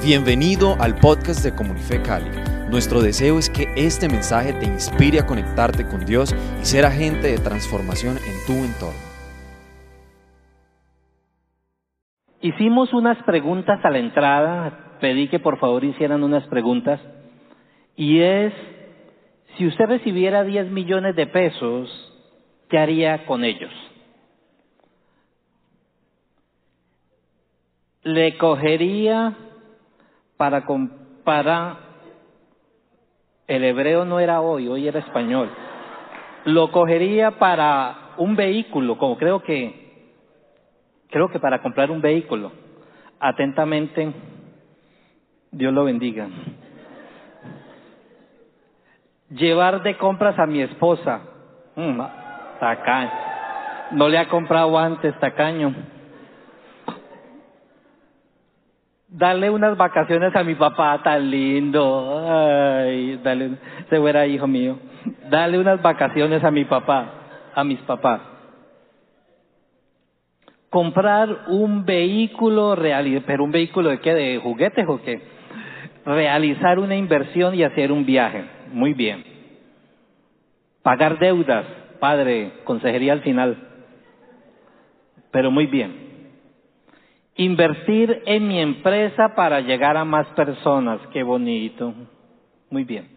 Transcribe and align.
Bienvenido 0.00 0.76
al 0.78 0.94
podcast 0.94 1.44
de 1.44 1.56
Comunife 1.56 2.00
Cali. 2.00 2.30
Nuestro 2.70 3.02
deseo 3.02 3.36
es 3.36 3.50
que 3.50 3.66
este 3.76 4.08
mensaje 4.08 4.52
te 4.52 4.64
inspire 4.64 5.18
a 5.18 5.26
conectarte 5.26 5.84
con 5.84 6.06
Dios 6.06 6.32
y 6.62 6.64
ser 6.64 6.84
agente 6.84 7.26
de 7.26 7.38
transformación 7.38 8.16
en 8.16 8.46
tu 8.46 8.52
entorno. 8.64 9.00
Hicimos 12.40 12.94
unas 12.94 13.20
preguntas 13.24 13.84
a 13.84 13.90
la 13.90 13.98
entrada, 13.98 14.98
pedí 15.00 15.26
que 15.28 15.40
por 15.40 15.58
favor 15.58 15.82
hicieran 15.82 16.22
unas 16.22 16.46
preguntas, 16.46 17.00
y 17.96 18.20
es, 18.20 18.54
si 19.56 19.66
usted 19.66 19.86
recibiera 19.86 20.44
10 20.44 20.70
millones 20.70 21.16
de 21.16 21.26
pesos, 21.26 21.90
¿qué 22.70 22.78
haría 22.78 23.26
con 23.26 23.44
ellos? 23.44 23.72
Le 28.04 28.38
cogería 28.38 29.36
para, 30.38 30.64
para, 31.24 31.76
el 33.46 33.64
hebreo 33.64 34.04
no 34.04 34.20
era 34.20 34.40
hoy, 34.40 34.68
hoy 34.68 34.88
era 34.88 35.00
español, 35.00 35.50
lo 36.44 36.70
cogería 36.70 37.32
para 37.32 38.14
un 38.16 38.36
vehículo, 38.36 38.96
como 38.96 39.18
creo 39.18 39.42
que, 39.42 40.14
creo 41.10 41.28
que 41.28 41.40
para 41.40 41.60
comprar 41.60 41.90
un 41.90 42.00
vehículo. 42.00 42.52
Atentamente, 43.20 44.12
Dios 45.50 45.74
lo 45.74 45.84
bendiga. 45.84 46.28
Llevar 49.30 49.82
de 49.82 49.96
compras 49.96 50.38
a 50.38 50.46
mi 50.46 50.62
esposa. 50.62 51.20
Mm, 51.74 52.00
tacaño. 52.60 53.10
No 53.90 54.08
le 54.08 54.18
ha 54.18 54.28
comprado 54.28 54.78
antes, 54.78 55.18
tacaño. 55.18 55.74
Darle 59.10 59.48
unas 59.48 59.74
vacaciones 59.76 60.36
a 60.36 60.44
mi 60.44 60.54
papá 60.54 61.00
tan 61.02 61.30
lindo. 61.30 62.26
Ay, 62.28 63.18
dale, 63.22 63.52
se 63.88 63.98
fuera 63.98 64.26
hijo 64.26 64.46
mío. 64.46 64.78
Dale 65.30 65.58
unas 65.58 65.80
vacaciones 65.80 66.44
a 66.44 66.50
mi 66.50 66.66
papá, 66.66 67.06
a 67.54 67.64
mis 67.64 67.78
papás. 67.80 68.20
Comprar 70.68 71.46
un 71.48 71.86
vehículo 71.86 72.74
real, 72.74 73.22
pero 73.26 73.44
un 73.44 73.50
vehículo 73.50 73.88
de 73.88 74.00
qué, 74.00 74.12
de 74.12 74.38
juguetes 74.38 74.86
o 74.86 75.00
qué? 75.00 75.22
Realizar 76.04 76.78
una 76.78 76.94
inversión 76.94 77.54
y 77.54 77.62
hacer 77.62 77.90
un 77.90 78.04
viaje. 78.04 78.44
Muy 78.72 78.92
bien. 78.92 79.24
Pagar 80.82 81.18
deudas, 81.18 81.64
padre, 81.98 82.52
consejería 82.64 83.14
al 83.14 83.22
final. 83.22 83.56
Pero 85.30 85.50
muy 85.50 85.66
bien 85.66 86.07
Invertir 87.38 88.24
en 88.26 88.48
mi 88.48 88.58
empresa 88.58 89.34
para 89.36 89.60
llegar 89.60 89.96
a 89.96 90.04
más 90.04 90.26
personas. 90.28 91.00
Qué 91.12 91.22
bonito. 91.22 91.94
Muy 92.68 92.82
bien. 92.82 93.08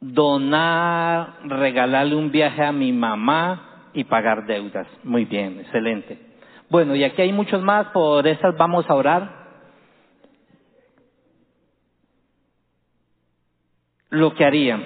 Donar, 0.00 1.40
regalarle 1.42 2.14
un 2.14 2.30
viaje 2.30 2.64
a 2.64 2.70
mi 2.70 2.92
mamá 2.92 3.88
y 3.94 4.04
pagar 4.04 4.46
deudas. 4.46 4.86
Muy 5.02 5.24
bien, 5.24 5.58
excelente. 5.58 6.18
Bueno, 6.68 6.94
y 6.94 7.02
aquí 7.02 7.20
hay 7.20 7.32
muchos 7.32 7.62
más, 7.62 7.88
por 7.88 8.24
esas 8.28 8.56
vamos 8.56 8.88
a 8.88 8.94
orar. 8.94 9.40
Lo 14.08 14.34
que 14.34 14.44
haría. 14.44 14.80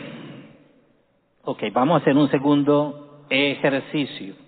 Ok, 1.43 1.63
vamos 1.75 1.99
a 1.99 2.01
hacer 2.01 2.17
un 2.17 2.31
segundo 2.31 3.27
ejercicio. 3.29 4.44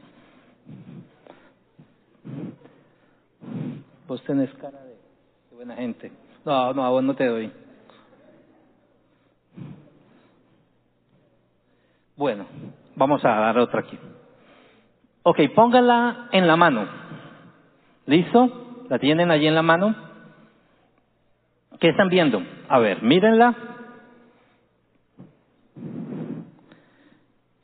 Vos 4.07 4.23
tenés 4.23 4.53
cara 4.55 4.79
de, 4.85 4.97
buena 5.55 5.75
gente. 5.75 6.13
No, 6.45 6.73
no, 6.73 6.85
a 6.85 6.91
vos 6.91 7.03
no 7.03 7.15
te 7.15 7.27
doy. 7.27 7.51
Bueno, 12.17 12.47
vamos 12.95 13.25
a 13.25 13.29
dar 13.29 13.59
otra 13.59 13.81
aquí. 13.81 13.99
Ok, 15.23 15.41
póngala 15.55 16.29
en 16.31 16.47
la 16.47 16.57
mano. 16.57 16.87
¿Listo? 18.07 18.85
¿La 18.89 18.99
tienen 18.99 19.31
allí 19.31 19.49
en 19.49 19.57
la 19.57 19.63
mano? 19.63 19.95
¿Qué 21.81 21.89
están 21.89 22.09
viendo? 22.09 22.41
A 22.69 22.79
ver, 22.79 23.03
mírenla. 23.03 23.55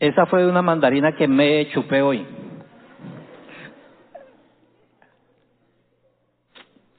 Esa 0.00 0.26
fue 0.26 0.44
una 0.46 0.62
mandarina 0.62 1.12
que 1.12 1.28
me 1.28 1.70
chupé 1.70 2.02
hoy. 2.02 2.26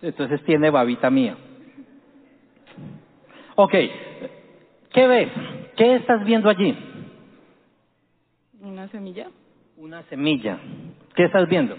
Entonces 0.03 0.44
tiene 0.44 0.69
babita 0.69 1.09
mía. 1.09 1.38
Ok, 3.56 3.72
¿qué 4.91 5.08
ves? 5.08 5.30
¿Qué 5.78 5.96
estás 5.96 6.25
viendo 6.25 6.50
allí? 6.50 6.78
Una 8.59 8.90
semilla. 8.90 9.30
Una 9.78 10.03
semilla. 10.03 10.59
¿Qué 11.16 11.24
estás 11.24 11.47
viendo? 11.47 11.78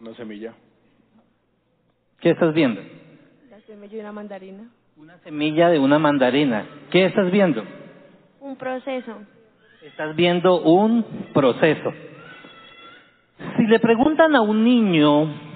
Una 0.00 0.12
semilla. 0.14 0.54
¿Qué 2.18 2.30
estás 2.30 2.52
viendo? 2.52 2.80
La 3.48 3.60
semilla 3.60 3.94
de 3.94 4.00
una 4.00 4.12
mandarina. 4.12 4.70
Una 4.96 5.18
semilla 5.18 5.68
de 5.68 5.78
una 5.78 5.98
mandarina. 6.00 6.66
¿Qué 6.90 7.04
estás 7.04 7.30
viendo? 7.30 7.62
Un 8.40 8.56
proceso. 8.56 9.18
Estás 9.82 10.16
viendo 10.16 10.62
un 10.62 11.04
proceso. 11.32 11.92
Si 13.56 13.66
le 13.68 13.78
preguntan 13.78 14.34
a 14.34 14.40
un 14.40 14.64
niño 14.64 15.46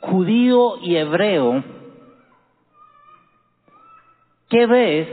judío 0.00 0.78
y 0.78 0.96
hebreo, 0.96 1.62
¿qué 4.48 4.66
ves? 4.66 5.08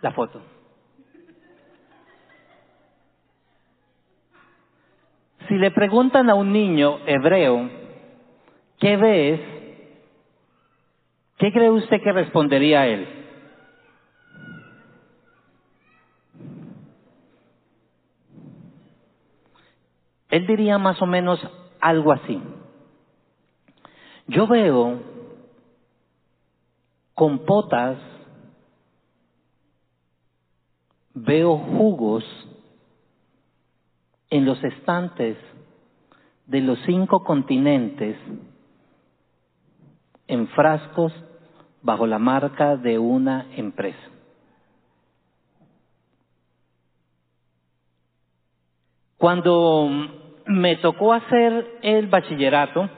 La 0.00 0.12
foto. 0.12 0.40
Si 5.48 5.54
le 5.54 5.70
preguntan 5.70 6.30
a 6.30 6.34
un 6.34 6.52
niño 6.52 7.00
hebreo, 7.06 7.68
¿qué 8.78 8.96
ves? 8.96 9.40
¿Qué 11.38 11.52
cree 11.52 11.70
usted 11.70 12.00
que 12.02 12.12
respondería 12.12 12.86
él? 12.86 13.08
Él 20.30 20.46
diría 20.46 20.78
más 20.78 21.00
o 21.02 21.06
menos 21.06 21.38
algo 21.82 22.12
así. 22.12 22.40
Yo 24.28 24.46
veo 24.46 25.00
compotas, 27.12 27.98
veo 31.12 31.58
jugos 31.58 32.24
en 34.30 34.46
los 34.46 34.62
estantes 34.62 35.36
de 36.46 36.60
los 36.60 36.78
cinco 36.86 37.24
continentes 37.24 38.16
en 40.28 40.48
frascos 40.48 41.12
bajo 41.82 42.06
la 42.06 42.18
marca 42.18 42.76
de 42.76 42.98
una 42.98 43.48
empresa. 43.56 44.08
Cuando 49.18 50.21
me 50.46 50.76
tocó 50.76 51.12
hacer 51.12 51.66
el 51.82 52.06
bachillerato. 52.08 52.88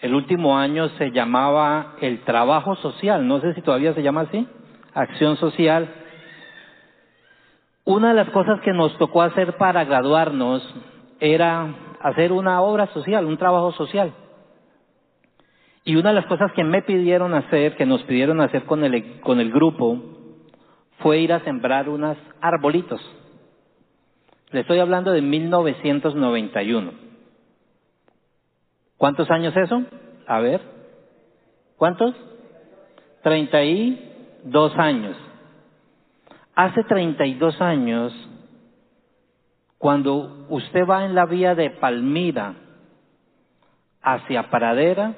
El 0.00 0.14
último 0.14 0.58
año 0.58 0.88
se 0.90 1.10
llamaba 1.10 1.94
el 2.00 2.20
trabajo 2.20 2.76
social, 2.76 3.26
no 3.26 3.40
sé 3.40 3.54
si 3.54 3.62
todavía 3.62 3.94
se 3.94 4.02
llama 4.02 4.22
así, 4.22 4.46
acción 4.94 5.36
social. 5.36 5.88
Una 7.84 8.08
de 8.08 8.14
las 8.14 8.30
cosas 8.30 8.60
que 8.60 8.72
nos 8.72 8.96
tocó 8.98 9.22
hacer 9.22 9.56
para 9.56 9.84
graduarnos 9.84 10.62
era 11.20 11.74
hacer 12.00 12.32
una 12.32 12.60
obra 12.60 12.88
social, 12.88 13.24
un 13.24 13.38
trabajo 13.38 13.72
social. 13.72 14.12
Y 15.84 15.96
una 15.96 16.10
de 16.10 16.16
las 16.16 16.26
cosas 16.26 16.50
que 16.52 16.64
me 16.64 16.82
pidieron 16.82 17.32
hacer, 17.32 17.76
que 17.76 17.86
nos 17.86 18.02
pidieron 18.02 18.40
hacer 18.40 18.64
con 18.64 18.84
el, 18.84 19.20
con 19.20 19.40
el 19.40 19.52
grupo, 19.52 19.98
fue 20.98 21.20
ir 21.20 21.32
a 21.32 21.40
sembrar 21.40 21.88
unos 21.88 22.16
arbolitos. 22.40 23.00
Le 24.56 24.62
estoy 24.62 24.78
hablando 24.78 25.12
de 25.12 25.20
1991. 25.20 26.92
¿Cuántos 28.96 29.30
años 29.30 29.54
eso? 29.54 29.82
A 30.26 30.40
ver. 30.40 30.62
¿Cuántos? 31.76 32.14
32 33.22 34.78
años. 34.78 35.14
Hace 36.54 36.84
32 36.84 37.60
años, 37.60 38.14
cuando 39.76 40.46
usted 40.48 40.86
va 40.88 41.04
en 41.04 41.14
la 41.14 41.26
vía 41.26 41.54
de 41.54 41.68
Palmira 41.68 42.54
hacia 44.00 44.48
Paradera, 44.48 45.12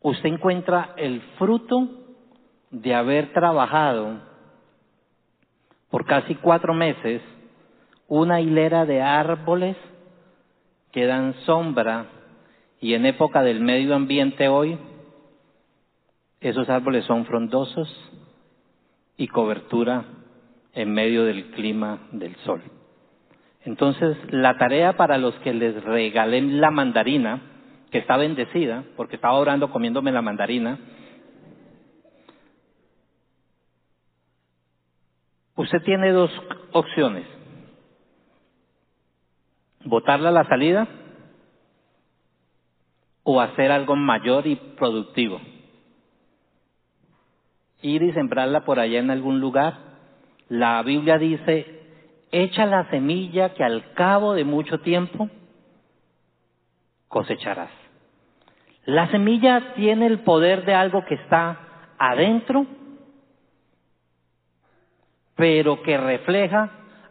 usted 0.00 0.28
encuentra 0.28 0.94
el 0.96 1.20
fruto 1.38 1.88
de 2.72 2.96
haber 2.96 3.32
trabajado 3.32 4.18
por 5.88 6.04
casi 6.04 6.34
cuatro 6.34 6.74
meses 6.74 7.22
una 8.14 8.42
hilera 8.42 8.84
de 8.84 9.00
árboles 9.00 9.74
que 10.92 11.06
dan 11.06 11.32
sombra 11.46 12.08
y 12.78 12.92
en 12.92 13.06
época 13.06 13.42
del 13.42 13.60
medio 13.60 13.94
ambiente 13.94 14.48
hoy, 14.48 14.78
esos 16.38 16.68
árboles 16.68 17.06
son 17.06 17.24
frondosos 17.24 17.88
y 19.16 19.28
cobertura 19.28 20.04
en 20.74 20.92
medio 20.92 21.24
del 21.24 21.52
clima 21.52 22.00
del 22.12 22.36
sol. 22.44 22.60
Entonces, 23.64 24.18
la 24.30 24.58
tarea 24.58 24.94
para 24.98 25.16
los 25.16 25.34
que 25.36 25.54
les 25.54 25.82
regalé 25.82 26.42
la 26.42 26.70
mandarina, 26.70 27.40
que 27.90 27.96
está 27.96 28.18
bendecida, 28.18 28.84
porque 28.94 29.16
estaba 29.16 29.38
orando 29.38 29.70
comiéndome 29.70 30.12
la 30.12 30.20
mandarina, 30.20 30.78
usted 35.56 35.80
tiene 35.82 36.10
dos 36.10 36.30
opciones. 36.72 37.41
Botarla 39.92 40.30
a 40.30 40.32
la 40.32 40.44
salida 40.44 40.88
o 43.24 43.42
hacer 43.42 43.70
algo 43.70 43.94
mayor 43.94 44.46
y 44.46 44.56
productivo. 44.56 45.38
Ir 47.82 48.02
y 48.02 48.12
sembrarla 48.12 48.64
por 48.64 48.80
allá 48.80 49.00
en 49.00 49.10
algún 49.10 49.38
lugar. 49.38 49.76
La 50.48 50.82
Biblia 50.82 51.18
dice, 51.18 51.82
echa 52.30 52.64
la 52.64 52.88
semilla 52.88 53.52
que 53.52 53.64
al 53.64 53.92
cabo 53.92 54.32
de 54.32 54.44
mucho 54.44 54.80
tiempo 54.80 55.28
cosecharás. 57.08 57.70
La 58.86 59.10
semilla 59.10 59.74
tiene 59.74 60.06
el 60.06 60.20
poder 60.20 60.64
de 60.64 60.72
algo 60.72 61.04
que 61.04 61.16
está 61.16 61.58
adentro, 61.98 62.64
pero 65.36 65.82
que 65.82 65.98
refleja 65.98 66.70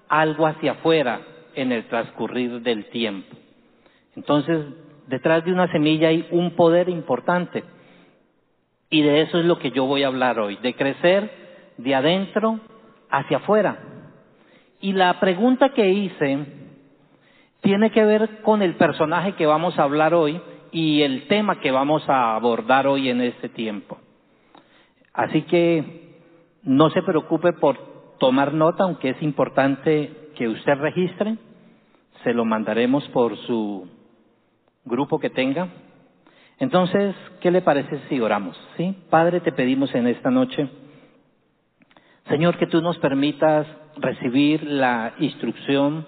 algo 0.10 0.48
hacia 0.48 0.72
afuera 0.72 1.27
en 1.56 1.71
el 1.71 1.86
transcurrir 1.86 2.62
del 2.62 2.86
tiempo. 2.89 3.36
Entonces, 4.15 4.65
detrás 5.07 5.44
de 5.45 5.53
una 5.53 5.71
semilla 5.71 6.09
hay 6.09 6.27
un 6.31 6.51
poder 6.56 6.89
importante. 6.89 7.63
Y 8.89 9.01
de 9.01 9.21
eso 9.21 9.39
es 9.39 9.45
lo 9.45 9.59
que 9.59 9.71
yo 9.71 9.86
voy 9.86 10.03
a 10.03 10.07
hablar 10.07 10.39
hoy, 10.39 10.57
de 10.57 10.74
crecer 10.74 11.31
de 11.77 11.95
adentro 11.95 12.59
hacia 13.09 13.38
afuera. 13.38 13.80
Y 14.80 14.94
la 14.94 15.19
pregunta 15.19 15.69
que 15.69 15.89
hice 15.89 16.45
tiene 17.62 17.92
que 17.92 18.03
ver 18.03 18.42
con 18.42 18.62
el 18.62 18.75
personaje 18.75 19.33
que 19.33 19.45
vamos 19.45 19.77
a 19.77 19.83
hablar 19.83 20.13
hoy 20.13 20.42
y 20.71 21.03
el 21.03 21.27
tema 21.27 21.59
que 21.59 21.71
vamos 21.71 22.07
a 22.09 22.36
abordar 22.36 22.88
hoy 22.88 23.09
en 23.09 23.21
este 23.21 23.50
tiempo. 23.50 23.98
Así 25.13 25.44
que 25.44 26.18
no 26.63 26.89
se 26.89 27.01
preocupe 27.01 27.53
por 27.53 28.18
tomar 28.18 28.53
nota, 28.53 28.83
aunque 28.83 29.09
es 29.09 29.21
importante 29.21 30.20
que 30.36 30.48
usted 30.48 30.75
registre. 30.75 31.38
Se 32.24 32.33
lo 32.33 32.45
mandaremos 32.45 33.07
por 33.10 33.38
su 33.45 33.88
grupo 34.86 35.19
que 35.19 35.30
tenga. 35.30 35.69
Entonces, 36.60 37.16
¿qué 37.39 37.50
le 37.50 37.62
parece 37.62 38.00
si 38.07 38.19
oramos? 38.19 38.56
¿Sí? 38.78 38.95
Padre, 39.10 39.39
te 39.39 39.51
pedimos 39.51 39.94
en 39.95 40.07
esta 40.07 40.30
noche, 40.30 40.69
Señor, 42.28 42.57
que 42.57 42.68
tú 42.68 42.81
nos 42.81 42.98
permitas 43.00 43.66
recibir 43.98 44.63
la 44.63 45.13
instrucción 45.19 46.06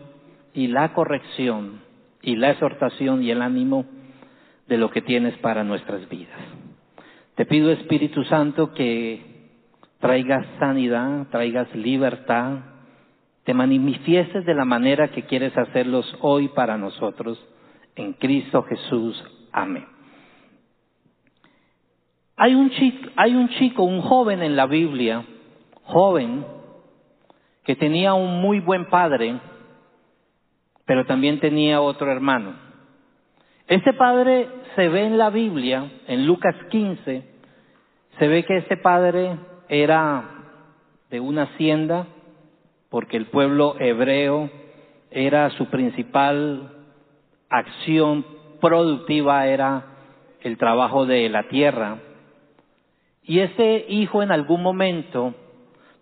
y 0.54 0.68
la 0.68 0.94
corrección 0.94 1.81
y 2.22 2.36
la 2.36 2.52
exhortación 2.52 3.24
y 3.24 3.31
el 3.31 3.42
ánimo 3.42 3.86
de 4.68 4.78
lo 4.78 4.90
que 4.90 5.02
tienes 5.02 5.38
para 5.40 5.64
nuestras 5.64 6.08
vidas. 6.08 6.40
Te 7.36 7.46
pido, 7.46 7.72
Espíritu 7.72 8.24
Santo, 8.26 8.74
que 8.74 9.50
traigas 10.00 10.46
sanidad, 10.60 11.28
traigas 11.31 11.74
libertad, 11.76 12.60
te 13.44 13.54
manifiestes 13.54 14.45
de 14.45 14.54
la 14.54 14.66
manera 14.66 15.10
que 15.10 15.24
quieres 15.24 15.57
hacerlos 15.57 16.06
hoy 16.22 16.48
para 16.50 16.78
nosotros. 16.78 17.44
En 17.95 18.13
Cristo 18.13 18.63
Jesús. 18.63 19.24
Amén. 19.51 19.86
Hay 22.36 22.56
un 22.56 22.72
chico, 22.72 23.10
hay 23.16 23.36
un 23.36 23.50
chico, 23.50 23.84
un 23.84 24.01
joven 24.01 24.42
en 24.42 24.56
la 24.56 24.66
Biblia, 24.66 25.24
joven, 25.84 26.45
que 27.63 27.75
tenía 27.75 28.13
un 28.13 28.42
muy 28.42 28.60
buen 28.60 28.86
padre, 28.90 29.40
pero 30.86 31.06
también 31.06 31.40
tenía 31.40 31.80
otro 31.81 32.12
hermano. 32.12 32.56
Este 33.68 33.94
padre 33.94 34.50
se 34.75 34.90
ve 34.90 35.06
en 35.06 35.18
la 35.18 35.30
Biblia, 35.30 35.92
en 36.07 36.25
Lucas 36.25 36.56
15, 36.69 37.24
se 38.18 38.28
ve 38.28 38.44
que 38.45 38.57
este 38.57 38.78
padre 38.78 39.38
era 39.69 40.30
de 41.10 41.19
una 41.19 41.44
hacienda, 41.44 42.07
porque 42.94 43.18
el 43.18 43.25
pueblo 43.25 43.75
hebreo 43.80 44.51
era 45.10 45.50
su 45.57 45.66
principal 45.66 46.69
acción 47.50 48.24
productiva, 48.62 49.48
era 49.48 49.86
el 50.42 50.60
trabajo 50.60 51.07
de 51.07 51.28
la 51.28 51.48
tierra. 51.48 51.98
Y 53.24 53.40
este 53.40 53.88
hijo 53.90 54.22
en 54.22 54.31
algún 54.31 54.62
momento 54.62 55.34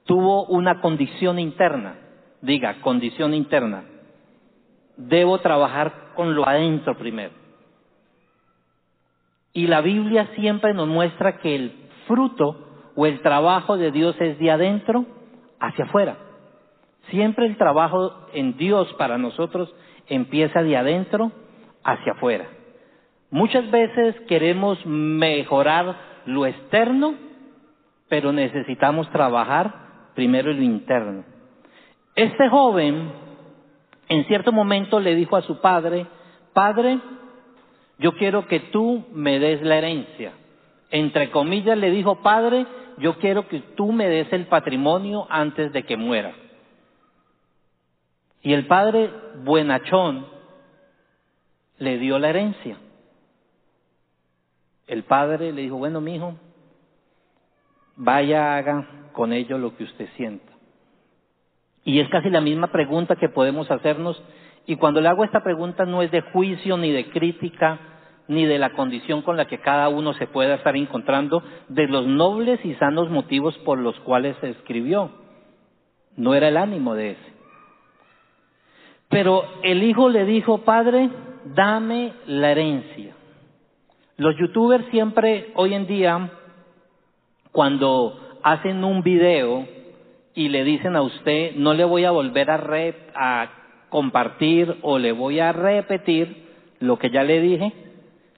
tuvo 0.03 0.43
una 0.47 0.81
condición 0.81 1.39
interna, 1.39 1.95
diga, 2.41 2.81
condición 2.81 3.33
interna. 3.33 3.85
Debo 4.97 5.39
trabajar 5.39 6.11
con 6.13 6.35
lo 6.35 6.45
adentro 6.45 6.97
primero. 6.97 7.31
Y 9.53 9.67
la 9.67 9.79
Biblia 9.79 10.27
siempre 10.35 10.73
nos 10.73 10.89
muestra 10.89 11.38
que 11.38 11.55
el 11.55 11.71
fruto 12.05 12.91
o 12.97 13.05
el 13.05 13.21
trabajo 13.21 13.77
de 13.77 13.91
Dios 13.91 14.13
es 14.19 14.38
de 14.39 14.51
adentro 14.51 15.05
hacia 15.57 15.85
afuera. 15.85 16.17
Siempre 17.09 17.45
el 17.45 17.57
trabajo 17.57 18.27
en 18.33 18.57
Dios 18.57 18.94
para 18.98 19.18
nosotros 19.18 19.74
empieza 20.07 20.63
de 20.63 20.77
adentro 20.77 21.31
hacia 21.83 22.13
afuera. 22.13 22.48
Muchas 23.30 23.69
veces 23.71 24.15
queremos 24.27 24.86
mejorar 24.86 25.95
lo 26.25 26.45
externo, 26.45 27.15
pero 28.07 28.31
necesitamos 28.31 29.09
trabajar 29.12 29.74
primero 30.15 30.51
lo 30.51 30.62
interno. 30.62 31.24
Este 32.15 32.50
joven 32.50 33.09
en 34.12 34.25
cierto 34.25 34.51
momento 34.51 35.00
le 35.00 35.15
dijo 35.15 35.38
a 35.38 35.42
su 35.42 35.62
padre, 35.62 36.06
Padre, 36.51 37.00
yo 37.98 38.12
quiero 38.18 38.45
que 38.45 38.59
tú 38.59 39.06
me 39.13 39.39
des 39.39 39.62
la 39.62 39.77
herencia. 39.77 40.33
Entre 40.89 41.31
comillas 41.31 41.77
le 41.77 41.92
dijo, 41.92 42.15
Padre, 42.21 42.65
yo 42.98 43.18
quiero 43.19 43.48
que 43.48 43.59
tú 43.77 43.94
me 43.94 44.09
des 44.09 44.31
el 44.33 44.48
patrimonio 44.48 45.25
antes 45.30 45.71
de 45.71 45.83
que 45.83 45.95
muera. 45.95 46.33
Y 48.41 48.53
el 48.53 48.65
padre 48.67 49.11
buenachón 49.43 50.25
le 51.77 51.97
dio 51.97 52.19
la 52.19 52.29
herencia. 52.29 52.77
El 54.88 55.03
padre 55.03 55.53
le 55.53 55.62
dijo, 55.62 55.77
bueno, 55.77 56.01
mi 56.01 56.15
hijo, 56.15 56.36
vaya, 57.95 58.57
haga 58.57 58.88
con 59.13 59.31
ello 59.33 59.57
lo 59.57 59.75
que 59.75 59.83
usted 59.83 60.07
sienta. 60.15 60.51
Y 61.83 62.00
es 62.00 62.10
casi 62.10 62.29
la 62.29 62.41
misma 62.41 62.67
pregunta 62.67 63.15
que 63.15 63.29
podemos 63.29 63.69
hacernos, 63.71 64.21
y 64.65 64.75
cuando 64.75 65.01
le 65.01 65.07
hago 65.07 65.24
esta 65.24 65.43
pregunta 65.43 65.86
no 65.86 66.01
es 66.01 66.12
de 66.12 66.21
juicio 66.21 66.77
ni 66.77 66.91
de 66.91 67.10
crítica, 67.10 67.79
ni 68.27 68.45
de 68.45 68.60
la 68.60 68.74
condición 68.74 69.24
con 69.24 69.38
la 69.38 69.45
que 69.45 69.60
cada 69.60 69.89
uno 69.89 70.13
se 70.13 70.27
pueda 70.27 70.55
estar 70.55 70.75
encontrando, 70.75 71.43
de 71.69 71.88
los 71.88 72.05
nobles 72.05 72.63
y 72.63 72.75
sanos 72.75 73.10
motivos 73.10 73.57
por 73.60 73.79
los 73.79 74.00
cuales 74.01 74.36
se 74.41 74.50
escribió. 74.50 75.12
No 76.15 76.36
era 76.36 76.48
el 76.48 76.57
ánimo 76.57 76.95
de 76.95 77.12
ese. 77.12 77.40
Pero 79.12 79.44
el 79.62 79.84
hijo 79.84 80.10
le 80.10 80.25
dijo, 80.25 80.60
padre, 80.60 81.10
dame 81.53 82.13
la 82.27 82.51
herencia. 82.51 83.13
Los 84.15 84.38
youtubers 84.38 84.86
siempre, 84.89 85.51
hoy 85.56 85.74
en 85.74 85.86
día, 85.86 86.32
cuando 87.51 88.39
hacen 88.41 88.84
un 88.86 89.03
video 89.03 89.68
y 90.34 90.48
le 90.48 90.63
dicen 90.63 90.96
a 90.96 91.01
usted, 91.01 91.56
no 91.56 91.74
le 91.74 91.84
voy 91.84 92.06
a 92.06 92.12
volver 92.12 92.50
a, 92.50 92.62
a 93.15 93.50
compartir 93.89 94.77
o 94.82 94.98
le 94.98 95.12
voy 95.12 95.39
a 95.39 95.51
repetir 95.51 96.48
lo 96.80 96.98
que 96.98 97.10
ya 97.10 97.24
le 97.24 97.41
dije, 97.41 97.74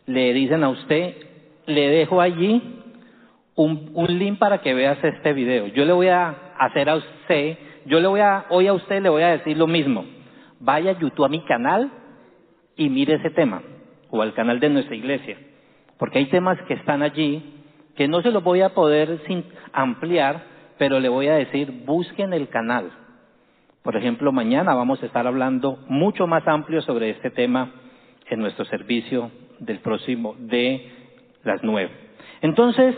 le 0.07 0.33
dicen 0.33 0.63
a 0.63 0.69
usted, 0.69 1.15
le 1.67 1.87
dejo 1.89 2.19
allí 2.19 2.81
un, 3.55 3.91
un 3.93 4.17
link 4.17 4.39
para 4.39 4.61
que 4.61 4.73
veas 4.73 5.01
este 5.03 5.33
video. 5.33 5.67
Yo 5.67 5.85
le 5.85 5.93
voy 5.93 6.07
a 6.07 6.53
hacer 6.57 6.89
a 6.89 6.95
usted, 6.95 7.59
yo 7.85 7.99
le 7.99 8.07
voy 8.07 8.21
a, 8.21 8.45
hoy 8.49 8.65
a 8.65 8.73
usted 8.73 9.03
le 9.03 9.09
voy 9.09 9.21
a 9.21 9.37
decir 9.37 9.55
lo 9.55 9.67
mismo. 9.67 10.22
Vaya 10.65 10.91
a 10.91 10.97
YouTube 10.97 11.25
a 11.25 11.29
mi 11.29 11.41
canal 11.41 11.91
y 12.77 12.87
mire 12.87 13.15
ese 13.15 13.31
tema, 13.31 13.61
o 14.09 14.21
al 14.21 14.33
canal 14.33 14.61
de 14.61 14.69
nuestra 14.69 14.95
iglesia, 14.95 15.37
porque 15.99 16.19
hay 16.19 16.27
temas 16.27 16.57
que 16.61 16.75
están 16.75 17.03
allí 17.03 17.43
que 17.97 18.07
no 18.07 18.21
se 18.21 18.31
los 18.31 18.41
voy 18.41 18.61
a 18.61 18.73
poder 18.73 19.19
ampliar, 19.73 20.41
pero 20.77 21.01
le 21.01 21.09
voy 21.09 21.27
a 21.27 21.35
decir, 21.35 21.83
busquen 21.85 22.31
el 22.31 22.47
canal. 22.47 22.91
Por 23.83 23.97
ejemplo, 23.97 24.31
mañana 24.31 24.73
vamos 24.73 25.03
a 25.03 25.05
estar 25.05 25.27
hablando 25.27 25.79
mucho 25.89 26.27
más 26.27 26.47
amplio 26.47 26.81
sobre 26.81 27.09
este 27.09 27.29
tema 27.29 27.69
en 28.29 28.39
nuestro 28.39 28.63
servicio 28.63 29.31
del 29.59 29.79
próximo 29.79 30.33
de 30.39 30.89
las 31.43 31.61
nueve. 31.61 31.91
Entonces, 32.41 32.95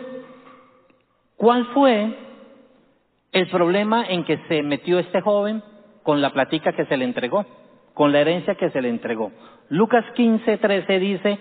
¿cuál 1.36 1.66
fue 1.74 2.16
el 3.32 3.48
problema 3.50 4.06
en 4.08 4.24
que 4.24 4.38
se 4.48 4.62
metió 4.62 5.00
este 5.00 5.20
joven 5.22 5.64
con 6.06 6.22
la 6.22 6.32
platica 6.32 6.72
que 6.72 6.86
se 6.86 6.96
le 6.96 7.04
entregó? 7.04 7.46
con 7.96 8.12
la 8.12 8.20
herencia 8.20 8.54
que 8.56 8.70
se 8.70 8.82
le 8.82 8.90
entregó. 8.90 9.32
Lucas 9.70 10.06
15, 10.14 10.58
13 10.58 11.00
dice, 11.00 11.40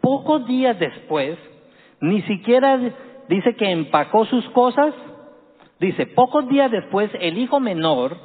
pocos 0.00 0.46
días 0.46 0.78
después, 0.78 1.36
ni 2.00 2.22
siquiera 2.22 2.78
dice 3.28 3.56
que 3.56 3.72
empacó 3.72 4.26
sus 4.26 4.48
cosas, 4.50 4.94
dice, 5.80 6.06
pocos 6.06 6.46
días 6.48 6.70
después 6.70 7.10
el 7.18 7.38
hijo 7.38 7.58
menor 7.58 8.16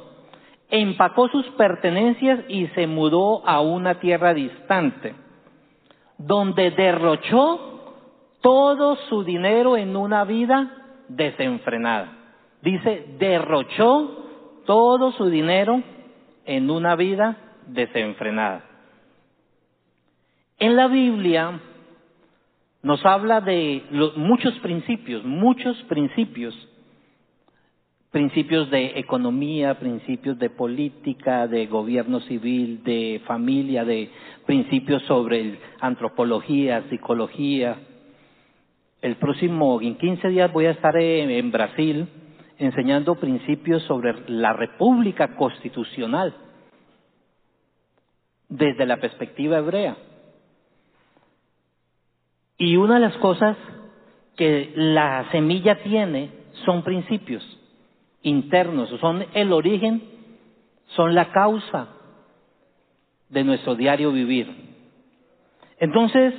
empacó 0.68 1.28
sus 1.28 1.44
pertenencias 1.52 2.40
y 2.48 2.66
se 2.68 2.86
mudó 2.86 3.44
a 3.48 3.60
una 3.60 3.98
tierra 3.98 4.34
distante, 4.34 5.14
donde 6.18 6.70
derrochó 6.72 7.94
todo 8.42 8.96
su 9.08 9.24
dinero 9.24 9.76
en 9.76 9.96
una 9.96 10.24
vida 10.24 10.70
desenfrenada. 11.08 12.12
Dice, 12.62 13.06
derrochó 13.18 14.19
todo 14.70 15.10
su 15.10 15.28
dinero 15.28 15.82
en 16.46 16.70
una 16.70 16.94
vida 16.94 17.36
desenfrenada. 17.66 18.64
En 20.60 20.76
la 20.76 20.86
Biblia 20.86 21.58
nos 22.80 23.04
habla 23.04 23.40
de 23.40 23.82
muchos 24.14 24.54
principios, 24.60 25.24
muchos 25.24 25.76
principios, 25.88 26.54
principios 28.12 28.70
de 28.70 28.92
economía, 29.00 29.76
principios 29.80 30.38
de 30.38 30.50
política, 30.50 31.48
de 31.48 31.66
gobierno 31.66 32.20
civil, 32.20 32.84
de 32.84 33.20
familia, 33.26 33.84
de 33.84 34.08
principios 34.46 35.02
sobre 35.08 35.58
antropología, 35.80 36.84
psicología. 36.90 37.76
El 39.02 39.16
próximo, 39.16 39.80
en 39.82 39.96
15 39.96 40.28
días 40.28 40.52
voy 40.52 40.66
a 40.66 40.70
estar 40.70 40.96
en 40.96 41.50
Brasil 41.50 42.06
enseñando 42.60 43.14
principios 43.14 43.82
sobre 43.84 44.14
la 44.28 44.52
república 44.52 45.34
constitucional 45.34 46.34
desde 48.48 48.84
la 48.84 48.98
perspectiva 48.98 49.58
hebrea. 49.58 49.96
Y 52.58 52.76
una 52.76 52.94
de 52.94 53.00
las 53.00 53.16
cosas 53.16 53.56
que 54.36 54.72
la 54.76 55.26
semilla 55.30 55.82
tiene 55.82 56.30
son 56.66 56.84
principios 56.84 57.42
internos, 58.22 58.90
son 59.00 59.24
el 59.32 59.52
origen, 59.52 60.02
son 60.88 61.14
la 61.14 61.32
causa 61.32 61.88
de 63.30 63.42
nuestro 63.42 63.74
diario 63.74 64.12
vivir. 64.12 64.54
Entonces, 65.78 66.34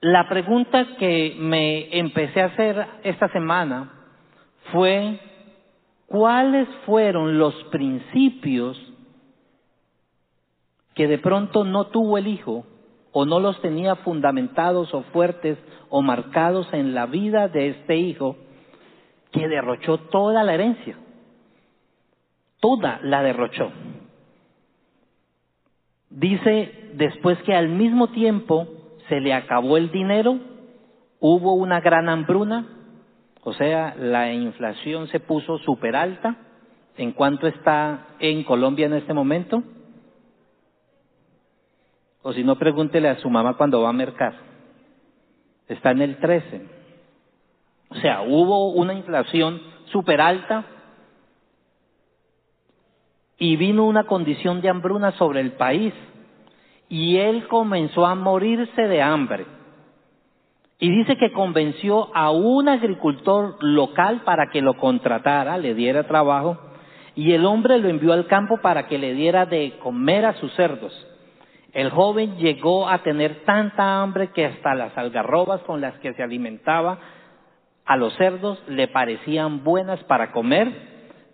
la 0.00 0.26
pregunta 0.30 0.96
que 0.98 1.36
me 1.38 1.98
empecé 1.98 2.40
a 2.40 2.46
hacer 2.46 2.86
esta 3.02 3.28
semana 3.28 3.99
fue 4.72 5.18
cuáles 6.06 6.68
fueron 6.86 7.38
los 7.38 7.54
principios 7.64 8.78
que 10.94 11.06
de 11.06 11.18
pronto 11.18 11.64
no 11.64 11.86
tuvo 11.86 12.18
el 12.18 12.26
hijo 12.26 12.66
o 13.12 13.24
no 13.24 13.40
los 13.40 13.60
tenía 13.60 13.96
fundamentados 13.96 14.92
o 14.94 15.02
fuertes 15.04 15.58
o 15.88 16.02
marcados 16.02 16.72
en 16.72 16.94
la 16.94 17.06
vida 17.06 17.48
de 17.48 17.70
este 17.70 17.96
hijo, 17.96 18.36
que 19.32 19.48
derrochó 19.48 19.98
toda 19.98 20.44
la 20.44 20.54
herencia. 20.54 20.96
Toda 22.60 23.00
la 23.02 23.22
derrochó. 23.22 23.70
Dice 26.10 26.90
después 26.94 27.38
que 27.42 27.54
al 27.54 27.68
mismo 27.68 28.08
tiempo 28.08 28.66
se 29.08 29.20
le 29.20 29.32
acabó 29.32 29.76
el 29.76 29.90
dinero, 29.90 30.38
hubo 31.20 31.54
una 31.54 31.80
gran 31.80 32.08
hambruna, 32.08 32.66
o 33.42 33.52
sea, 33.54 33.94
la 33.96 34.32
inflación 34.32 35.08
se 35.08 35.20
puso 35.20 35.58
súper 35.58 35.96
alta. 35.96 36.36
¿En 36.96 37.12
cuánto 37.12 37.46
está 37.46 38.08
en 38.18 38.44
Colombia 38.44 38.86
en 38.86 38.94
este 38.94 39.14
momento? 39.14 39.62
O 42.22 42.32
si 42.32 42.44
no, 42.44 42.56
pregúntele 42.56 43.08
a 43.08 43.18
su 43.18 43.30
mamá 43.30 43.54
cuando 43.56 43.80
va 43.80 43.88
a 43.88 43.94
mercar. 43.94 44.34
Está 45.68 45.92
en 45.92 46.02
el 46.02 46.18
13. 46.18 46.66
O 47.88 47.94
sea, 47.96 48.22
hubo 48.22 48.72
una 48.72 48.92
inflación 48.92 49.62
súper 49.86 50.20
alta 50.20 50.64
y 53.38 53.56
vino 53.56 53.86
una 53.86 54.04
condición 54.04 54.60
de 54.60 54.68
hambruna 54.68 55.12
sobre 55.12 55.40
el 55.40 55.52
país 55.52 55.94
y 56.88 57.16
él 57.16 57.48
comenzó 57.48 58.04
a 58.04 58.14
morirse 58.14 58.82
de 58.82 59.00
hambre. 59.00 59.46
Y 60.80 60.90
dice 60.90 61.16
que 61.16 61.32
convenció 61.32 62.08
a 62.16 62.30
un 62.30 62.68
agricultor 62.68 63.62
local 63.62 64.22
para 64.24 64.48
que 64.50 64.62
lo 64.62 64.74
contratara, 64.74 65.58
le 65.58 65.74
diera 65.74 66.04
trabajo, 66.04 66.58
y 67.14 67.32
el 67.32 67.44
hombre 67.44 67.78
lo 67.78 67.88
envió 67.88 68.14
al 68.14 68.26
campo 68.26 68.58
para 68.62 68.86
que 68.86 68.98
le 68.98 69.12
diera 69.14 69.44
de 69.44 69.78
comer 69.82 70.24
a 70.24 70.34
sus 70.34 70.52
cerdos. 70.54 70.92
El 71.72 71.90
joven 71.90 72.36
llegó 72.38 72.88
a 72.88 73.02
tener 73.02 73.44
tanta 73.44 74.00
hambre 74.00 74.28
que 74.28 74.46
hasta 74.46 74.74
las 74.74 74.96
algarrobas 74.96 75.60
con 75.62 75.80
las 75.80 75.94
que 75.98 76.14
se 76.14 76.22
alimentaba 76.22 76.98
a 77.84 77.96
los 77.96 78.14
cerdos 78.14 78.62
le 78.68 78.88
parecían 78.88 79.64
buenas 79.64 80.02
para 80.04 80.30
comer, 80.32 80.72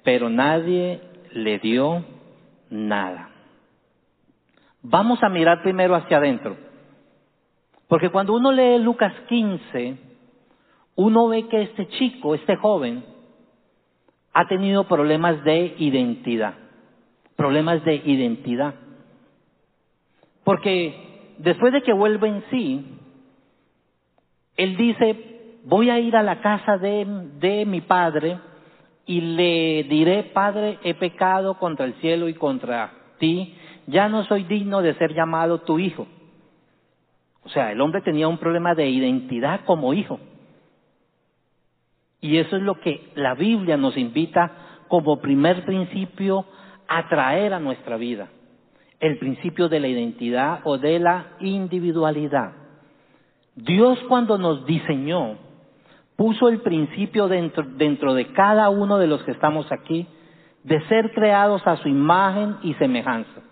pero 0.02 0.30
nadie 0.30 1.00
le 1.32 1.58
dio 1.58 2.02
nada. 2.70 3.28
Vamos 4.82 5.22
a 5.22 5.28
mirar 5.28 5.62
primero 5.62 5.94
hacia 5.94 6.16
adentro. 6.16 6.56
Porque 7.88 8.10
cuando 8.10 8.34
uno 8.34 8.52
lee 8.52 8.78
Lucas 8.78 9.12
15, 9.28 9.96
uno 10.96 11.28
ve 11.28 11.46
que 11.48 11.62
este 11.62 11.88
chico, 11.88 12.34
este 12.34 12.56
joven, 12.56 13.04
ha 14.32 14.46
tenido 14.48 14.84
problemas 14.84 15.42
de 15.44 15.74
identidad. 15.78 16.54
Problemas 17.36 17.84
de 17.84 17.96
identidad. 18.04 18.74
Porque 20.44 21.34
después 21.38 21.72
de 21.72 21.82
que 21.82 21.92
vuelve 21.92 22.28
en 22.28 22.44
sí, 22.50 22.86
él 24.56 24.76
dice, 24.76 25.60
voy 25.64 25.90
a 25.90 25.98
ir 25.98 26.16
a 26.16 26.22
la 26.22 26.40
casa 26.40 26.78
de, 26.78 27.04
de 27.38 27.66
mi 27.66 27.82
padre 27.82 28.38
y 29.06 29.20
le 29.20 29.84
diré, 29.84 30.24
Padre, 30.24 30.78
he 30.82 30.94
pecado 30.94 31.54
contra 31.58 31.86
el 31.86 31.94
cielo 31.94 32.28
y 32.28 32.34
contra 32.34 32.92
ti, 33.18 33.54
ya 33.86 34.08
no 34.08 34.24
soy 34.24 34.42
digno 34.44 34.82
de 34.82 34.94
ser 34.94 35.14
llamado 35.14 35.60
tu 35.60 35.78
hijo. 35.78 36.08
O 37.46 37.48
sea, 37.48 37.72
el 37.72 37.80
hombre 37.80 38.02
tenía 38.02 38.28
un 38.28 38.38
problema 38.38 38.74
de 38.74 38.88
identidad 38.88 39.60
como 39.64 39.94
hijo. 39.94 40.20
Y 42.20 42.38
eso 42.38 42.56
es 42.56 42.62
lo 42.62 42.80
que 42.80 43.12
la 43.14 43.34
Biblia 43.34 43.76
nos 43.76 43.96
invita 43.96 44.84
como 44.88 45.20
primer 45.20 45.64
principio 45.64 46.44
a 46.88 47.08
traer 47.08 47.54
a 47.54 47.60
nuestra 47.60 47.96
vida 47.96 48.28
el 49.00 49.18
principio 49.18 49.68
de 49.68 49.80
la 49.80 49.88
identidad 49.88 50.60
o 50.64 50.78
de 50.78 50.98
la 50.98 51.26
individualidad. 51.40 52.52
Dios 53.54 53.98
cuando 54.08 54.38
nos 54.38 54.66
diseñó, 54.66 55.36
puso 56.16 56.48
el 56.48 56.60
principio 56.60 57.28
dentro, 57.28 57.64
dentro 57.76 58.14
de 58.14 58.32
cada 58.32 58.70
uno 58.70 58.98
de 58.98 59.06
los 59.06 59.22
que 59.24 59.32
estamos 59.32 59.70
aquí 59.70 60.06
de 60.64 60.80
ser 60.88 61.12
creados 61.12 61.64
a 61.66 61.76
su 61.76 61.88
imagen 61.88 62.56
y 62.62 62.74
semejanza. 62.74 63.42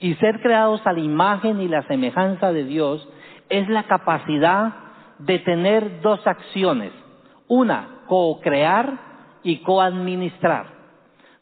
Y 0.00 0.14
ser 0.14 0.40
creados 0.40 0.80
a 0.86 0.92
la 0.92 1.00
imagen 1.00 1.60
y 1.60 1.68
la 1.68 1.82
semejanza 1.82 2.52
de 2.52 2.64
Dios 2.64 3.06
es 3.48 3.68
la 3.68 3.84
capacidad 3.84 4.74
de 5.18 5.38
tener 5.40 6.00
dos 6.00 6.24
acciones. 6.26 6.92
Una, 7.48 8.02
co-crear 8.06 8.98
y 9.42 9.58
co-administrar. 9.58 10.66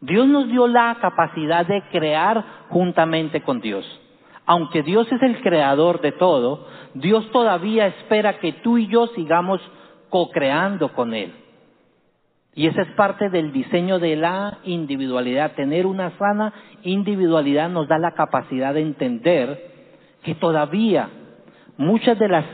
Dios 0.00 0.26
nos 0.26 0.48
dio 0.48 0.66
la 0.66 0.96
capacidad 1.00 1.66
de 1.66 1.82
crear 1.90 2.44
juntamente 2.68 3.42
con 3.42 3.60
Dios. 3.60 3.84
Aunque 4.44 4.82
Dios 4.82 5.10
es 5.10 5.22
el 5.22 5.40
creador 5.40 6.00
de 6.00 6.12
todo, 6.12 6.66
Dios 6.94 7.28
todavía 7.32 7.86
espera 7.88 8.38
que 8.38 8.52
tú 8.52 8.78
y 8.78 8.86
yo 8.86 9.08
sigamos 9.08 9.60
co-creando 10.08 10.92
con 10.92 11.14
Él. 11.14 11.32
Y 12.54 12.68
esa 12.68 12.82
es 12.82 12.88
parte 12.92 13.28
del 13.28 13.52
diseño 13.52 13.98
de 13.98 14.16
la 14.16 14.58
individualidad. 14.64 15.52
Tener 15.52 15.84
una 15.84 16.16
sana 16.16 16.54
individualidad 16.82 17.68
nos 17.68 17.86
da 17.88 17.98
la 17.98 18.12
capacidad 18.12 18.72
de 18.72 18.80
entender 18.80 19.74
que 20.22 20.34
todavía 20.36 21.10
muchas 21.76 22.18
de 22.18 22.28
las 22.28 22.44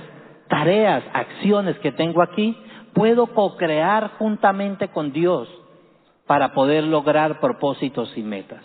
tareas, 0.49 1.03
acciones 1.13 1.79
que 1.79 1.93
tengo 1.93 2.23
aquí, 2.23 2.57
puedo 2.93 3.29
co-crear 3.29 4.13
juntamente 4.19 4.89
con 4.89 5.13
Dios 5.13 5.49
para 6.27 6.53
poder 6.53 6.85
lograr 6.85 7.41
propósitos 7.41 8.13
y 8.17 8.23
metas. 8.23 8.63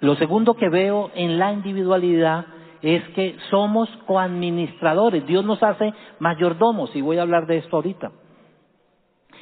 Lo 0.00 0.16
segundo 0.16 0.54
que 0.54 0.68
veo 0.68 1.10
en 1.14 1.38
la 1.38 1.52
individualidad 1.52 2.46
es 2.82 3.06
que 3.10 3.36
somos 3.50 3.88
coadministradores. 4.06 5.26
Dios 5.26 5.44
nos 5.44 5.62
hace 5.62 5.92
mayordomos 6.18 6.94
y 6.96 7.02
voy 7.02 7.18
a 7.18 7.22
hablar 7.22 7.46
de 7.46 7.58
esto 7.58 7.76
ahorita. 7.76 8.10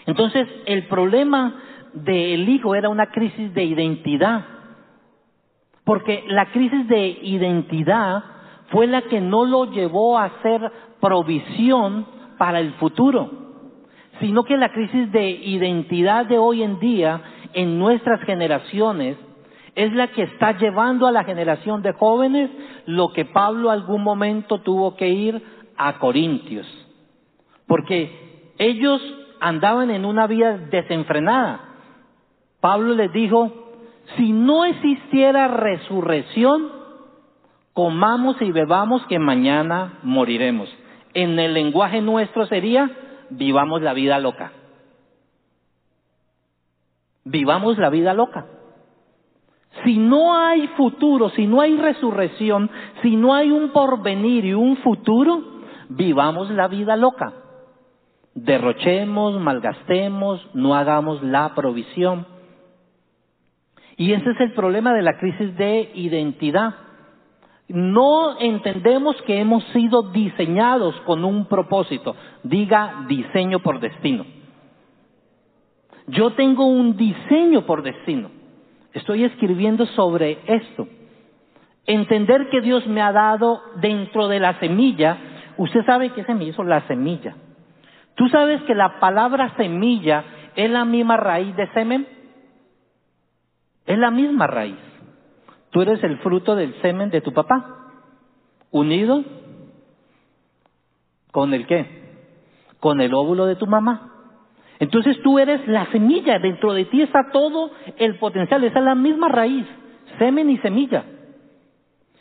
Entonces, 0.06 0.48
el 0.66 0.86
problema 0.88 1.54
del 1.92 2.48
hijo 2.48 2.74
era 2.74 2.88
una 2.88 3.10
crisis 3.10 3.52
de 3.54 3.64
identidad. 3.64 4.44
Porque 5.84 6.24
la 6.28 6.46
crisis 6.46 6.88
de 6.88 7.08
identidad 7.22 8.24
fue 8.68 8.86
la 8.86 9.02
que 9.02 9.20
no 9.20 9.44
lo 9.44 9.70
llevó 9.70 10.18
a 10.18 10.24
hacer 10.24 10.70
provisión 11.00 12.06
para 12.38 12.60
el 12.60 12.72
futuro 12.74 13.48
sino 14.20 14.44
que 14.44 14.56
la 14.56 14.72
crisis 14.72 15.10
de 15.12 15.30
identidad 15.30 16.26
de 16.26 16.38
hoy 16.38 16.62
en 16.62 16.78
día 16.78 17.20
en 17.52 17.78
nuestras 17.78 18.20
generaciones 18.22 19.16
es 19.74 19.92
la 19.92 20.08
que 20.08 20.24
está 20.24 20.58
llevando 20.58 21.06
a 21.06 21.12
la 21.12 21.24
generación 21.24 21.82
de 21.82 21.92
jóvenes 21.92 22.50
lo 22.86 23.12
que 23.12 23.24
Pablo 23.24 23.70
algún 23.70 24.02
momento 24.02 24.60
tuvo 24.60 24.96
que 24.96 25.08
ir 25.08 25.40
a 25.76 25.98
Corintios. 25.98 26.66
Porque 27.66 28.52
ellos 28.58 29.00
andaban 29.40 29.90
en 29.90 30.04
una 30.04 30.26
vida 30.26 30.58
desenfrenada. 30.58 31.60
Pablo 32.60 32.94
les 32.94 33.12
dijo, 33.12 33.52
si 34.16 34.32
no 34.32 34.64
existiera 34.64 35.46
resurrección, 35.46 36.77
comamos 37.78 38.42
y 38.42 38.50
bebamos 38.50 39.06
que 39.06 39.20
mañana 39.20 40.00
moriremos. 40.02 40.68
En 41.14 41.38
el 41.38 41.54
lenguaje 41.54 42.00
nuestro 42.00 42.44
sería, 42.46 42.90
vivamos 43.30 43.82
la 43.82 43.92
vida 43.92 44.18
loca. 44.18 44.50
Vivamos 47.22 47.78
la 47.78 47.88
vida 47.88 48.14
loca. 48.14 48.46
Si 49.84 49.96
no 49.96 50.36
hay 50.36 50.66
futuro, 50.76 51.30
si 51.30 51.46
no 51.46 51.60
hay 51.60 51.76
resurrección, 51.76 52.68
si 53.00 53.14
no 53.14 53.32
hay 53.32 53.52
un 53.52 53.70
porvenir 53.70 54.44
y 54.44 54.54
un 54.54 54.78
futuro, 54.78 55.40
vivamos 55.88 56.50
la 56.50 56.66
vida 56.66 56.96
loca. 56.96 57.32
Derrochemos, 58.34 59.38
malgastemos, 59.38 60.44
no 60.52 60.74
hagamos 60.74 61.22
la 61.22 61.54
provisión. 61.54 62.26
Y 63.96 64.14
ese 64.14 64.30
es 64.30 64.40
el 64.40 64.52
problema 64.54 64.92
de 64.94 65.02
la 65.02 65.16
crisis 65.16 65.56
de 65.56 65.92
identidad. 65.94 66.87
No 67.68 68.38
entendemos 68.40 69.20
que 69.22 69.38
hemos 69.40 69.62
sido 69.74 70.02
diseñados 70.10 70.98
con 71.02 71.24
un 71.24 71.46
propósito. 71.46 72.16
Diga 72.42 73.04
diseño 73.08 73.60
por 73.60 73.78
destino. 73.78 74.24
Yo 76.06 76.30
tengo 76.30 76.64
un 76.64 76.96
diseño 76.96 77.66
por 77.66 77.82
destino. 77.82 78.30
Estoy 78.94 79.24
escribiendo 79.24 79.84
sobre 79.86 80.38
esto. 80.46 80.88
Entender 81.84 82.48
que 82.48 82.62
Dios 82.62 82.86
me 82.86 83.02
ha 83.02 83.12
dado 83.12 83.60
dentro 83.76 84.28
de 84.28 84.40
la 84.40 84.58
semilla. 84.60 85.18
Usted 85.58 85.84
sabe 85.84 86.10
qué 86.12 86.24
me 86.34 86.44
hizo 86.44 86.64
la 86.64 86.86
semilla. 86.86 87.36
¿Tú 88.14 88.28
sabes 88.30 88.62
que 88.62 88.74
la 88.74 88.98
palabra 88.98 89.54
semilla 89.56 90.24
es 90.56 90.70
la 90.70 90.86
misma 90.86 91.18
raíz 91.18 91.54
de 91.54 91.70
semen? 91.72 92.08
Es 93.84 93.98
la 93.98 94.10
misma 94.10 94.46
raíz. 94.46 94.87
Tú 95.70 95.82
eres 95.82 96.02
el 96.02 96.18
fruto 96.18 96.56
del 96.56 96.74
semen 96.80 97.10
de 97.10 97.20
tu 97.20 97.32
papá, 97.32 97.92
unido 98.70 99.24
con 101.30 101.52
el 101.54 101.66
qué? 101.66 101.86
Con 102.80 103.00
el 103.00 103.14
óvulo 103.14 103.46
de 103.46 103.56
tu 103.56 103.66
mamá. 103.66 104.12
Entonces 104.78 105.20
tú 105.22 105.38
eres 105.38 105.66
la 105.66 105.86
semilla, 105.86 106.38
dentro 106.38 106.72
de 106.72 106.84
ti 106.84 107.02
está 107.02 107.30
todo 107.32 107.70
el 107.96 108.16
potencial, 108.18 108.62
esa 108.64 108.78
es 108.78 108.84
la 108.84 108.94
misma 108.94 109.28
raíz, 109.28 109.66
semen 110.18 110.50
y 110.50 110.58
semilla. 110.58 111.04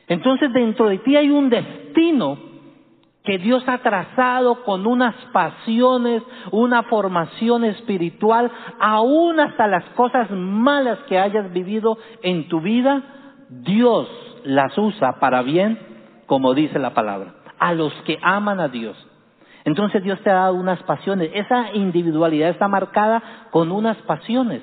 Entonces 0.07 0.51
dentro 0.53 0.87
de 0.87 0.97
ti 0.99 1.15
hay 1.15 1.29
un 1.29 1.49
destino 1.49 2.47
que 3.23 3.37
Dios 3.37 3.61
ha 3.67 3.79
trazado 3.79 4.63
con 4.63 4.87
unas 4.87 5.13
pasiones, 5.33 6.23
una 6.51 6.83
formación 6.83 7.65
espiritual, 7.65 8.49
aún 8.79 9.39
hasta 9.39 9.67
las 9.67 9.83
cosas 9.95 10.31
malas 10.31 10.97
que 11.09 11.19
hayas 11.19 11.51
vivido 11.51 11.97
en 12.23 12.47
tu 12.47 12.61
vida, 12.61 13.03
Dios 13.49 14.07
las 14.43 14.77
usa 14.77 15.19
para 15.19 15.41
bien, 15.41 15.79
como 16.25 16.53
dice 16.53 16.79
la 16.79 16.93
palabra, 16.93 17.35
a 17.59 17.73
los 17.73 17.93
que 18.05 18.17
aman 18.21 18.59
a 18.59 18.67
Dios. 18.67 18.97
Entonces 19.65 20.03
Dios 20.03 20.19
te 20.21 20.29
ha 20.29 20.35
dado 20.35 20.55
unas 20.55 20.81
pasiones. 20.83 21.29
Esa 21.33 21.73
individualidad 21.73 22.49
está 22.49 22.67
marcada 22.67 23.21
con 23.51 23.71
unas 23.71 23.97
pasiones. 24.03 24.61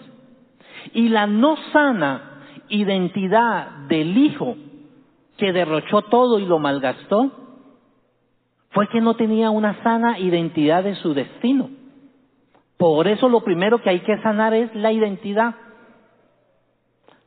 Y 0.93 1.09
la 1.09 1.26
no 1.26 1.57
sana 1.73 2.41
identidad 2.69 3.69
del 3.88 4.17
hijo 4.17 4.57
que 5.37 5.53
derrochó 5.53 6.03
todo 6.03 6.38
y 6.38 6.47
lo 6.47 6.59
malgastó, 6.59 7.33
fue 8.71 8.88
que 8.88 9.00
no 9.00 9.14
tenía 9.14 9.50
una 9.50 9.83
sana 9.83 10.19
identidad 10.19 10.82
de 10.82 10.95
su 10.97 11.15
destino. 11.15 11.71
Por 12.76 13.06
eso 13.06 13.28
lo 13.28 13.43
primero 13.43 13.80
que 13.80 13.91
hay 13.91 14.00
que 14.00 14.21
sanar 14.23 14.52
es 14.52 14.75
la 14.75 14.91
identidad. 14.91 15.54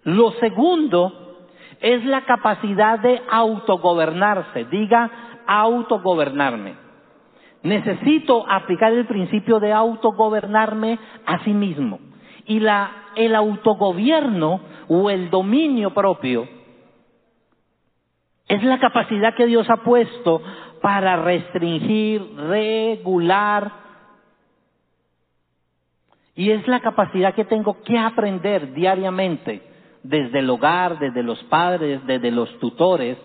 Lo 0.04 0.32
segundo 0.34 1.27
es 1.82 2.06
la 2.06 2.26
capacidad 2.26 3.00
de 3.00 3.22
autogobernarse. 3.30 4.66
Diga 4.66 5.10
autogobernarme. 5.46 6.76
Necesito 7.64 8.46
aplicar 8.50 8.94
el 8.94 9.06
principio 9.06 9.60
de 9.60 9.74
autogobernarme 9.74 11.00
a 11.26 11.44
sí 11.44 11.54
mismo. 11.54 12.00
Y 12.46 12.60
la, 12.60 12.92
el 13.16 13.36
autogobierno 13.36 14.62
o 14.88 15.10
el 15.10 15.30
dominio 15.30 15.94
propio 15.94 16.48
es 18.48 18.64
la 18.64 18.80
capacidad 18.80 19.36
que 19.36 19.46
Dios 19.46 19.70
ha 19.70 19.78
puesto 19.78 20.42
para 20.82 21.18
restringir, 21.18 22.24
regular. 22.36 23.72
Y 26.36 26.52
es 26.52 26.66
la 26.68 26.80
capacidad 26.80 27.34
que 27.34 27.46
tengo 27.46 27.82
que 27.82 27.98
aprender 27.98 28.74
diariamente 28.74 29.77
desde 30.08 30.40
el 30.40 30.50
hogar, 30.50 31.00
desde 31.00 31.24
los 31.24 31.42
padres, 31.46 32.06
desde 32.06 32.32
los 32.32 32.58
tutores, 32.60 33.18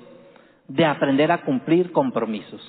de 0.68 0.84
aprender 0.84 1.30
a 1.30 1.42
cumplir 1.42 1.92
compromisos. 1.92 2.60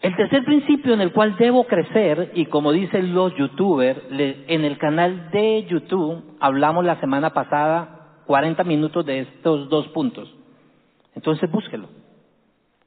El 0.00 0.16
tercer 0.16 0.44
principio 0.44 0.94
en 0.94 1.02
el 1.02 1.12
cual 1.12 1.36
debo 1.36 1.64
crecer, 1.64 2.32
y 2.34 2.46
como 2.46 2.72
dicen 2.72 3.14
los 3.14 3.34
youtubers, 3.36 4.00
en 4.10 4.64
el 4.64 4.78
canal 4.78 5.30
de 5.30 5.66
YouTube 5.68 6.22
hablamos 6.40 6.84
la 6.84 6.98
semana 7.00 7.30
pasada 7.30 8.22
40 8.26 8.64
minutos 8.64 9.04
de 9.04 9.20
estos 9.20 9.68
dos 9.68 9.88
puntos. 9.88 10.32
Entonces 11.14 11.50
búsquelo. 11.50 11.88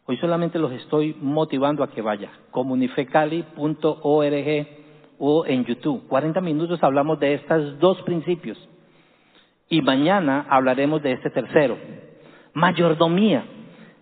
Hoy 0.06 0.18
solamente 0.18 0.58
los 0.58 0.72
estoy 0.72 1.16
motivando 1.22 1.84
a 1.84 1.92
que 1.92 2.02
vaya. 2.02 2.32
comunifecali.org 2.52 4.68
o 5.20 5.46
en 5.46 5.66
YouTube. 5.66 6.08
40 6.08 6.42
minutos 6.42 6.84
hablamos 6.84 7.20
de 7.20 7.36
estos 7.36 7.80
dos 7.80 8.02
principios. 8.02 8.58
Y 9.70 9.82
mañana 9.82 10.46
hablaremos 10.50 11.02
de 11.02 11.14
este 11.14 11.30
tercero. 11.30 11.78
Mayordomía. 12.54 13.46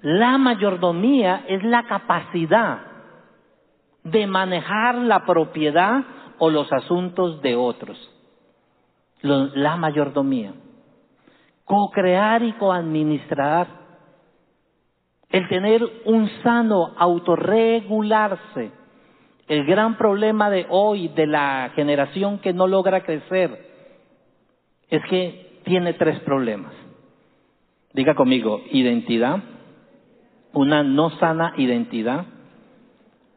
La 0.02 0.38
mayordomía 0.38 1.46
es 1.48 1.64
la 1.64 1.84
capacidad 1.84 2.80
de 4.04 4.28
manejar 4.28 4.96
la 4.96 5.26
propiedad 5.26 6.04
o 6.40 6.50
los 6.50 6.72
asuntos 6.74 7.42
de 7.42 7.56
otros. 7.56 7.98
La 9.22 9.78
mayordomía. 9.78 10.54
Co-crear 11.66 12.44
y 12.44 12.54
co-administrar 12.54 13.82
el 15.30 15.48
tener 15.48 15.82
un 16.06 16.30
sano 16.44 16.94
autorregularse. 16.98 18.72
El 19.48 19.66
gran 19.66 19.98
problema 19.98 20.50
de 20.50 20.66
hoy, 20.70 21.10
de 21.10 21.28
la 21.28 21.72
generación 21.76 22.40
que 22.40 22.54
no 22.54 22.68
logra 22.68 23.02
crecer, 23.02 23.70
es 24.90 25.02
que 25.10 25.51
tiene 25.64 25.94
tres 25.94 26.20
problemas. 26.22 26.74
Diga 27.94 28.16
conmigo, 28.16 28.62
identidad, 28.72 29.44
una 30.54 30.84
no 30.84 31.10
sana 31.20 31.54
identidad, 31.58 32.26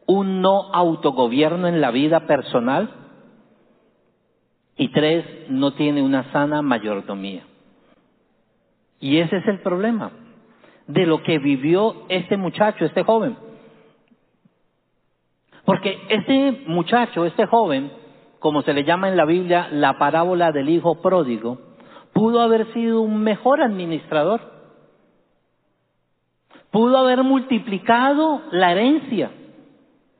un 0.05 0.41
no 0.41 0.73
autogobierno 0.73 1.67
en 1.67 1.81
la 1.81 1.91
vida 1.91 2.27
personal 2.27 2.89
y 4.77 4.89
tres, 4.89 5.25
no 5.49 5.73
tiene 5.73 6.01
una 6.01 6.31
sana 6.31 6.61
mayordomía. 6.61 7.43
Y 8.99 9.17
ese 9.17 9.37
es 9.37 9.47
el 9.47 9.59
problema 9.59 10.11
de 10.87 11.05
lo 11.05 11.23
que 11.23 11.39
vivió 11.39 12.05
este 12.09 12.37
muchacho, 12.37 12.85
este 12.85 13.03
joven. 13.03 13.37
Porque 15.65 15.97
este 16.09 16.63
muchacho, 16.67 17.25
este 17.25 17.45
joven, 17.47 17.91
como 18.39 18.61
se 18.61 18.73
le 18.73 18.83
llama 18.83 19.09
en 19.09 19.17
la 19.17 19.25
Biblia 19.25 19.67
la 19.71 19.97
parábola 19.97 20.51
del 20.51 20.69
hijo 20.69 21.01
pródigo, 21.01 21.59
pudo 22.15 22.39
haber 22.39 22.71
sido 22.71 23.01
un 23.01 23.21
mejor 23.23 23.61
administrador. 23.61 24.39
Pudo 26.71 26.97
haber 26.97 27.23
multiplicado 27.23 28.41
la 28.51 28.71
herencia. 28.71 29.31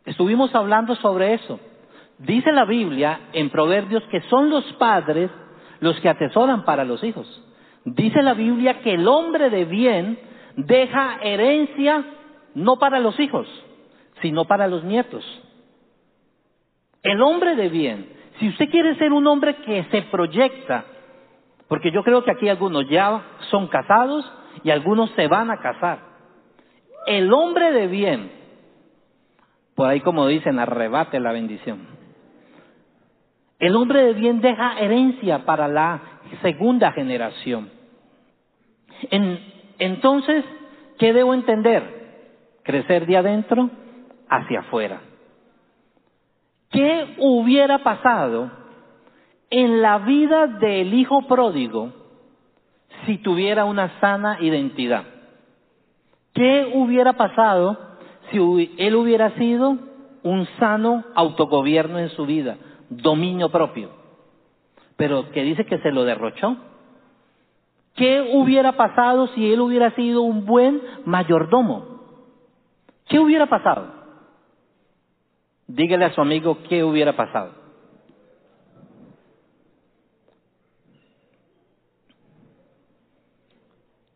Estuvimos 0.04 0.54
hablando 0.54 0.96
sobre 0.98 1.36
eso. 1.36 1.58
Dice 2.18 2.52
la 2.52 2.66
Biblia 2.66 3.30
en 3.32 3.50
Proverbios 3.50 4.04
que 4.12 4.20
son 4.30 4.50
los 4.50 4.66
padres 4.74 5.32
los 5.80 5.98
que 6.02 6.10
atesoran 6.10 6.66
para 6.66 6.84
los 6.84 7.02
hijos. 7.02 7.28
Dice 7.86 8.22
la 8.22 8.34
Biblia 8.34 8.82
que 8.82 8.96
el 8.96 9.08
hombre 9.08 9.50
de 9.50 9.64
bien 9.64 10.20
deja 10.58 11.20
herencia 11.24 12.04
no 12.56 12.78
para 12.78 13.00
los 13.00 13.18
hijos, 13.22 13.48
sino 14.22 14.44
para 14.46 14.68
los 14.68 14.84
nietos. 14.84 15.24
El 17.04 17.22
hombre 17.22 17.56
de 17.56 17.70
bien, 17.70 18.10
si 18.40 18.50
usted 18.50 18.70
quiere 18.70 18.96
ser 18.98 19.14
un 19.14 19.28
hombre 19.28 19.56
que 19.58 19.86
se 19.92 20.02
proyecta, 20.04 20.86
porque 21.68 21.92
yo 21.92 22.04
creo 22.04 22.24
que 22.24 22.32
aquí 22.32 22.48
algunos 22.50 22.88
ya 22.90 23.22
son 23.50 23.68
casados 23.68 24.32
y 24.64 24.70
algunos 24.70 25.10
se 25.12 25.28
van 25.28 25.50
a 25.50 25.58
casar. 25.58 26.00
El 27.08 27.32
hombre 27.34 27.72
de 27.72 27.88
bien, 27.88 28.32
por 29.76 29.88
ahí 29.88 30.02
como 30.02 30.28
dicen, 30.28 30.60
arrebate 30.60 31.20
la 31.20 31.32
bendición. 31.32 31.88
El 33.60 33.76
hombre 33.76 34.04
de 34.04 34.14
bien 34.14 34.42
deja 34.42 34.80
herencia 34.80 35.46
para 35.46 35.68
la 35.68 36.02
segunda 36.42 36.92
generación. 36.92 37.70
entonces, 39.80 40.46
¿qué 41.00 41.14
debo 41.14 41.34
entender? 41.34 42.06
Crecer 42.64 43.06
de 43.06 43.18
adentro 43.18 43.70
hacia 44.30 44.62
afuera. 44.62 45.02
¿Qué 46.72 47.16
hubiera 47.20 47.80
pasado 47.80 48.52
en 49.58 49.82
la 49.82 50.00
vida 50.00 50.48
del 50.48 50.94
hijo 50.94 51.22
pródigo 51.28 51.94
si 53.06 53.18
tuviera 53.20 53.64
una 53.64 54.00
sana 54.02 54.38
identidad? 54.42 55.06
¿Qué 56.34 56.74
hubiera 56.74 57.14
pasado 57.14 57.78
si 58.30 58.74
él 58.78 58.96
hubiera 58.96 59.32
sido 59.38 59.78
un 60.24 60.46
sano 60.60 61.06
autogobierno 61.16 62.00
en 62.00 62.10
su 62.10 62.26
vida, 62.26 62.58
dominio 62.90 63.50
propio? 63.50 63.92
Pero 64.98 65.32
que 65.32 65.44
dice 65.44 65.66
que 65.66 65.78
se 65.80 65.92
lo 65.92 66.04
derrochó. 66.04 66.58
¿Qué 67.96 68.32
hubiera 68.34 68.74
pasado 68.74 69.28
si 69.28 69.54
él 69.54 69.62
hubiera 69.62 69.92
sido 69.92 70.22
un 70.24 70.46
buen 70.46 70.82
mayordomo? 71.06 72.02
¿Qué 73.08 73.20
hubiera 73.20 73.46
pasado? 73.46 73.88
Dígale 75.66 76.04
a 76.04 76.14
su 76.14 76.20
amigo 76.20 76.58
qué 76.68 76.84
hubiera 76.84 77.16
pasado. 77.16 77.65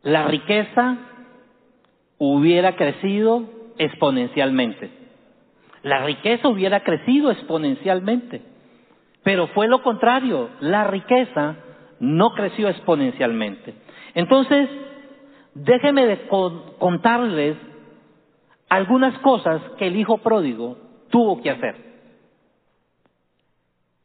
La 0.02 0.24
riqueza 0.24 0.96
hubiera 2.18 2.76
crecido 2.76 3.44
exponencialmente. 3.78 4.90
La 5.82 6.04
riqueza 6.04 6.48
hubiera 6.48 6.80
crecido 6.80 7.30
exponencialmente. 7.30 8.42
Pero 9.22 9.48
fue 9.48 9.68
lo 9.68 9.82
contrario, 9.82 10.48
la 10.60 10.84
riqueza 10.84 11.56
no 11.98 12.30
creció 12.30 12.68
exponencialmente. 12.68 13.74
Entonces, 14.14 14.68
déjeme 15.54 16.06
de 16.06 16.26
contarles 16.78 17.56
algunas 18.68 19.18
cosas 19.18 19.60
que 19.78 19.88
el 19.88 19.96
hijo 19.96 20.18
pródigo 20.18 20.78
tuvo 21.10 21.42
que 21.42 21.50
hacer. 21.50 21.76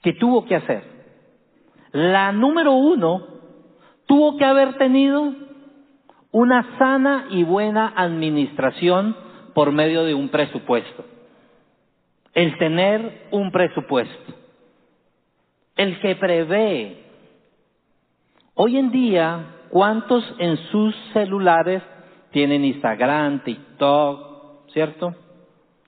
Que 0.02 0.14
tuvo 0.14 0.46
que 0.46 0.56
hacer. 0.56 0.84
La 1.92 2.34
número 2.34 2.74
uno, 2.74 3.26
tuvo 4.06 4.38
que 4.38 4.44
haber 4.44 4.78
tenido 4.78 5.45
una 6.36 6.78
sana 6.78 7.28
y 7.30 7.46
buena 7.46 7.94
administración 7.96 9.16
por 9.54 9.72
medio 9.72 10.04
de 10.04 10.14
un 10.14 10.28
presupuesto. 10.28 11.06
El 12.34 12.58
tener 12.58 13.30
un 13.32 13.52
presupuesto. 13.52 14.34
El 15.78 15.98
que 16.02 16.14
prevé. 16.18 17.06
Hoy 18.54 18.78
en 18.78 18.92
día, 18.92 19.46
¿cuántos 19.70 20.26
en 20.38 20.58
sus 20.58 20.94
celulares 21.14 21.82
tienen 22.32 22.66
Instagram, 22.66 23.42
TikTok, 23.46 24.72
¿cierto? 24.74 25.16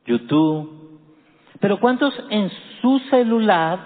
YouTube. 0.06 1.02
Pero 1.60 1.78
¿cuántos 1.82 2.14
en 2.30 2.50
su 2.80 3.00
celular 3.10 3.80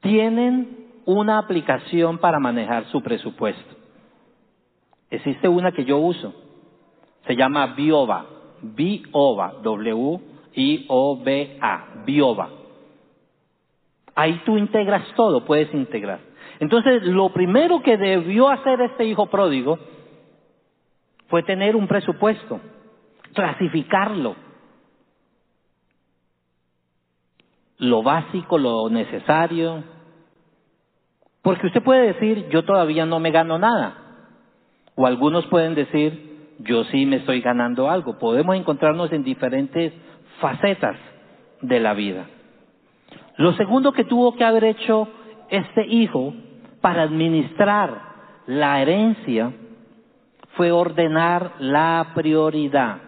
tienen 0.00 0.86
una 1.04 1.36
aplicación 1.36 2.16
para 2.16 2.38
manejar 2.38 2.86
su 2.86 3.02
presupuesto? 3.02 3.79
Existe 5.10 5.48
una 5.48 5.72
que 5.72 5.84
yo 5.84 5.98
uso. 5.98 6.32
Se 7.26 7.34
llama 7.36 7.74
Bioba. 7.74 8.26
Bioba. 8.62 9.54
W-I-O-B-A. 9.62 10.24
Bioba. 12.06 12.48
Ahí 14.14 14.40
tú 14.44 14.56
integras 14.56 15.06
todo, 15.14 15.44
puedes 15.44 15.72
integrar. 15.74 16.20
Entonces, 16.58 17.02
lo 17.04 17.30
primero 17.30 17.82
que 17.82 17.96
debió 17.96 18.48
hacer 18.50 18.80
este 18.82 19.04
hijo 19.06 19.26
pródigo 19.26 19.78
fue 21.28 21.42
tener 21.42 21.74
un 21.76 21.86
presupuesto, 21.86 22.60
clasificarlo. 23.32 24.36
Lo 27.78 28.02
básico, 28.02 28.58
lo 28.58 28.90
necesario. 28.90 29.84
Porque 31.40 31.68
usted 31.68 31.82
puede 31.82 32.12
decir, 32.12 32.48
yo 32.50 32.64
todavía 32.64 33.06
no 33.06 33.20
me 33.20 33.30
gano 33.30 33.58
nada. 33.58 33.99
O 35.00 35.06
algunos 35.06 35.46
pueden 35.46 35.74
decir, 35.74 36.56
yo 36.58 36.84
sí 36.84 37.06
me 37.06 37.16
estoy 37.16 37.40
ganando 37.40 37.88
algo. 37.88 38.18
Podemos 38.18 38.54
encontrarnos 38.54 39.10
en 39.12 39.24
diferentes 39.24 39.94
facetas 40.40 40.94
de 41.62 41.80
la 41.80 41.94
vida. 41.94 42.26
Lo 43.38 43.54
segundo 43.54 43.92
que 43.92 44.04
tuvo 44.04 44.36
que 44.36 44.44
haber 44.44 44.64
hecho 44.64 45.08
este 45.48 45.86
hijo 45.86 46.34
para 46.82 47.00
administrar 47.00 47.98
la 48.46 48.82
herencia 48.82 49.54
fue 50.54 50.70
ordenar 50.70 51.54
la 51.60 52.08
prioridad. 52.14 52.98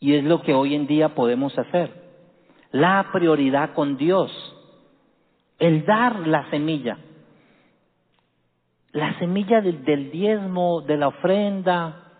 Y 0.00 0.14
es 0.14 0.24
lo 0.24 0.42
que 0.42 0.52
hoy 0.52 0.74
en 0.74 0.88
día 0.88 1.10
podemos 1.10 1.56
hacer. 1.56 1.92
La 2.72 3.10
prioridad 3.12 3.72
con 3.72 3.96
Dios. 3.96 4.32
El 5.60 5.86
dar 5.86 6.26
la 6.26 6.50
semilla 6.50 6.98
la 8.94 9.18
semilla 9.18 9.60
del, 9.60 10.10
diezmo, 10.12 10.80
de 10.82 10.96
la 10.96 11.08
ofrenda, 11.08 12.12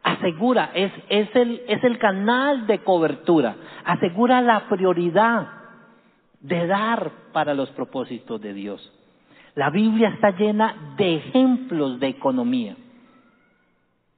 asegura, 0.00 0.70
es, 0.72 0.92
es, 1.08 1.34
el, 1.34 1.62
es 1.66 1.82
el 1.82 1.98
canal 1.98 2.68
de 2.68 2.78
cobertura, 2.78 3.56
asegura 3.84 4.40
la 4.40 4.68
prioridad 4.68 5.48
de 6.40 6.66
dar 6.68 7.10
para 7.32 7.54
los 7.54 7.68
propósitos 7.70 8.40
de 8.40 8.54
Dios. 8.54 8.92
La 9.56 9.70
Biblia 9.70 10.10
está 10.10 10.30
llena 10.30 10.94
de 10.96 11.16
ejemplos 11.16 11.98
de 11.98 12.06
economía. 12.06 12.76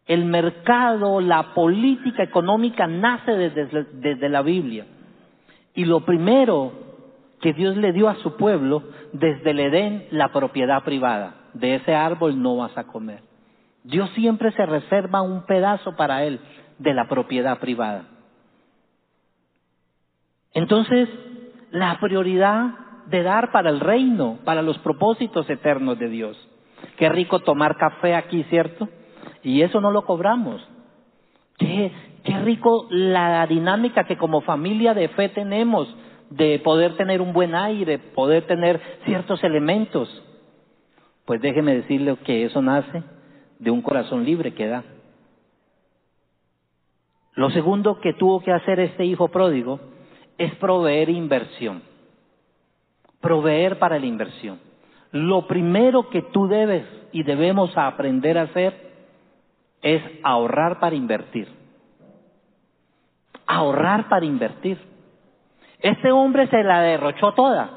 El 0.07 0.27
mercado, 0.27 1.23
la 1.23 1.55
política 1.55 2.23
económica 2.23 2.87
nace 2.87 3.33
desde, 3.33 3.85
desde 3.95 4.29
la 4.29 4.43
Biblia. 4.43 4.87
Y 5.75 5.87
lo 5.87 6.01
primero 6.01 6.73
que 7.41 7.55
Dios 7.55 7.79
le 7.79 7.93
dio 7.93 8.11
a 8.11 8.17
su 8.17 8.37
pueblo 8.37 8.83
desde 9.15 9.53
el 9.53 9.61
Edén 9.61 10.09
la 10.11 10.29
propiedad 10.29 10.83
privada. 10.83 11.35
De 11.55 11.77
ese 11.77 11.95
árbol 11.95 12.43
no 12.43 12.57
vas 12.57 12.77
a 12.77 12.85
comer. 12.85 13.23
Dios 13.85 14.11
siempre 14.11 14.51
se 14.53 14.67
reserva 14.67 15.23
un 15.23 15.47
pedazo 15.47 15.95
para 15.97 16.25
él 16.25 16.41
de 16.79 16.93
la 16.93 17.07
propiedad 17.09 17.59
privada. 17.61 18.07
Entonces, 20.53 21.09
la 21.71 21.99
prioridad 22.01 22.75
de 23.07 23.23
dar 23.23 23.53
para 23.53 23.71
el 23.71 23.81
reino, 23.81 24.39
para 24.45 24.63
los 24.63 24.79
propósitos 24.79 25.49
eternos 25.49 25.99
de 25.99 26.09
Dios. 26.09 26.37
Qué 26.97 27.09
rico 27.09 27.41
tomar 27.41 27.77
café 27.77 28.15
aquí, 28.15 28.43
¿cierto? 28.45 28.89
Y 29.43 29.63
eso 29.63 29.81
no 29.81 29.93
lo 29.93 30.05
cobramos. 30.05 30.67
Qué, 31.59 31.93
qué 32.25 32.39
rico 32.41 32.89
la 32.91 33.47
dinámica 33.47 34.05
que 34.05 34.17
como 34.17 34.41
familia 34.41 34.93
de 34.93 35.09
fe 35.09 35.29
tenemos 35.29 35.95
de 36.31 36.59
poder 36.61 36.97
tener 36.97 37.21
un 37.21 37.33
buen 37.33 37.55
aire, 37.55 37.99
poder 37.99 38.47
tener 38.47 38.81
ciertos 39.05 39.43
elementos. 39.45 40.09
Pues 41.25 41.41
déjeme 41.41 41.75
decirle 41.75 42.17
que 42.25 42.45
eso 42.45 42.61
nace 42.61 43.03
de 43.59 43.71
un 43.71 43.83
corazón 43.83 44.25
libre 44.25 44.55
que 44.55 44.67
da. 44.67 44.85
Lo 47.35 47.51
segundo 47.51 48.01
que 48.01 48.13
tuvo 48.13 48.41
que 48.41 48.53
hacer 48.53 48.79
este 48.81 49.05
hijo 49.05 49.29
pródigo 49.29 49.81
es 50.39 50.55
proveer 50.57 51.11
inversión. 51.11 51.83
Proveer 53.21 53.79
para 53.79 53.99
la 53.99 54.07
inversión. 54.07 54.61
Lo 55.11 55.47
primero 55.47 56.11
que 56.11 56.23
tú 56.23 56.47
debes 56.47 56.85
y 57.13 57.23
debemos 57.23 57.77
aprender 57.77 58.37
a 58.39 58.43
hacer 58.43 58.75
es 59.83 60.03
ahorrar 60.23 60.81
para 60.81 60.97
invertir. 60.97 61.49
Ahorrar 63.47 64.09
para 64.09 64.25
invertir. 64.25 64.94
Este 65.85 66.11
hombre 66.11 66.47
se 66.47 66.65
la 66.65 66.81
derrochó 66.81 67.35
toda, 67.35 67.69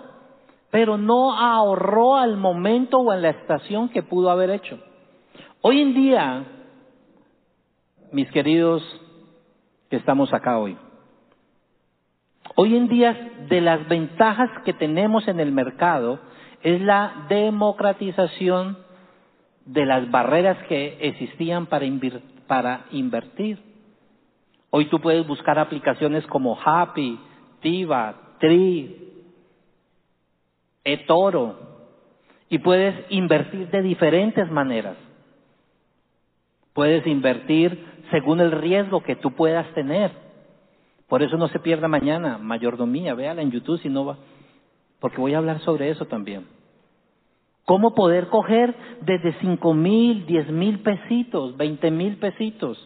pero 0.72 0.98
no 0.98 1.38
ahorró 1.38 2.16
al 2.16 2.38
momento 2.38 3.00
o 3.00 3.12
en 3.12 3.22
la 3.22 3.32
estación 3.32 3.90
que 3.90 4.02
pudo 4.02 4.32
haber 4.32 4.50
hecho. 4.50 4.80
Hoy 5.60 5.82
en 5.82 5.94
día, 5.94 6.46
mis 8.14 8.32
queridos 8.32 8.82
que 9.90 9.98
estamos 9.98 10.34
acá 10.34 10.58
hoy, 10.58 10.78
hoy 12.56 12.78
en 12.78 12.88
día 12.88 13.44
de 13.50 13.60
las 13.60 13.86
ventajas 13.90 14.52
que 14.64 14.72
tenemos 14.72 15.28
en 15.28 15.42
el 15.42 15.52
mercado 15.52 16.22
es 16.64 16.80
la 16.80 17.26
democratización 17.28 18.78
de 19.66 19.86
las 19.86 20.10
barreras 20.10 20.58
que 20.70 20.98
existían 21.02 21.66
para, 21.66 21.86
para 22.48 22.86
invertir. 22.92 23.62
Hoy 24.70 24.86
tú 24.86 25.02
puedes 25.02 25.28
buscar 25.28 25.60
aplicaciones 25.60 26.26
como 26.28 26.58
Happy, 26.64 27.20
Tiva, 27.68 28.16
Tri, 28.40 28.96
eToro, 30.86 31.60
y 32.48 32.60
puedes 32.60 32.96
invertir 33.10 33.70
de 33.72 33.82
diferentes 33.82 34.50
maneras. 34.50 34.96
Puedes 36.72 37.06
invertir 37.06 37.78
según 38.10 38.40
el 38.40 38.54
riesgo 38.54 39.04
que 39.04 39.18
tú 39.18 39.32
puedas 39.32 39.68
tener. 39.74 40.12
Por 41.10 41.24
eso 41.24 41.36
no 41.36 41.50
se 41.50 41.60
pierda 41.60 41.90
mañana, 41.90 42.38
mayordomía, 42.38 43.14
véala 43.16 43.42
en 43.42 43.52
YouTube 43.52 43.82
si 43.82 43.90
no 43.90 44.06
va. 44.06 44.18
porque 45.02 45.20
voy 45.20 45.34
a 45.34 45.40
hablar 45.40 45.60
sobre 45.60 45.90
eso 45.90 46.06
también. 46.06 46.46
¿Cómo 47.66 47.96
poder 47.96 48.28
coger 48.28 48.74
desde 49.02 49.34
cinco 49.42 49.74
mil, 49.74 50.26
diez 50.26 50.50
mil 50.50 50.80
pesitos, 50.80 51.58
veinte 51.58 51.92
mil 51.92 52.16
pesitos, 52.16 52.78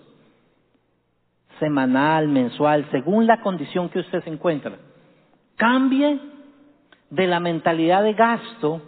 semanal, 1.62 2.28
mensual, 2.28 2.86
según 2.92 3.26
la 3.26 3.40
condición 3.40 3.88
que 3.88 4.00
usted 4.00 4.22
se 4.24 4.30
encuentra? 4.30 4.74
Cambie 5.56 6.20
de 7.10 7.28
la 7.28 7.40
mentalidad 7.40 8.04
de 8.04 8.14
gasto 8.14 8.82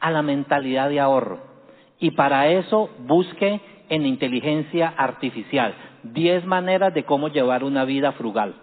a 0.00 0.10
la 0.10 0.20
mentalidad 0.20 0.90
de 0.90 1.00
ahorro. 1.00 1.38
Y 1.98 2.10
para 2.10 2.48
eso 2.48 2.90
busque 3.06 3.60
en 3.88 4.04
inteligencia 4.04 4.92
artificial 4.96 5.74
diez 6.02 6.44
maneras 6.44 6.94
de 6.94 7.04
cómo 7.04 7.28
llevar 7.28 7.64
una 7.64 7.84
vida 7.84 8.12
frugal. 8.12 8.54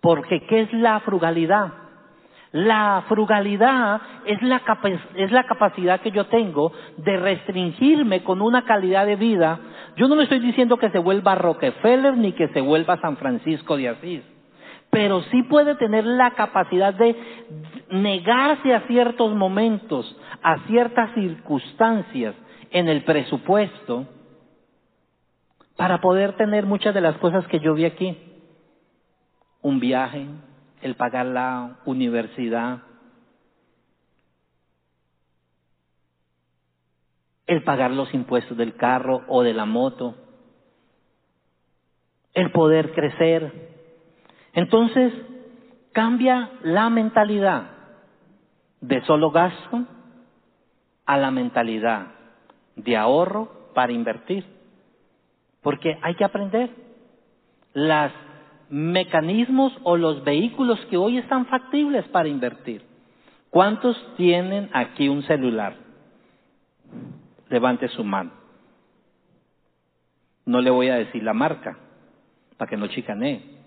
Porque 0.00 0.46
¿qué 0.46 0.60
es 0.60 0.72
la 0.72 1.00
frugalidad? 1.00 1.72
La 2.52 3.04
frugalidad 3.08 4.00
es 4.24 4.40
la, 4.42 4.62
es 5.16 5.30
la 5.30 5.44
capacidad 5.44 6.00
que 6.00 6.10
yo 6.10 6.26
tengo 6.26 6.72
de 6.96 7.18
restringirme 7.18 8.22
con 8.22 8.40
una 8.40 8.64
calidad 8.64 9.04
de 9.04 9.16
vida. 9.16 9.60
Yo 9.96 10.08
no 10.08 10.14
le 10.14 10.22
estoy 10.22 10.38
diciendo 10.38 10.78
que 10.78 10.90
se 10.90 10.98
vuelva 10.98 11.34
Rockefeller 11.34 12.16
ni 12.16 12.32
que 12.32 12.48
se 12.48 12.62
vuelva 12.62 13.00
San 13.00 13.18
Francisco 13.18 13.76
de 13.76 13.90
Asís, 13.90 14.22
pero 14.90 15.22
sí 15.24 15.42
puede 15.42 15.74
tener 15.74 16.06
la 16.06 16.30
capacidad 16.30 16.94
de 16.94 17.14
negarse 17.90 18.74
a 18.74 18.86
ciertos 18.86 19.34
momentos, 19.34 20.16
a 20.42 20.58
ciertas 20.68 21.12
circunstancias 21.14 22.34
en 22.70 22.88
el 22.88 23.04
presupuesto, 23.04 24.06
para 25.76 26.00
poder 26.00 26.32
tener 26.36 26.64
muchas 26.64 26.94
de 26.94 27.00
las 27.02 27.16
cosas 27.18 27.46
que 27.48 27.60
yo 27.60 27.74
vi 27.74 27.84
aquí. 27.84 28.16
Un 29.60 29.80
viaje, 29.80 30.26
el 30.82 30.94
pagar 30.96 31.26
la 31.26 31.78
universidad, 31.84 32.82
el 37.46 37.62
pagar 37.64 37.90
los 37.90 38.12
impuestos 38.12 38.56
del 38.56 38.76
carro 38.76 39.24
o 39.28 39.42
de 39.42 39.54
la 39.54 39.64
moto, 39.64 40.14
el 42.34 42.52
poder 42.52 42.92
crecer. 42.92 43.52
Entonces, 44.52 45.12
cambia 45.92 46.50
la 46.62 46.90
mentalidad 46.90 47.70
de 48.80 49.04
solo 49.04 49.30
gasto 49.30 49.84
a 51.06 51.16
la 51.16 51.30
mentalidad 51.30 52.08
de 52.76 52.96
ahorro 52.96 53.70
para 53.74 53.92
invertir. 53.92 54.44
Porque 55.62 55.98
hay 56.02 56.14
que 56.14 56.24
aprender. 56.24 56.70
Los 57.72 58.12
mecanismos 58.70 59.72
o 59.82 59.96
los 59.96 60.24
vehículos 60.24 60.78
que 60.90 60.96
hoy 60.96 61.18
están 61.18 61.46
factibles 61.46 62.06
para 62.08 62.28
invertir. 62.28 62.82
¿Cuántos 63.50 63.96
tienen 64.16 64.68
aquí 64.72 65.08
un 65.08 65.22
celular? 65.22 65.76
Levante 67.48 67.88
su 67.88 68.04
mano. 68.04 68.32
No 70.44 70.60
le 70.60 70.70
voy 70.70 70.88
a 70.88 70.96
decir 70.96 71.22
la 71.22 71.34
marca, 71.34 71.78
para 72.56 72.68
que 72.68 72.76
no 72.76 72.88
chicanee. 72.88 73.58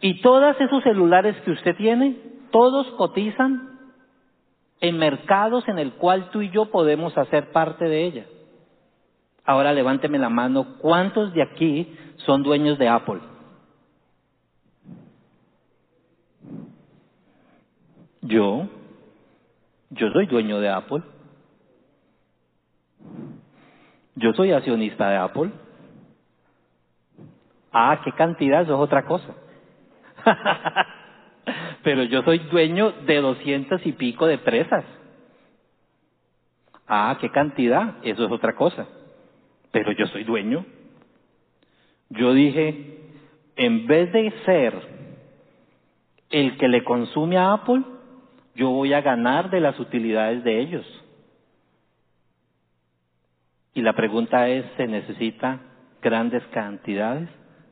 Y 0.00 0.20
todos 0.20 0.60
esos 0.60 0.82
celulares 0.82 1.36
que 1.44 1.50
usted 1.50 1.76
tiene, 1.76 2.16
todos 2.50 2.86
cotizan 2.92 3.78
en 4.80 4.98
mercados 4.98 5.66
en 5.68 5.78
el 5.78 5.92
cual 5.94 6.30
tú 6.30 6.42
y 6.42 6.50
yo 6.50 6.70
podemos 6.70 7.16
hacer 7.18 7.50
parte 7.52 7.84
de 7.84 8.04
ella. 8.04 8.26
Ahora 9.50 9.72
levánteme 9.72 10.16
la 10.16 10.28
mano, 10.28 10.76
¿cuántos 10.78 11.34
de 11.34 11.42
aquí 11.42 11.92
son 12.18 12.44
dueños 12.44 12.78
de 12.78 12.88
Apple? 12.88 13.18
Yo, 18.22 18.68
yo 19.90 20.10
soy 20.12 20.26
dueño 20.26 20.60
de 20.60 20.68
Apple. 20.68 21.02
Yo 24.14 24.32
soy 24.34 24.52
accionista 24.52 25.10
de 25.10 25.16
Apple. 25.16 25.50
Ah, 27.72 28.02
qué 28.04 28.12
cantidad, 28.12 28.62
eso 28.62 28.74
es 28.74 28.80
otra 28.80 29.04
cosa. 29.04 29.34
Pero 31.82 32.04
yo 32.04 32.22
soy 32.22 32.38
dueño 32.38 32.92
de 33.04 33.20
doscientas 33.20 33.84
y 33.84 33.90
pico 33.94 34.28
de 34.28 34.38
presas. 34.38 34.84
Ah, 36.86 37.18
qué 37.20 37.30
cantidad, 37.30 37.96
eso 38.04 38.24
es 38.24 38.30
otra 38.30 38.54
cosa. 38.54 38.86
Pero 39.72 39.92
yo 39.92 40.06
soy 40.08 40.24
dueño. 40.24 40.64
Yo 42.10 42.32
dije, 42.32 42.98
en 43.56 43.86
vez 43.86 44.12
de 44.12 44.32
ser 44.44 44.74
el 46.30 46.56
que 46.56 46.68
le 46.68 46.82
consume 46.84 47.36
a 47.36 47.52
Apple, 47.52 47.82
yo 48.54 48.70
voy 48.70 48.92
a 48.92 49.00
ganar 49.00 49.50
de 49.50 49.60
las 49.60 49.78
utilidades 49.78 50.42
de 50.44 50.60
ellos. 50.60 50.86
Y 53.74 53.82
la 53.82 53.92
pregunta 53.92 54.48
es, 54.48 54.64
¿se 54.76 54.86
necesita 54.86 55.60
grandes 56.02 56.42
cantidades? 56.48 57.28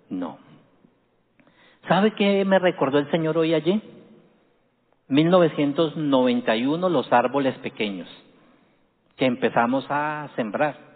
No. 0.08 0.38
¿Sabe 1.88 2.12
qué 2.12 2.44
me 2.44 2.58
recordó 2.58 2.98
el 2.98 3.10
Señor 3.10 3.38
hoy 3.38 3.54
allí? 3.54 3.82
1991, 5.08 6.88
los 6.88 7.12
árboles 7.12 7.56
pequeños 7.58 8.08
que 9.16 9.26
empezamos 9.26 9.84
a 9.88 10.30
sembrar. 10.36 10.87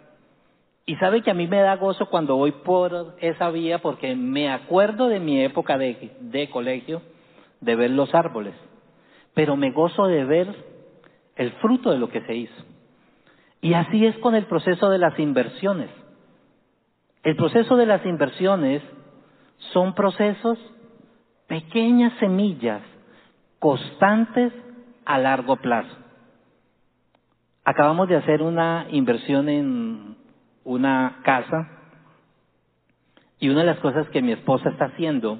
Y 0.85 0.95
sabe 0.97 1.21
que 1.21 1.31
a 1.31 1.33
mí 1.33 1.47
me 1.47 1.61
da 1.61 1.77
gozo 1.77 2.07
cuando 2.07 2.35
voy 2.35 2.51
por 2.51 3.15
esa 3.21 3.49
vía 3.49 3.79
porque 3.79 4.15
me 4.15 4.51
acuerdo 4.51 5.07
de 5.07 5.19
mi 5.19 5.41
época 5.41 5.77
de, 5.77 6.11
de 6.19 6.49
colegio, 6.49 7.01
de 7.61 7.75
ver 7.75 7.91
los 7.91 8.13
árboles, 8.13 8.53
pero 9.33 9.55
me 9.55 9.71
gozo 9.71 10.07
de 10.07 10.25
ver 10.25 10.53
el 11.35 11.51
fruto 11.53 11.91
de 11.91 11.99
lo 11.99 12.09
que 12.09 12.21
se 12.21 12.35
hizo. 12.35 12.63
Y 13.61 13.75
así 13.75 14.05
es 14.05 14.17
con 14.17 14.35
el 14.35 14.45
proceso 14.45 14.89
de 14.89 14.97
las 14.97 15.17
inversiones. 15.17 15.89
El 17.23 17.37
proceso 17.37 17.77
de 17.77 17.85
las 17.85 18.05
inversiones 18.05 18.81
son 19.71 19.95
procesos 19.95 20.59
pequeñas 21.47 22.11
semillas 22.19 22.81
constantes 23.59 24.51
a 25.05 25.17
largo 25.17 25.55
plazo. 25.55 25.95
Acabamos 27.63 28.09
de 28.09 28.17
hacer 28.17 28.41
una 28.41 28.87
inversión 28.89 29.47
en 29.47 30.17
una 30.63 31.21
casa 31.23 31.69
y 33.39 33.49
una 33.49 33.61
de 33.61 33.67
las 33.67 33.79
cosas 33.79 34.07
que 34.09 34.21
mi 34.21 34.31
esposa 34.31 34.69
está 34.69 34.85
haciendo 34.85 35.39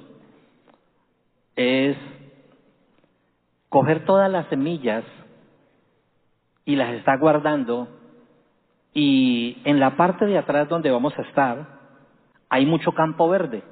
es 1.56 1.96
coger 3.68 4.04
todas 4.04 4.30
las 4.30 4.46
semillas 4.48 5.04
y 6.64 6.76
las 6.76 6.94
está 6.94 7.16
guardando 7.16 7.88
y 8.92 9.58
en 9.64 9.80
la 9.80 9.96
parte 9.96 10.26
de 10.26 10.38
atrás 10.38 10.68
donde 10.68 10.90
vamos 10.90 11.18
a 11.18 11.22
estar 11.22 11.74
hay 12.48 12.66
mucho 12.66 12.92
campo 12.92 13.28
verde, 13.28 13.62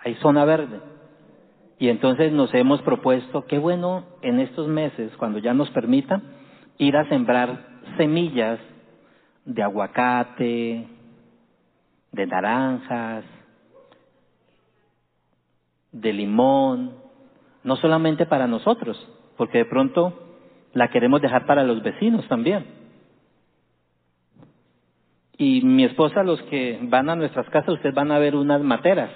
hay 0.00 0.14
zona 0.16 0.44
verde. 0.44 0.80
Y 1.78 1.88
entonces 1.88 2.32
nos 2.32 2.54
hemos 2.54 2.80
propuesto, 2.82 3.46
qué 3.46 3.58
bueno 3.58 4.04
en 4.22 4.38
estos 4.38 4.68
meses, 4.68 5.12
cuando 5.18 5.38
ya 5.38 5.52
nos 5.52 5.68
permita, 5.70 6.22
ir 6.78 6.96
a 6.96 7.08
sembrar 7.08 7.66
semillas 7.96 8.60
de 9.46 9.62
aguacate, 9.62 10.86
de 12.12 12.26
naranjas, 12.26 13.24
de 15.92 16.12
limón, 16.12 16.94
no 17.64 17.76
solamente 17.76 18.26
para 18.26 18.46
nosotros, 18.46 18.96
porque 19.36 19.58
de 19.58 19.64
pronto 19.64 20.22
la 20.74 20.88
queremos 20.88 21.22
dejar 21.22 21.46
para 21.46 21.62
los 21.64 21.82
vecinos 21.82 22.26
también. 22.28 22.66
Y 25.38 25.62
mi 25.62 25.84
esposa, 25.84 26.22
los 26.22 26.40
que 26.42 26.78
van 26.82 27.08
a 27.08 27.16
nuestras 27.16 27.48
casas, 27.50 27.74
ustedes 27.74 27.94
van 27.94 28.10
a 28.10 28.18
ver 28.18 28.34
unas 28.34 28.62
materas. 28.62 29.10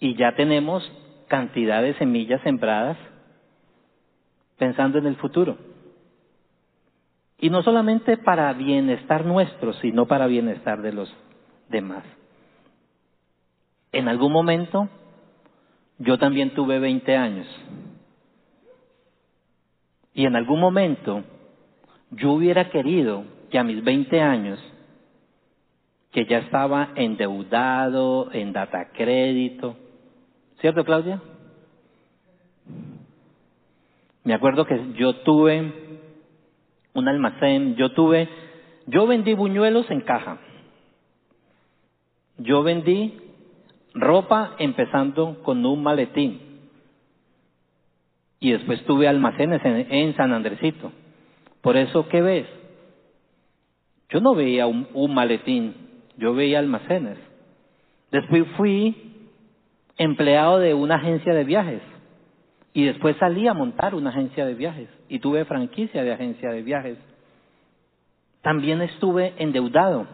Y 0.00 0.14
ya 0.16 0.34
tenemos 0.34 0.90
cantidad 1.28 1.82
de 1.82 1.94
semillas 1.94 2.40
sembradas 2.42 2.96
pensando 4.58 4.98
en 4.98 5.06
el 5.06 5.16
futuro. 5.16 5.56
Y 7.38 7.50
no 7.50 7.62
solamente 7.62 8.16
para 8.16 8.52
bienestar 8.52 9.24
nuestro, 9.24 9.72
sino 9.74 10.06
para 10.06 10.26
bienestar 10.26 10.80
de 10.82 10.92
los 10.92 11.14
demás. 11.68 12.04
En 13.92 14.08
algún 14.08 14.32
momento 14.32 14.88
yo 15.98 16.18
también 16.18 16.54
tuve 16.54 16.78
20 16.78 17.16
años. 17.16 17.46
Y 20.14 20.24
en 20.24 20.36
algún 20.36 20.60
momento 20.60 21.24
yo 22.10 22.32
hubiera 22.32 22.70
querido 22.70 23.24
que 23.50 23.58
a 23.58 23.64
mis 23.64 23.82
20 23.84 24.20
años, 24.20 24.58
que 26.12 26.24
ya 26.24 26.38
estaba 26.38 26.90
endeudado 26.94 28.32
en 28.32 28.52
data 28.52 28.90
crédito, 28.92 29.76
¿Cierto, 30.60 30.84
Claudia? 30.84 31.20
Me 34.24 34.34
acuerdo 34.34 34.64
que 34.64 34.94
yo 34.94 35.16
tuve 35.16 35.85
un 36.96 37.08
almacén, 37.08 37.76
yo 37.76 37.92
tuve, 37.92 38.28
yo 38.86 39.06
vendí 39.06 39.34
buñuelos 39.34 39.90
en 39.90 40.00
caja. 40.00 40.38
Yo 42.38 42.62
vendí 42.62 43.18
ropa 43.94 44.54
empezando 44.58 45.42
con 45.42 45.64
un 45.64 45.82
maletín. 45.82 46.40
y 48.38 48.52
después 48.52 48.84
tuve 48.84 49.08
almacenes 49.08 49.60
en, 49.64 50.14
San 50.14 50.32
Andresito. 50.32 50.92
Por 51.62 51.76
eso, 51.76 52.06
¿qué 52.08 52.20
ves? 52.20 52.46
Yo 54.10 54.20
no 54.20 54.34
veía 54.34 54.66
un 54.66 55.14
maletín, 55.14 55.74
yo 56.16 56.34
veía 56.34 56.58
almacenes. 56.58 57.18
Después 58.12 58.46
fui 58.56 58.94
empleado 59.96 60.58
de 60.58 60.74
una 60.74 60.96
agencia 60.96 61.34
de 61.34 61.44
viajes 61.44 61.80
y 62.72 62.84
después 62.84 63.16
salí 63.16 63.48
a 63.48 63.54
montar 63.54 63.94
una 63.94 64.10
agencia 64.10 64.44
de 64.44 64.54
viajes 64.54 64.88
y 65.08 65.18
tuve 65.18 65.44
franquicia 65.44 66.02
de 66.02 66.12
agencia 66.12 66.50
de 66.50 66.62
viajes. 66.62 66.98
También 68.42 68.80
estuve 68.82 69.34
endeudado, 69.38 70.06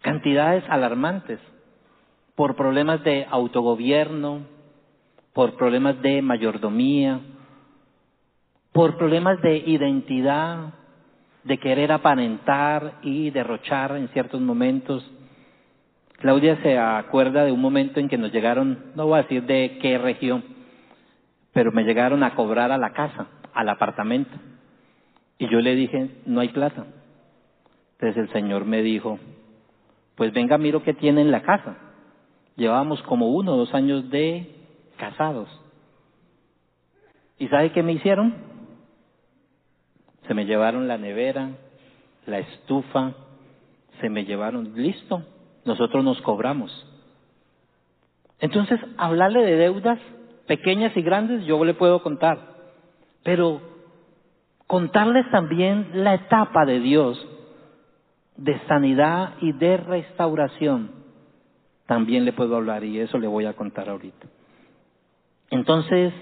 cantidades 0.00 0.64
alarmantes, 0.68 1.40
por 2.34 2.54
problemas 2.54 3.02
de 3.02 3.26
autogobierno, 3.30 4.42
por 5.32 5.56
problemas 5.56 6.00
de 6.02 6.22
mayordomía, 6.22 7.20
por 8.72 8.96
problemas 8.96 9.40
de 9.42 9.56
identidad, 9.56 10.74
de 11.44 11.58
querer 11.58 11.92
aparentar 11.92 12.98
y 13.02 13.30
derrochar 13.30 13.96
en 13.96 14.08
ciertos 14.08 14.40
momentos. 14.40 15.10
Claudia 16.18 16.60
se 16.62 16.78
acuerda 16.78 17.44
de 17.44 17.52
un 17.52 17.60
momento 17.60 18.00
en 18.00 18.08
que 18.08 18.18
nos 18.18 18.32
llegaron, 18.32 18.92
no 18.94 19.06
voy 19.06 19.18
a 19.18 19.22
decir 19.22 19.44
de 19.44 19.78
qué 19.80 19.96
región, 19.96 20.44
pero 21.52 21.72
me 21.72 21.84
llegaron 21.84 22.22
a 22.22 22.34
cobrar 22.34 22.72
a 22.72 22.78
la 22.78 22.92
casa, 22.92 23.28
al 23.56 23.68
apartamento. 23.70 24.36
Y 25.38 25.48
yo 25.48 25.60
le 25.60 25.74
dije, 25.74 26.10
no 26.26 26.40
hay 26.40 26.50
plata. 26.50 26.86
Entonces 27.94 28.24
el 28.24 28.32
Señor 28.32 28.66
me 28.66 28.82
dijo, 28.82 29.18
pues 30.14 30.32
venga, 30.32 30.58
miro 30.58 30.82
qué 30.82 30.94
tiene 30.94 31.22
en 31.22 31.30
la 31.30 31.42
casa. 31.42 31.76
Llevábamos 32.56 33.02
como 33.02 33.30
uno 33.30 33.54
o 33.54 33.56
dos 33.56 33.74
años 33.74 34.10
de 34.10 34.54
casados. 34.98 35.48
¿Y 37.38 37.48
sabe 37.48 37.72
qué 37.72 37.82
me 37.82 37.92
hicieron? 37.92 38.34
Se 40.26 40.34
me 40.34 40.44
llevaron 40.46 40.88
la 40.88 40.98
nevera, 40.98 41.50
la 42.26 42.38
estufa, 42.38 43.14
se 44.00 44.08
me 44.08 44.24
llevaron, 44.24 44.72
listo, 44.74 45.22
nosotros 45.64 46.04
nos 46.04 46.20
cobramos. 46.22 46.70
Entonces, 48.40 48.80
hablarle 48.98 49.42
de 49.42 49.56
deudas 49.56 49.98
pequeñas 50.46 50.96
y 50.96 51.02
grandes, 51.02 51.44
yo 51.46 51.62
le 51.64 51.74
puedo 51.74 52.02
contar, 52.02 52.55
pero 53.26 53.60
contarles 54.68 55.28
también 55.32 56.04
la 56.04 56.14
etapa 56.14 56.64
de 56.64 56.78
Dios 56.78 57.26
de 58.36 58.56
sanidad 58.68 59.34
y 59.40 59.50
de 59.50 59.78
restauración, 59.78 60.92
también 61.86 62.24
le 62.24 62.32
puedo 62.32 62.54
hablar 62.54 62.84
y 62.84 63.00
eso 63.00 63.18
le 63.18 63.26
voy 63.26 63.46
a 63.46 63.54
contar 63.54 63.88
ahorita. 63.88 64.28
Entonces, 65.50 66.14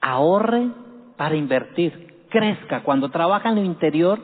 ahorre 0.00 0.70
para 1.16 1.36
invertir, 1.36 2.26
crezca. 2.28 2.82
Cuando 2.82 3.10
trabaja 3.10 3.50
en 3.50 3.54
lo 3.54 3.62
interior, 3.62 4.18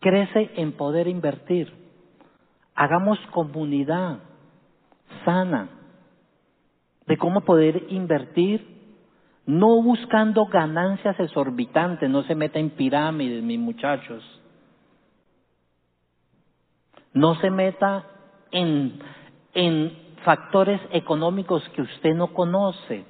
crece 0.00 0.50
en 0.56 0.72
poder 0.72 1.06
invertir. 1.06 1.72
Hagamos 2.74 3.16
comunidad 3.30 4.18
sana 5.24 5.68
de 7.06 7.16
cómo 7.16 7.42
poder 7.42 7.84
invertir, 7.90 8.71
no 9.46 9.82
buscando 9.82 10.46
ganancias 10.46 11.18
exorbitantes, 11.18 12.08
no 12.08 12.22
se 12.22 12.34
meta 12.34 12.58
en 12.58 12.70
pirámides, 12.70 13.42
mis 13.42 13.58
muchachos. 13.58 14.22
No 17.12 17.34
se 17.36 17.50
meta 17.50 18.06
en, 18.52 18.98
en 19.54 19.98
factores 20.24 20.80
económicos 20.92 21.62
que 21.70 21.82
usted 21.82 22.14
no 22.14 22.28
conoce. 22.28 23.04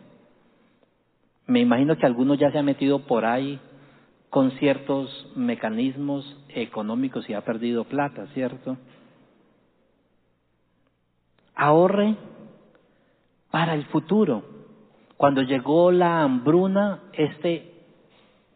Me 1.46 1.60
imagino 1.60 1.96
que 1.96 2.06
algunos 2.06 2.38
ya 2.38 2.50
se 2.50 2.58
han 2.58 2.64
metido 2.64 3.00
por 3.00 3.24
ahí 3.24 3.60
con 4.30 4.52
ciertos 4.52 5.30
mecanismos 5.36 6.24
económicos 6.48 7.28
y 7.28 7.34
ha 7.34 7.42
perdido 7.42 7.84
plata, 7.84 8.26
¿cierto? 8.28 8.78
Ahorre 11.54 12.16
para 13.50 13.74
el 13.74 13.84
futuro. 13.86 14.51
Cuando 15.16 15.42
llegó 15.42 15.90
la 15.92 16.22
hambruna, 16.22 17.00
este 17.12 17.72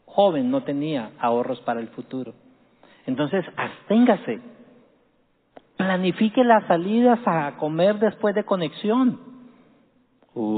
joven 0.06 0.50
no 0.50 0.62
tenía 0.62 1.10
ahorros 1.18 1.60
para 1.60 1.80
el 1.80 1.88
futuro. 1.88 2.32
Entonces, 3.06 3.44
absténgase. 3.56 4.40
Planifique 5.76 6.42
las 6.42 6.66
salidas 6.66 7.20
a 7.26 7.56
comer 7.58 7.98
después 7.98 8.34
de 8.34 8.44
conexión. 8.44 9.20
Uh, 10.34 10.56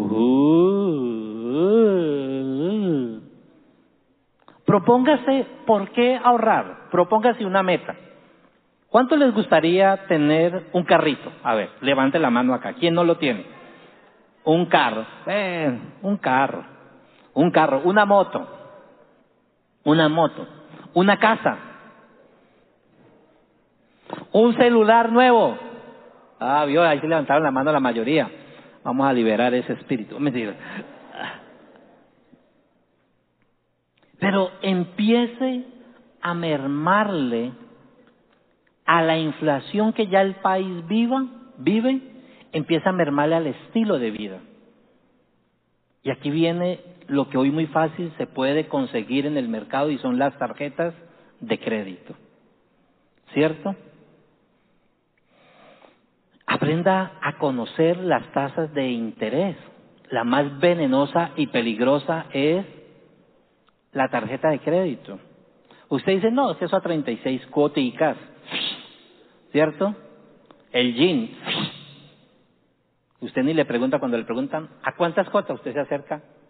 propóngase 4.64 5.46
por 5.66 5.90
qué 5.90 6.16
ahorrar. 6.22 6.88
Propóngase 6.90 7.44
una 7.44 7.62
meta. 7.62 7.96
¿Cuánto 8.90 9.16
les 9.16 9.34
gustaría 9.34 10.06
tener 10.06 10.68
un 10.72 10.84
carrito? 10.84 11.30
A 11.42 11.54
ver, 11.54 11.70
levante 11.80 12.18
la 12.18 12.30
mano 12.30 12.54
acá. 12.54 12.72
¿Quién 12.74 12.94
no 12.94 13.04
lo 13.04 13.18
tiene? 13.18 13.57
Un 14.48 14.64
carro. 14.64 15.04
Eh, 15.26 15.78
un 16.00 16.16
carro. 16.16 16.64
Un 17.34 17.50
carro. 17.50 17.82
Una 17.84 18.06
moto. 18.06 18.48
Una 19.84 20.08
moto. 20.08 20.46
Una 20.94 21.18
casa. 21.18 21.58
Un 24.32 24.56
celular 24.56 25.12
nuevo. 25.12 25.58
Ah, 26.40 26.64
vio, 26.64 26.82
ahí 26.82 26.98
se 26.98 27.06
levantaron 27.06 27.42
la 27.42 27.50
mano 27.50 27.70
la 27.72 27.78
mayoría. 27.78 28.30
Vamos 28.82 29.06
a 29.06 29.12
liberar 29.12 29.52
ese 29.52 29.74
espíritu. 29.74 30.18
Mentira. 30.18 30.54
Pero 34.18 34.50
empiece 34.62 35.66
a 36.22 36.32
mermarle 36.32 37.52
a 38.86 39.02
la 39.02 39.18
inflación 39.18 39.92
que 39.92 40.06
ya 40.06 40.22
el 40.22 40.36
país 40.36 40.86
viva, 40.86 41.26
vive, 41.58 42.07
empieza 42.52 42.90
a 42.90 42.92
mermarle 42.92 43.36
al 43.36 43.46
estilo 43.46 43.98
de 43.98 44.10
vida. 44.10 44.40
Y 46.02 46.10
aquí 46.10 46.30
viene 46.30 46.80
lo 47.08 47.28
que 47.28 47.38
hoy 47.38 47.50
muy 47.50 47.66
fácil 47.66 48.12
se 48.16 48.26
puede 48.26 48.68
conseguir 48.68 49.26
en 49.26 49.36
el 49.36 49.48
mercado 49.48 49.90
y 49.90 49.98
son 49.98 50.18
las 50.18 50.38
tarjetas 50.38 50.94
de 51.40 51.58
crédito. 51.58 52.14
¿Cierto? 53.32 53.74
Aprenda 56.46 57.18
a 57.20 57.36
conocer 57.38 57.98
las 57.98 58.32
tasas 58.32 58.72
de 58.72 58.88
interés. 58.88 59.56
La 60.10 60.24
más 60.24 60.58
venenosa 60.60 61.32
y 61.36 61.48
peligrosa 61.48 62.26
es 62.32 62.64
la 63.92 64.08
tarjeta 64.08 64.48
de 64.48 64.60
crédito. 64.60 65.18
Usted 65.90 66.12
dice, 66.12 66.30
no, 66.30 66.52
es 66.52 66.62
eso 66.62 66.76
a 66.76 66.80
36 66.80 67.46
cuoticas. 67.46 68.16
¿Cierto? 69.52 69.94
El 70.72 70.94
jean. 70.94 71.30
Usted 73.20 73.42
ni 73.44 73.54
le 73.54 73.64
pregunta 73.64 73.98
cuando 73.98 74.16
le 74.18 74.24
preguntan, 74.24 74.68
¿a 74.82 74.94
cuántas 74.96 75.28
cuotas 75.30 75.56
usted 75.56 75.72
se 75.74 75.80
acerca? 75.80 76.16
A 76.16 76.20
36. 76.20 76.40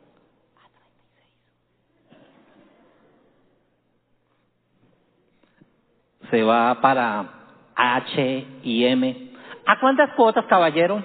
Se 6.31 6.45
va 6.45 6.81
para 6.81 7.31
H 7.77 8.49
y 8.65 8.87
M 8.87 9.33
¿A 9.67 9.81
cuántas 9.81 10.13
cuotas, 10.15 10.47
caballero? 10.47 11.05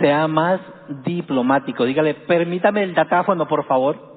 Sea 0.00 0.28
más 0.28 0.60
diplomático. 1.04 1.84
Dígale, 1.84 2.14
permítame 2.14 2.84
el 2.84 2.94
datáfono, 2.94 3.48
por 3.48 3.66
favor. 3.66 4.14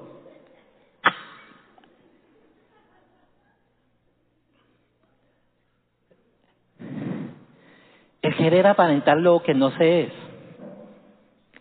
El 8.22 8.29
querer 8.40 8.66
aparentar 8.66 9.18
lo 9.18 9.42
que 9.42 9.54
no 9.54 9.70
se 9.72 10.02
es. 10.02 10.12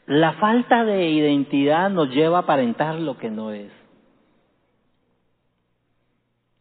La 0.06 0.34
falta 0.34 0.86
de 0.86 1.10
identidad 1.10 1.90
nos 1.90 2.10
lleva 2.10 2.38
a 2.38 2.42
aparentar 2.42 2.96
lo 2.96 3.18
que 3.18 3.30
no 3.30 3.52
es. 3.52 3.72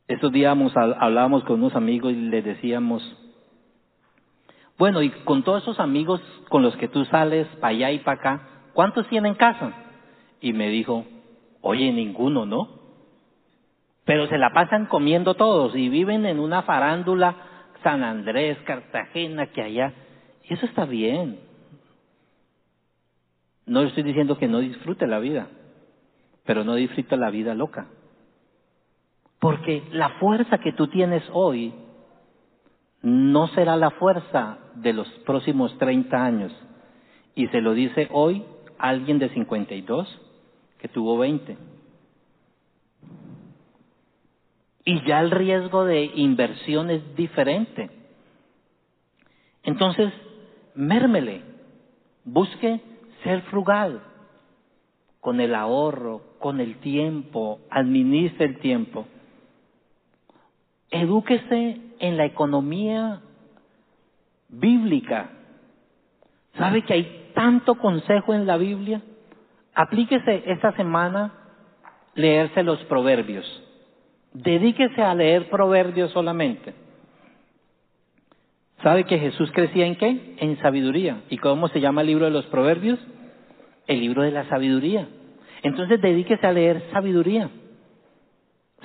Estos 0.07 0.33
días 0.33 0.57
hablábamos 0.99 1.45
con 1.45 1.61
unos 1.61 1.75
amigos 1.75 2.12
y 2.12 2.16
les 2.16 2.45
decíamos, 2.45 3.03
bueno, 4.79 5.03
y 5.03 5.11
con 5.11 5.43
todos 5.43 5.62
esos 5.62 5.81
amigos 5.81 6.21
con 6.49 6.62
los 6.62 6.77
que 6.77 6.89
tú 6.89 7.05
sales 7.07 7.47
para 7.61 7.69
allá 7.69 7.91
y 7.91 7.99
para 7.99 8.19
acá, 8.19 8.49
¿cuántos 8.73 9.07
tienen 9.09 9.35
casa? 9.35 9.73
Y 10.41 10.53
me 10.53 10.69
dijo, 10.69 11.05
oye, 11.61 11.93
ninguno, 11.93 12.47
¿no? 12.47 12.69
Pero 14.05 14.27
se 14.29 14.39
la 14.39 14.53
pasan 14.53 14.87
comiendo 14.87 15.35
todos 15.35 15.77
y 15.77 15.89
viven 15.89 16.25
en 16.27 16.39
una 16.41 16.62
farándula 16.62 17.37
San 17.83 18.03
Andrés, 18.03 18.59
Cartagena, 18.64 19.47
que 19.49 19.62
allá. 19.62 19.93
Y 20.49 20.55
eso 20.55 20.66
está 20.66 20.84
bien. 20.84 21.38
No 23.66 23.82
estoy 23.82 24.03
diciendo 24.03 24.38
que 24.38 24.49
no 24.49 24.61
disfrute 24.61 25.07
la 25.07 25.18
vida, 25.18 25.49
pero 26.44 26.64
no 26.64 26.74
disfruta 26.74 27.16
la 27.16 27.30
vida 27.30 27.55
loca. 27.55 27.86
Porque 29.38 29.82
la 29.92 30.11
fuerza 30.20 30.59
que 30.59 30.72
tú 30.72 30.88
tienes 30.88 31.22
hoy 31.32 31.74
no 33.03 33.49
será 33.49 33.76
la 33.76 33.90
fuerza 33.90 34.59
de 34.74 34.92
los 34.92 35.09
próximos 35.26 35.76
30 35.78 36.24
años. 36.24 36.53
Y 37.34 37.46
se 37.49 37.61
lo 37.61 37.74
dice 37.74 38.09
hoy 38.11 38.42
alguien 38.78 39.18
de 39.18 39.28
52 39.28 40.20
que 40.78 40.88
tuvo 40.88 41.18
20. 41.18 41.57
Y 44.84 45.05
ya 45.07 45.20
el 45.20 45.30
riesgo 45.30 45.84
de 45.84 46.05
inversión 46.05 46.90
es 46.90 47.14
diferente. 47.14 47.90
Entonces, 49.62 50.12
mérmele, 50.79 51.43
busque 52.24 52.81
ser 53.24 53.43
frugal 53.51 54.01
con 55.20 55.41
el 55.41 55.57
ahorro, 55.57 56.22
con 56.39 56.61
el 56.61 56.76
tiempo, 56.76 57.59
administre 57.68 58.47
el 58.47 58.59
tiempo. 58.61 59.05
Edúquese 60.91 61.81
en 61.99 62.16
la 62.16 62.26
economía 62.26 63.20
bíblica. 64.49 65.31
¿Sabe 66.57 66.83
que 66.83 66.95
hay 66.95 67.31
tanto 67.35 67.74
consejo 67.74 68.33
en 68.33 68.47
la 68.47 68.57
Biblia? 68.57 69.03
Aplíquese 69.74 70.45
esta 70.47 70.72
semana 70.76 71.33
leerse 72.14 72.62
los 72.62 72.79
proverbios. 72.85 73.45
Dedíquese 74.33 75.03
a 75.03 75.14
leer 75.14 75.51
proverbios 75.51 76.12
solamente. 76.12 76.72
¿Sabe 78.83 79.05
que 79.05 79.18
Jesús 79.18 79.51
crecía 79.53 79.87
en 79.87 79.97
qué? 79.97 80.37
En 80.39 80.59
sabiduría. 80.61 81.22
¿Y 81.31 81.39
cómo 81.39 81.68
se 81.68 81.81
llama 81.81 82.03
el 82.03 82.07
libro 82.09 82.26
de 82.26 82.31
los 82.31 82.47
proverbios? 82.47 82.99
El 83.87 84.01
libro 84.01 84.22
de 84.22 84.31
la 84.31 84.49
sabiduría. 84.49 85.09
Entonces 85.62 86.01
dedíquese 86.01 86.47
a 86.47 86.53
leer 86.53 86.85
sabiduría. 86.93 87.51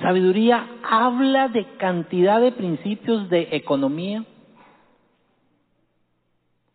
Sabiduría 0.02 0.68
habla 0.84 1.50
de 1.50 1.66
cantidad 1.78 2.42
de 2.42 2.52
principios 2.52 3.30
de 3.30 3.50
economía 3.52 4.26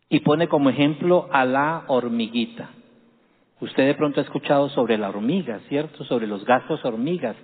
y 0.07 0.21
pone 0.21 0.47
como 0.47 0.69
ejemplo 0.69 1.27
a 1.31 1.43
la 1.43 1.83
hormiguita. 1.87 2.69
Usted 3.59 3.85
de 3.85 3.95
pronto 3.95 4.21
ha 4.21 4.23
escuchado 4.23 4.69
sobre 4.69 4.97
la 4.97 5.09
hormiga, 5.09 5.59
¿cierto? 5.67 6.05
Sobre 6.05 6.27
los 6.27 6.45
gastos 6.45 6.83
hormigas. 6.85 7.35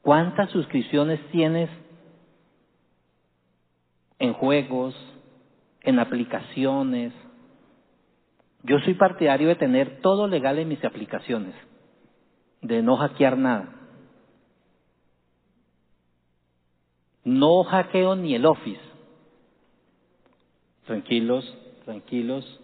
¿Cuántas 0.00 0.48
suscripciones 0.50 1.18
tienes 1.32 1.68
en 4.18 4.32
juegos, 4.32 4.94
en 5.82 5.98
aplicaciones? 5.98 7.12
Yo 8.62 8.78
soy 8.80 8.94
partidario 8.94 9.48
de 9.48 9.56
tener 9.56 10.00
todo 10.00 10.26
legal 10.26 10.58
en 10.58 10.68
mis 10.68 10.84
aplicaciones, 10.84 11.54
de 12.62 12.82
no 12.82 12.96
hackear 12.96 13.38
nada. 13.38 13.72
No 17.22 17.64
hackeo 17.64 18.14
ni 18.14 18.34
el 18.34 18.46
Office. 18.46 18.80
Tranquilos, 20.86 21.44
tranquilos. 21.84 22.60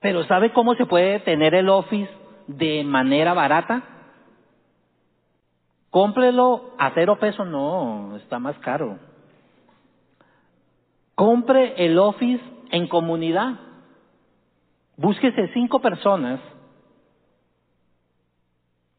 Pero 0.00 0.24
¿sabe 0.24 0.52
cómo 0.52 0.74
se 0.74 0.86
puede 0.86 1.20
tener 1.20 1.54
el 1.54 1.68
Office 1.68 2.10
de 2.46 2.84
manera 2.84 3.34
barata? 3.34 3.82
Cómprelo 5.90 6.74
a 6.78 6.90
cero 6.94 7.18
pesos, 7.18 7.46
no, 7.46 8.16
está 8.16 8.38
más 8.38 8.56
caro. 8.58 8.98
Compre 11.18 11.74
el 11.84 11.98
Office 11.98 12.44
en 12.70 12.86
comunidad. 12.86 13.58
Búsquese 14.96 15.50
cinco 15.52 15.80
personas 15.80 16.38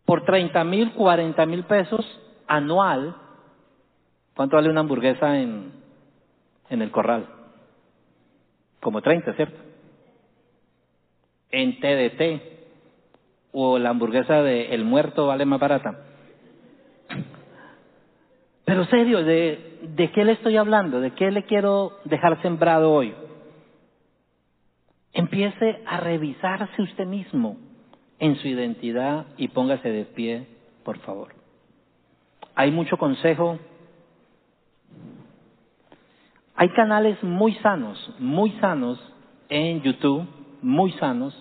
por 0.04 0.26
30 0.26 0.62
mil, 0.66 0.92
40 0.96 1.46
mil 1.46 1.64
pesos 1.64 2.06
anual. 2.46 3.16
¿Cuánto 4.36 4.58
vale 4.58 4.70
una 4.70 4.82
hamburguesa 4.82 5.40
en, 5.40 5.72
en 6.70 6.82
el 6.82 6.92
corral? 6.92 7.26
Como 8.82 9.02
30, 9.02 9.36
¿cierto? 9.36 9.58
En 11.52 11.80
TDT. 11.80 13.54
O 13.54 13.80
la 13.80 13.92
hamburguesa 13.92 14.44
de 14.44 14.76
El 14.76 14.84
Muerto 14.84 15.28
vale 15.28 15.46
más 15.46 15.62
barata. 15.62 16.09
Pero 18.70 18.86
serio, 18.86 19.24
¿de, 19.24 19.80
¿de 19.96 20.12
qué 20.12 20.24
le 20.24 20.34
estoy 20.34 20.56
hablando? 20.56 21.02
¿De 21.02 21.10
qué 21.16 21.32
le 21.32 21.42
quiero 21.42 21.98
dejar 22.06 22.40
sembrado 22.44 22.92
hoy? 22.92 23.16
Empiece 25.12 25.82
a 25.88 26.00
revisarse 26.00 26.80
usted 26.80 27.08
mismo 27.08 27.58
en 28.20 28.36
su 28.36 28.48
identidad 28.48 29.26
y 29.38 29.48
póngase 29.48 29.90
de 29.90 30.06
pie, 30.06 30.46
por 30.84 31.00
favor. 31.00 31.30
Hay 32.54 32.70
mucho 32.70 32.98
consejo. 32.98 33.58
Hay 36.54 36.70
canales 36.70 37.18
muy 37.24 37.56
sanos, 37.64 37.98
muy 38.20 38.52
sanos 38.62 39.00
en 39.50 39.82
YouTube, 39.82 40.28
muy 40.62 40.92
sanos, 41.00 41.34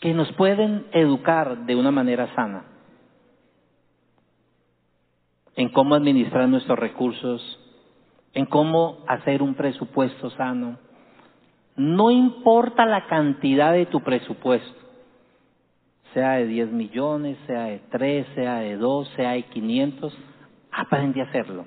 que 0.00 0.14
nos 0.14 0.32
pueden 0.32 0.86
educar 0.92 1.66
de 1.66 1.76
una 1.76 1.90
manera 1.90 2.34
sana 2.34 2.70
en 5.56 5.68
cómo 5.68 5.94
administrar 5.94 6.48
nuestros 6.48 6.78
recursos, 6.78 7.60
en 8.32 8.46
cómo 8.46 8.98
hacer 9.06 9.42
un 9.42 9.54
presupuesto 9.54 10.30
sano. 10.30 10.78
No 11.76 12.10
importa 12.10 12.86
la 12.86 13.06
cantidad 13.06 13.72
de 13.72 13.86
tu 13.86 14.00
presupuesto, 14.00 14.80
sea 16.12 16.32
de 16.32 16.46
10 16.46 16.70
millones, 16.70 17.38
sea 17.46 17.64
de 17.64 17.80
3, 17.90 18.26
sea 18.34 18.56
de 18.60 18.76
2, 18.76 19.08
sea 19.16 19.32
de 19.32 19.42
500, 19.44 20.16
aprende 20.70 21.20
a 21.20 21.24
hacerlo. 21.24 21.66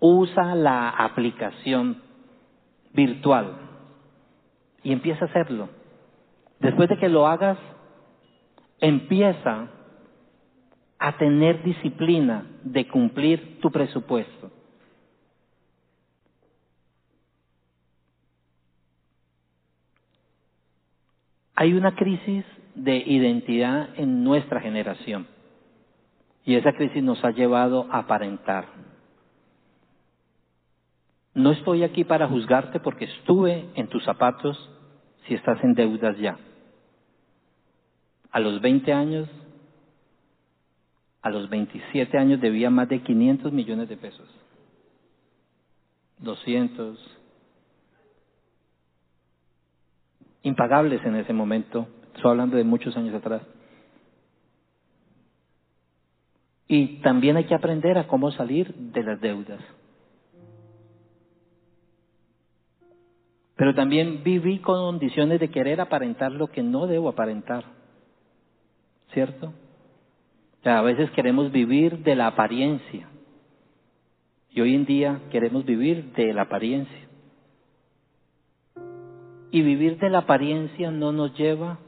Usa 0.00 0.54
la 0.54 0.90
aplicación 0.90 2.02
virtual 2.92 3.56
y 4.82 4.92
empieza 4.92 5.24
a 5.24 5.28
hacerlo. 5.28 5.68
Después 6.60 6.88
de 6.88 6.98
que 6.98 7.08
lo 7.08 7.26
hagas, 7.26 7.58
empieza 8.80 9.68
a 11.04 11.18
tener 11.18 11.62
disciplina 11.62 12.46
de 12.62 12.88
cumplir 12.88 13.60
tu 13.60 13.70
presupuesto. 13.70 14.50
Hay 21.54 21.74
una 21.74 21.94
crisis 21.94 22.46
de 22.74 22.96
identidad 22.96 23.90
en 23.98 24.24
nuestra 24.24 24.62
generación 24.62 25.26
y 26.42 26.54
esa 26.54 26.72
crisis 26.72 27.02
nos 27.02 27.22
ha 27.22 27.32
llevado 27.32 27.86
a 27.90 27.98
aparentar. 27.98 28.64
No 31.34 31.50
estoy 31.50 31.82
aquí 31.82 32.04
para 32.04 32.28
juzgarte 32.28 32.80
porque 32.80 33.04
estuve 33.04 33.68
en 33.74 33.88
tus 33.88 34.02
zapatos 34.04 34.56
si 35.28 35.34
estás 35.34 35.62
en 35.64 35.74
deudas 35.74 36.16
ya. 36.16 36.38
A 38.30 38.40
los 38.40 38.62
20 38.62 38.90
años 38.90 39.28
a 41.24 41.30
los 41.30 41.48
27 41.48 42.18
años 42.18 42.38
debía 42.38 42.68
más 42.68 42.86
de 42.90 43.00
500 43.00 43.50
millones 43.50 43.88
de 43.88 43.96
pesos. 43.96 44.28
200. 46.18 46.98
Impagables 50.42 51.02
en 51.02 51.16
ese 51.16 51.32
momento. 51.32 51.88
Estoy 52.14 52.30
hablando 52.30 52.58
de 52.58 52.64
muchos 52.64 52.94
años 52.98 53.14
atrás. 53.14 53.40
Y 56.68 57.00
también 57.00 57.38
hay 57.38 57.44
que 57.44 57.54
aprender 57.54 57.96
a 57.96 58.06
cómo 58.06 58.30
salir 58.32 58.74
de 58.74 59.02
las 59.02 59.18
deudas. 59.18 59.60
Pero 63.56 63.74
también 63.74 64.22
viví 64.22 64.58
con 64.58 64.76
condiciones 64.76 65.40
de 65.40 65.50
querer 65.50 65.80
aparentar 65.80 66.32
lo 66.32 66.48
que 66.48 66.62
no 66.62 66.86
debo 66.86 67.08
aparentar. 67.08 67.64
¿Cierto? 69.14 69.54
A 70.64 70.82
veces 70.82 71.10
queremos 71.10 71.52
vivir 71.52 71.98
de 71.98 72.16
la 72.16 72.28
apariencia. 72.28 73.08
Y 74.50 74.60
hoy 74.60 74.74
en 74.74 74.86
día 74.86 75.20
queremos 75.30 75.64
vivir 75.64 76.12
de 76.12 76.32
la 76.32 76.42
apariencia. 76.42 77.08
Y 79.50 79.62
vivir 79.62 79.98
de 79.98 80.10
la 80.10 80.18
apariencia 80.18 80.90
no 80.90 81.12
nos 81.12 81.36
lleva 81.36 81.78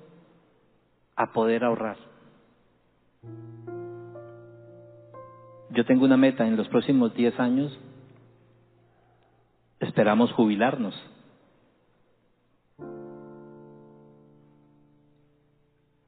a 1.14 1.33
poder 1.33 1.64
ahorrar. 1.64 1.97
Yo 5.70 5.85
tengo 5.85 6.05
una 6.05 6.16
meta 6.16 6.47
en 6.47 6.57
los 6.57 6.68
próximos 6.68 7.14
10 7.14 7.41
años. 7.41 7.79
Esperamos 9.81 10.33
jubilarnos. 10.33 10.95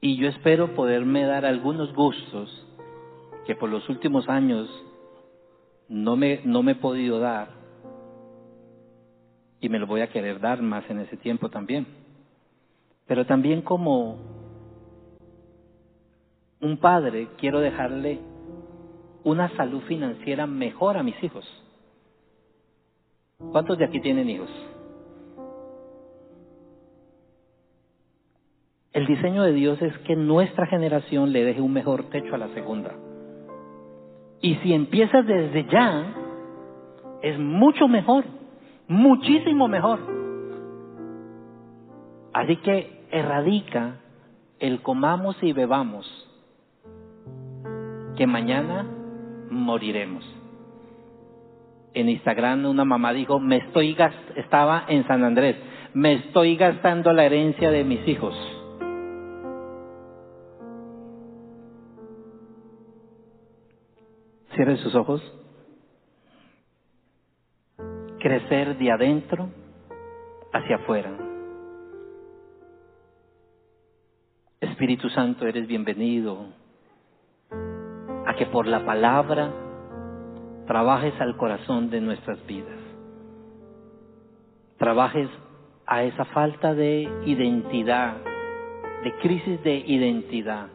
Y 0.01 0.15
yo 0.17 0.29
espero 0.29 0.75
poderme 0.75 1.25
dar 1.25 1.45
algunos 1.45 1.93
gustos 1.93 2.65
que 3.45 3.55
por 3.55 3.69
los 3.69 3.87
últimos 3.89 4.29
años 4.29 4.69
no 5.89 6.15
me, 6.15 6.41
no 6.45 6.63
me 6.63 6.73
he 6.73 6.75
podido 6.75 7.19
dar 7.19 7.49
y 9.59 9.67
me 9.67 9.79
lo 9.79 9.87
voy 9.87 10.01
a 10.01 10.09
querer 10.09 10.39
dar 10.39 10.61
más 10.61 10.89
en 10.89 10.99
ese 10.99 11.17
tiempo 11.17 11.49
también. 11.49 11.85
Pero 13.07 13.25
también 13.25 13.61
como 13.61 14.17
un 16.61 16.77
padre 16.77 17.27
quiero 17.37 17.59
dejarle 17.59 18.19
una 19.23 19.49
salud 19.57 19.81
financiera 19.81 20.47
mejor 20.47 20.97
a 20.97 21.03
mis 21.03 21.21
hijos. 21.23 21.45
¿Cuántos 23.51 23.77
de 23.77 23.85
aquí 23.85 23.99
tienen 23.99 24.29
hijos? 24.29 24.49
El 28.99 29.05
diseño 29.05 29.43
de 29.43 29.53
Dios 29.53 29.81
es 29.81 29.97
que 29.99 30.17
nuestra 30.17 30.65
generación 30.65 31.31
le 31.31 31.45
deje 31.45 31.61
un 31.61 31.71
mejor 31.71 32.09
techo 32.09 32.35
a 32.35 32.37
la 32.37 32.49
segunda. 32.49 32.91
Y 34.41 34.55
si 34.55 34.73
empiezas 34.73 35.25
desde 35.25 35.63
ya, 35.71 36.03
es 37.21 37.39
mucho 37.39 37.87
mejor, 37.87 38.25
muchísimo 38.89 39.69
mejor. 39.69 39.99
Así 42.33 42.57
que 42.57 43.05
erradica 43.09 44.01
el 44.59 44.81
comamos 44.81 45.37
y 45.41 45.53
bebamos, 45.53 46.05
que 48.17 48.27
mañana 48.27 48.85
moriremos. 49.49 50.25
En 51.93 52.09
Instagram 52.09 52.65
una 52.65 52.83
mamá 52.83 53.13
dijo, 53.13 53.39
me 53.39 53.59
estoy 53.59 53.95
estaba 54.35 54.83
en 54.89 55.07
San 55.07 55.23
Andrés, 55.23 55.55
me 55.93 56.15
estoy 56.15 56.57
gastando 56.57 57.13
la 57.13 57.23
herencia 57.23 57.71
de 57.71 57.85
mis 57.85 58.05
hijos. 58.05 58.58
Cierre 64.59 64.75
sus 64.75 64.93
ojos. 64.93 65.21
Crecer 68.19 68.77
de 68.77 68.91
adentro 68.91 69.47
hacia 70.51 70.75
afuera. 70.75 71.11
Espíritu 74.59 75.07
Santo, 75.11 75.47
eres 75.47 75.65
bienvenido 75.65 76.47
a 78.25 78.35
que 78.37 78.47
por 78.47 78.67
la 78.67 78.85
palabra 78.85 79.49
trabajes 80.67 81.13
al 81.21 81.37
corazón 81.37 81.89
de 81.89 82.01
nuestras 82.01 82.45
vidas. 82.45 82.81
Trabajes 84.77 85.29
a 85.85 86.03
esa 86.03 86.25
falta 86.25 86.73
de 86.73 87.09
identidad, 87.25 88.17
de 89.05 89.15
crisis 89.21 89.63
de 89.63 89.77
identidad 89.77 90.67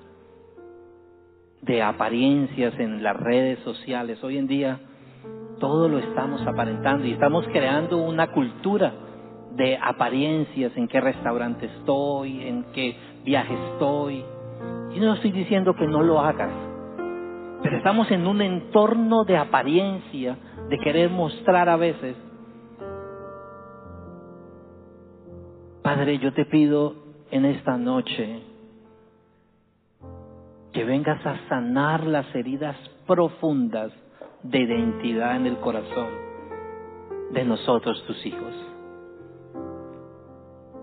de 1.64 1.82
apariencias 1.82 2.78
en 2.78 3.02
las 3.02 3.16
redes 3.16 3.58
sociales. 3.60 4.22
Hoy 4.22 4.36
en 4.36 4.46
día 4.46 4.80
todo 5.58 5.88
lo 5.88 5.98
estamos 5.98 6.46
aparentando 6.46 7.06
y 7.06 7.12
estamos 7.12 7.46
creando 7.48 7.96
una 7.96 8.32
cultura 8.32 8.92
de 9.52 9.78
apariencias, 9.78 10.76
en 10.76 10.88
qué 10.88 11.00
restaurante 11.00 11.66
estoy, 11.66 12.42
en 12.46 12.66
qué 12.74 12.96
viaje 13.24 13.54
estoy. 13.72 14.22
Y 14.94 15.00
no 15.00 15.14
estoy 15.14 15.32
diciendo 15.32 15.74
que 15.74 15.86
no 15.86 16.02
lo 16.02 16.20
hagas, 16.20 16.52
pero 17.62 17.78
estamos 17.78 18.10
en 18.10 18.26
un 18.26 18.42
entorno 18.42 19.24
de 19.24 19.36
apariencia, 19.36 20.36
de 20.68 20.78
querer 20.78 21.08
mostrar 21.08 21.68
a 21.68 21.76
veces. 21.76 22.16
Padre, 25.82 26.18
yo 26.18 26.32
te 26.34 26.44
pido 26.44 26.94
en 27.30 27.44
esta 27.44 27.76
noche, 27.76 28.40
que 30.75 30.85
vengas 30.85 31.25
a 31.25 31.39
sanar 31.49 32.05
las 32.05 32.27
heridas 32.35 32.77
profundas 33.07 33.93
de 34.43 34.59
identidad 34.59 35.37
en 35.37 35.47
el 35.47 35.57
corazón 35.59 36.09
de 37.31 37.45
nosotros, 37.45 38.05
tus 38.07 38.27
hijos. 38.27 38.55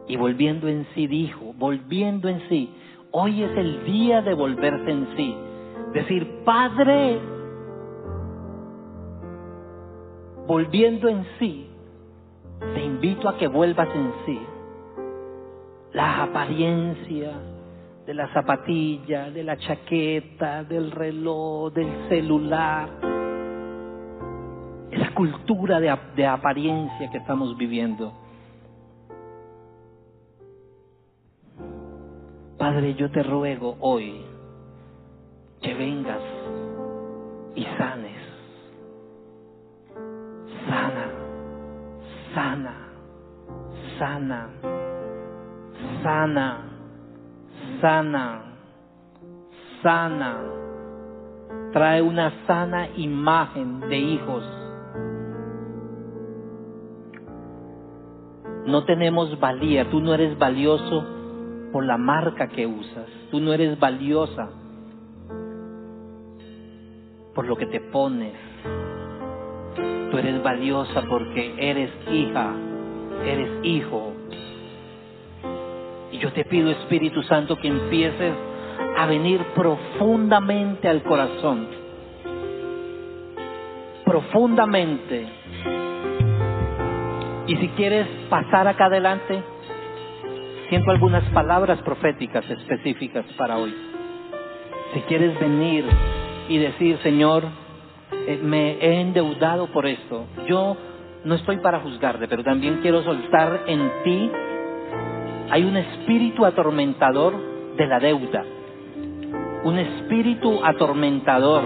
Y 0.08 0.16
volviendo 0.16 0.68
en 0.68 0.88
sí, 0.96 1.08
dijo, 1.08 1.54
volviendo 1.58 2.30
en 2.30 2.42
sí, 2.48 2.74
hoy 3.12 3.44
es 3.44 3.58
el 3.58 3.84
día 3.84 4.22
de 4.22 4.34
volverse 4.34 4.90
en 4.90 5.08
sí. 5.16 5.36
Decir, 5.94 6.42
Padre, 6.46 7.20
volviendo 10.48 11.10
en 11.10 11.26
sí, 11.38 11.70
te 12.74 12.84
invito 12.84 13.28
a 13.28 13.38
que 13.38 13.48
vuelvas 13.48 13.90
en 13.94 14.14
sí. 14.26 14.40
La 15.92 16.24
apariencia, 16.24 17.34
de 18.06 18.14
la 18.14 18.28
zapatilla, 18.34 19.30
de 19.30 19.44
la 19.44 19.58
chaqueta, 19.58 20.64
del 20.64 20.92
reloj, 20.92 21.72
del 21.74 22.10
celular. 22.10 22.90
Esa 24.90 25.14
cultura 25.14 25.80
de, 25.80 25.96
de 26.16 26.28
apariencia 26.28 27.10
que 27.12 27.18
estamos 27.18 27.58
viviendo. 27.58 28.14
Padre, 32.58 32.94
yo 32.96 33.10
te 33.12 33.24
ruego 33.24 33.78
hoy 33.80 34.26
que 35.62 35.74
vengas 35.74 36.22
y 37.56 37.64
sanes. 37.78 38.18
Sana, 40.68 41.12
sana, 42.34 42.74
sana, 43.98 44.50
sana 46.04 46.71
sana, 47.82 48.44
sana, 49.82 50.38
trae 51.74 52.02
una 52.02 52.32
sana 52.46 52.88
imagen 52.96 53.82
de 53.82 53.98
hijos. 53.98 54.44
No 58.68 58.86
tenemos 58.86 59.40
valía, 59.40 59.90
tú 59.90 60.00
no 60.00 60.14
eres 60.14 60.38
valioso 60.38 61.04
por 61.72 61.84
la 61.84 61.98
marca 61.98 62.48
que 62.48 62.68
usas, 62.68 63.08
tú 63.32 63.40
no 63.40 63.54
eres 63.54 63.80
valiosa 63.80 64.50
por 67.34 67.46
lo 67.46 67.56
que 67.56 67.66
te 67.66 67.80
pones, 67.80 68.34
tú 70.12 70.18
eres 70.18 70.44
valiosa 70.44 71.02
porque 71.10 71.56
eres 71.58 71.90
hija, 72.12 72.54
eres 73.26 73.66
hijo 73.66 74.21
y 76.12 76.18
yo 76.20 76.32
te 76.34 76.46
pido, 76.46 76.70
Espíritu 76.72 77.24
Santo, 77.24 77.58
que 77.58 77.68
empieces 77.68 78.34
a 78.98 79.06
venir 79.06 79.42
profundamente 79.56 80.88
al 80.88 81.04
corazón. 81.04 81.68
Profundamente. 84.04 85.28
Y 87.48 87.56
si 87.56 87.68
quieres 87.70 88.08
pasar 88.30 88.68
acá 88.68 88.86
adelante, 88.86 89.42
siento 90.70 90.92
algunas 90.92 91.24
palabras 91.32 91.82
proféticas 91.82 92.50
específicas 92.50 93.26
para 93.38 93.58
hoy. 93.58 93.74
Si 94.94 95.02
quieres 95.02 95.40
venir 95.40 95.86
y 96.50 96.58
decir, 96.58 96.98
Señor, 97.04 97.46
eh, 98.28 98.40
me 98.44 98.74
he 98.74 99.00
endeudado 99.00 99.68
por 99.68 99.86
esto. 99.86 100.26
Yo 100.48 100.76
no 101.24 101.36
estoy 101.36 101.58
para 101.58 101.80
juzgarte, 101.80 102.28
pero 102.28 102.44
también 102.44 102.80
quiero 102.82 103.02
soltar 103.04 103.64
en 103.68 103.92
ti 104.04 104.32
hay 105.52 105.66
un 105.66 105.76
espíritu 105.76 106.46
atormentador 106.46 107.34
de 107.76 107.86
la 107.86 108.00
deuda, 108.00 108.46
un 109.66 109.78
espíritu 109.78 110.64
atormentador 110.64 111.64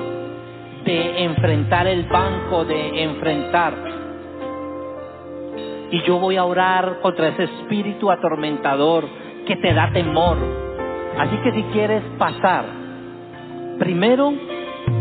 de 0.84 1.24
enfrentar 1.24 1.86
el 1.86 2.04
banco, 2.06 2.66
de 2.66 3.04
enfrentar. 3.04 3.74
Y 5.92 6.02
yo 6.02 6.18
voy 6.18 6.36
a 6.36 6.46
orar 6.46 7.00
contra 7.04 7.28
ese 7.28 7.44
espíritu 7.44 8.10
atormentador 8.10 9.08
que 9.46 9.56
te 9.58 9.72
da 9.72 9.92
temor. 9.94 10.38
Así 11.20 11.38
que 11.44 11.52
si 11.52 11.62
quieres 11.66 12.02
pasar, 12.18 12.66
primero 13.78 14.34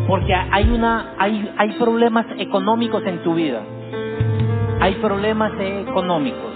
porque 0.06 0.34
hay 0.34 0.68
una 0.68 1.14
hay 1.18 1.50
hay 1.56 1.70
problemas 1.78 2.26
económicos 2.36 3.02
en 3.06 3.22
tu 3.22 3.34
vida. 3.34 3.62
Hay 4.80 4.96
problemas 4.96 5.52
económicos. 5.58 6.53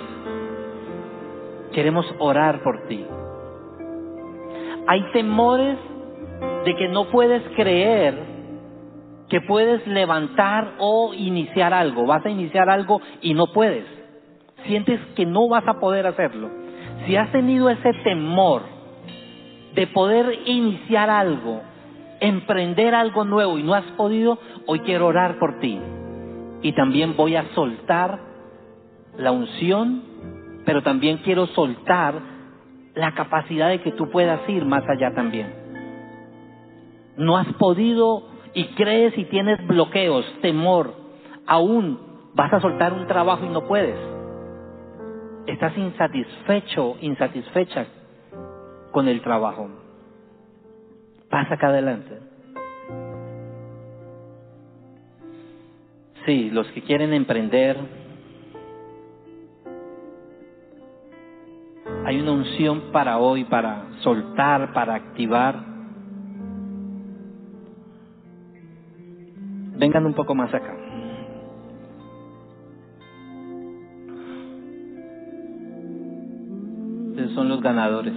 Queremos 1.79 2.13
orar 2.19 2.61
por 2.65 2.89
ti. 2.89 3.07
Hay 4.89 5.01
temores 5.13 5.79
de 6.65 6.75
que 6.75 6.89
no 6.89 7.09
puedes 7.09 7.41
creer 7.55 8.19
que 9.29 9.41
puedes 9.43 9.87
levantar 9.87 10.73
o 10.81 11.15
iniciar 11.15 11.73
algo. 11.73 12.05
Vas 12.05 12.27
a 12.27 12.31
iniciar 12.31 12.69
algo 12.69 13.01
y 13.23 13.33
no 13.33 13.53
puedes. 13.53 13.85
Sientes 14.67 14.99
que 15.15 15.25
no 15.25 15.49
vas 15.49 15.69
a 15.69 15.79
poder 15.79 16.09
hacerlo. 16.09 16.51
Si 17.07 17.15
has 17.15 17.31
tenido 17.31 17.71
ese 17.71 17.93
temor 18.03 18.63
de 19.77 19.87
poder 19.87 20.37
iniciar 20.47 21.09
algo, 21.09 21.61
emprender 22.19 22.93
algo 22.93 23.23
nuevo 23.23 23.57
y 23.57 23.63
no 23.63 23.75
has 23.75 23.87
podido, 23.93 24.41
hoy 24.67 24.81
quiero 24.81 25.07
orar 25.07 25.39
por 25.39 25.61
ti. 25.61 25.79
Y 26.61 26.73
también 26.73 27.15
voy 27.15 27.37
a 27.37 27.45
soltar 27.55 28.19
la 29.17 29.31
unción 29.31 30.08
pero 30.69 30.83
también 30.83 31.17
quiero 31.25 31.47
soltar 31.47 32.21
la 32.95 33.15
capacidad 33.15 33.71
de 33.71 33.81
que 33.81 33.93
tú 33.93 34.11
puedas 34.11 34.47
ir 34.51 34.67
más 34.67 34.87
allá 34.87 35.15
también. 35.15 35.51
No 37.17 37.39
has 37.39 37.51
podido 37.55 38.29
y 38.53 38.67
crees 38.75 39.17
y 39.17 39.25
tienes 39.25 39.67
bloqueos, 39.67 40.27
temor, 40.43 40.93
aún 41.47 41.99
vas 42.35 42.53
a 42.53 42.61
soltar 42.61 42.93
un 42.93 43.07
trabajo 43.07 43.47
y 43.47 43.49
no 43.49 43.67
puedes. 43.67 43.99
Estás 45.47 45.75
insatisfecho, 45.79 46.99
insatisfecha 47.01 47.87
con 48.91 49.09
el 49.09 49.23
trabajo. 49.23 49.71
Pasa 51.31 51.55
acá 51.55 51.69
adelante. 51.69 52.19
Sí, 56.27 56.51
los 56.51 56.67
que 56.73 56.83
quieren 56.83 57.15
emprender. 57.15 58.08
Hay 62.09 62.19
una 62.19 62.33
unción 62.33 62.85
para 62.91 63.19
hoy, 63.19 63.45
para 63.45 63.85
soltar, 64.01 64.73
para 64.73 64.95
activar. 64.95 65.63
Vengan 69.77 70.07
un 70.07 70.15
poco 70.15 70.35
más 70.35 70.49
acá. 70.55 70.75
Ustedes 77.11 77.31
son 77.33 77.51
los 77.51 77.61
ganadores. 77.61 78.15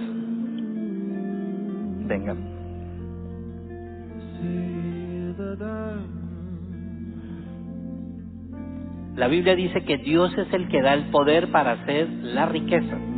Vengan. 2.06 2.38
La 9.16 9.28
Biblia 9.28 9.54
dice 9.54 9.84
que 9.84 9.98
Dios 9.98 10.32
es 10.38 10.50
el 10.54 10.68
que 10.68 10.80
da 10.80 10.94
el 10.94 11.10
poder 11.10 11.52
para 11.52 11.72
hacer 11.72 12.08
la 12.08 12.46
riqueza. 12.46 13.11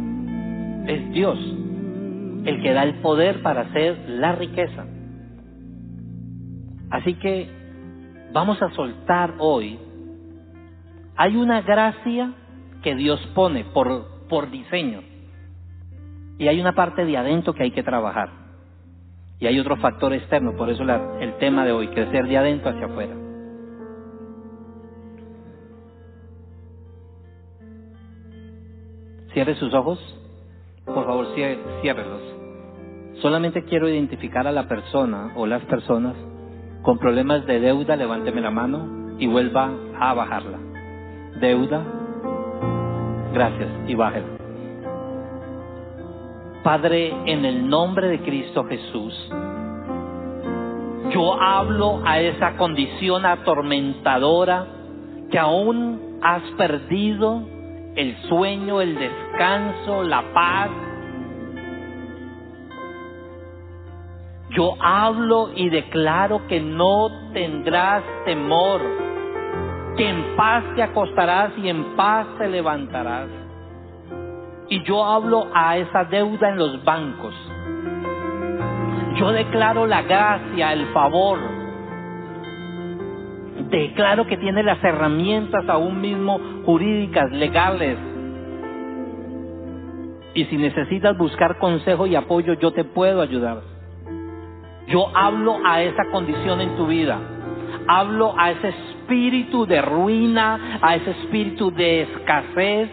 Es 0.86 1.10
Dios 1.12 1.38
el 2.44 2.62
que 2.62 2.72
da 2.72 2.82
el 2.82 2.96
poder 2.96 3.42
para 3.42 3.62
hacer 3.62 3.98
la 4.08 4.32
riqueza. 4.32 4.84
Así 6.90 7.14
que 7.14 7.48
vamos 8.32 8.60
a 8.60 8.70
soltar 8.70 9.34
hoy. 9.38 9.78
Hay 11.16 11.36
una 11.36 11.62
gracia 11.62 12.32
que 12.82 12.94
Dios 12.94 13.20
pone 13.34 13.64
por, 13.64 14.26
por 14.28 14.50
diseño. 14.50 15.02
Y 16.38 16.48
hay 16.48 16.60
una 16.60 16.74
parte 16.74 17.04
de 17.04 17.16
adentro 17.16 17.54
que 17.54 17.62
hay 17.62 17.70
que 17.70 17.82
trabajar. 17.82 18.30
Y 19.40 19.46
hay 19.46 19.58
otro 19.58 19.76
factor 19.76 20.12
externo, 20.12 20.54
por 20.56 20.70
eso 20.70 20.82
el 21.20 21.34
tema 21.38 21.64
de 21.64 21.72
hoy, 21.72 21.88
crecer 21.88 22.26
de 22.28 22.36
adentro 22.36 22.70
hacia 22.70 22.86
afuera. 22.86 23.14
Cierre 29.32 29.54
sus 29.56 29.72
ojos. 29.74 29.98
Por 30.84 31.04
favor, 31.04 31.26
ciérrelos. 31.34 32.20
Solamente 33.22 33.64
quiero 33.64 33.88
identificar 33.88 34.46
a 34.46 34.52
la 34.52 34.68
persona 34.68 35.32
o 35.36 35.46
las 35.46 35.62
personas 35.64 36.14
con 36.82 36.98
problemas 36.98 37.46
de 37.46 37.60
deuda. 37.60 37.96
Levánteme 37.96 38.40
la 38.40 38.50
mano 38.50 39.16
y 39.18 39.26
vuelva 39.26 39.70
a 39.98 40.14
bajarla. 40.14 40.58
Deuda. 41.40 41.82
Gracias. 43.32 43.68
Y 43.86 43.94
bájela. 43.94 44.26
Padre, 46.62 47.14
en 47.26 47.44
el 47.44 47.68
nombre 47.68 48.08
de 48.08 48.20
Cristo 48.20 48.64
Jesús, 48.64 49.30
yo 51.12 51.40
hablo 51.40 52.00
a 52.04 52.20
esa 52.20 52.56
condición 52.56 53.26
atormentadora 53.26 54.66
que 55.30 55.38
aún 55.38 56.18
has 56.22 56.42
perdido 56.56 57.53
el 57.96 58.16
sueño, 58.28 58.80
el 58.80 58.96
descanso, 58.98 60.02
la 60.02 60.22
paz. 60.32 60.70
Yo 64.50 64.74
hablo 64.80 65.50
y 65.54 65.68
declaro 65.68 66.46
que 66.46 66.60
no 66.60 67.08
tendrás 67.32 68.02
temor, 68.24 68.80
que 69.96 70.08
en 70.08 70.36
paz 70.36 70.64
te 70.76 70.82
acostarás 70.82 71.52
y 71.58 71.68
en 71.68 71.96
paz 71.96 72.26
te 72.38 72.48
levantarás. 72.48 73.28
Y 74.68 74.82
yo 74.84 75.04
hablo 75.04 75.48
a 75.54 75.76
esa 75.76 76.04
deuda 76.04 76.48
en 76.48 76.56
los 76.56 76.84
bancos. 76.84 77.34
Yo 79.16 79.30
declaro 79.30 79.86
la 79.86 80.02
gracia, 80.02 80.72
el 80.72 80.86
favor, 80.92 81.38
declaro 83.70 84.26
que 84.26 84.36
tiene 84.36 84.62
las 84.62 84.82
herramientas 84.82 85.68
aún 85.68 86.00
mismo 86.00 86.40
jurídicas, 86.64 87.30
legales. 87.32 87.98
Y 90.34 90.44
si 90.46 90.56
necesitas 90.56 91.16
buscar 91.16 91.58
consejo 91.58 92.06
y 92.06 92.16
apoyo, 92.16 92.54
yo 92.54 92.72
te 92.72 92.84
puedo 92.84 93.22
ayudar. 93.22 93.62
Yo 94.88 95.08
hablo 95.16 95.58
a 95.64 95.82
esa 95.82 96.04
condición 96.10 96.60
en 96.60 96.76
tu 96.76 96.86
vida. 96.86 97.18
Hablo 97.86 98.34
a 98.36 98.50
ese 98.50 98.68
espíritu 98.68 99.66
de 99.66 99.80
ruina, 99.80 100.78
a 100.82 100.96
ese 100.96 101.10
espíritu 101.10 101.70
de 101.70 102.02
escasez. 102.02 102.90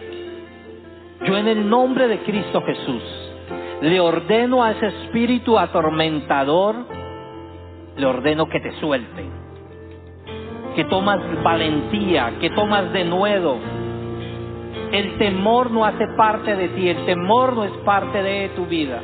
Yo 1.24 1.36
en 1.36 1.48
el 1.48 1.68
nombre 1.68 2.08
de 2.08 2.18
Cristo 2.20 2.62
Jesús 2.62 3.02
le 3.80 3.98
ordeno 3.98 4.62
a 4.62 4.72
ese 4.72 4.86
espíritu 4.86 5.58
atormentador, 5.58 6.76
le 7.96 8.06
ordeno 8.06 8.48
que 8.48 8.60
te 8.60 8.72
suelte 8.80 9.41
que 10.74 10.84
tomas 10.84 11.20
valentía, 11.42 12.34
que 12.40 12.50
tomas 12.50 12.92
de 12.92 13.04
nuevo. 13.04 13.58
El 14.90 15.16
temor 15.18 15.70
no 15.70 15.84
hace 15.84 16.06
parte 16.16 16.54
de 16.54 16.68
ti, 16.68 16.88
el 16.88 17.04
temor 17.06 17.54
no 17.54 17.64
es 17.64 17.72
parte 17.84 18.22
de 18.22 18.50
tu 18.50 18.66
vida. 18.66 19.00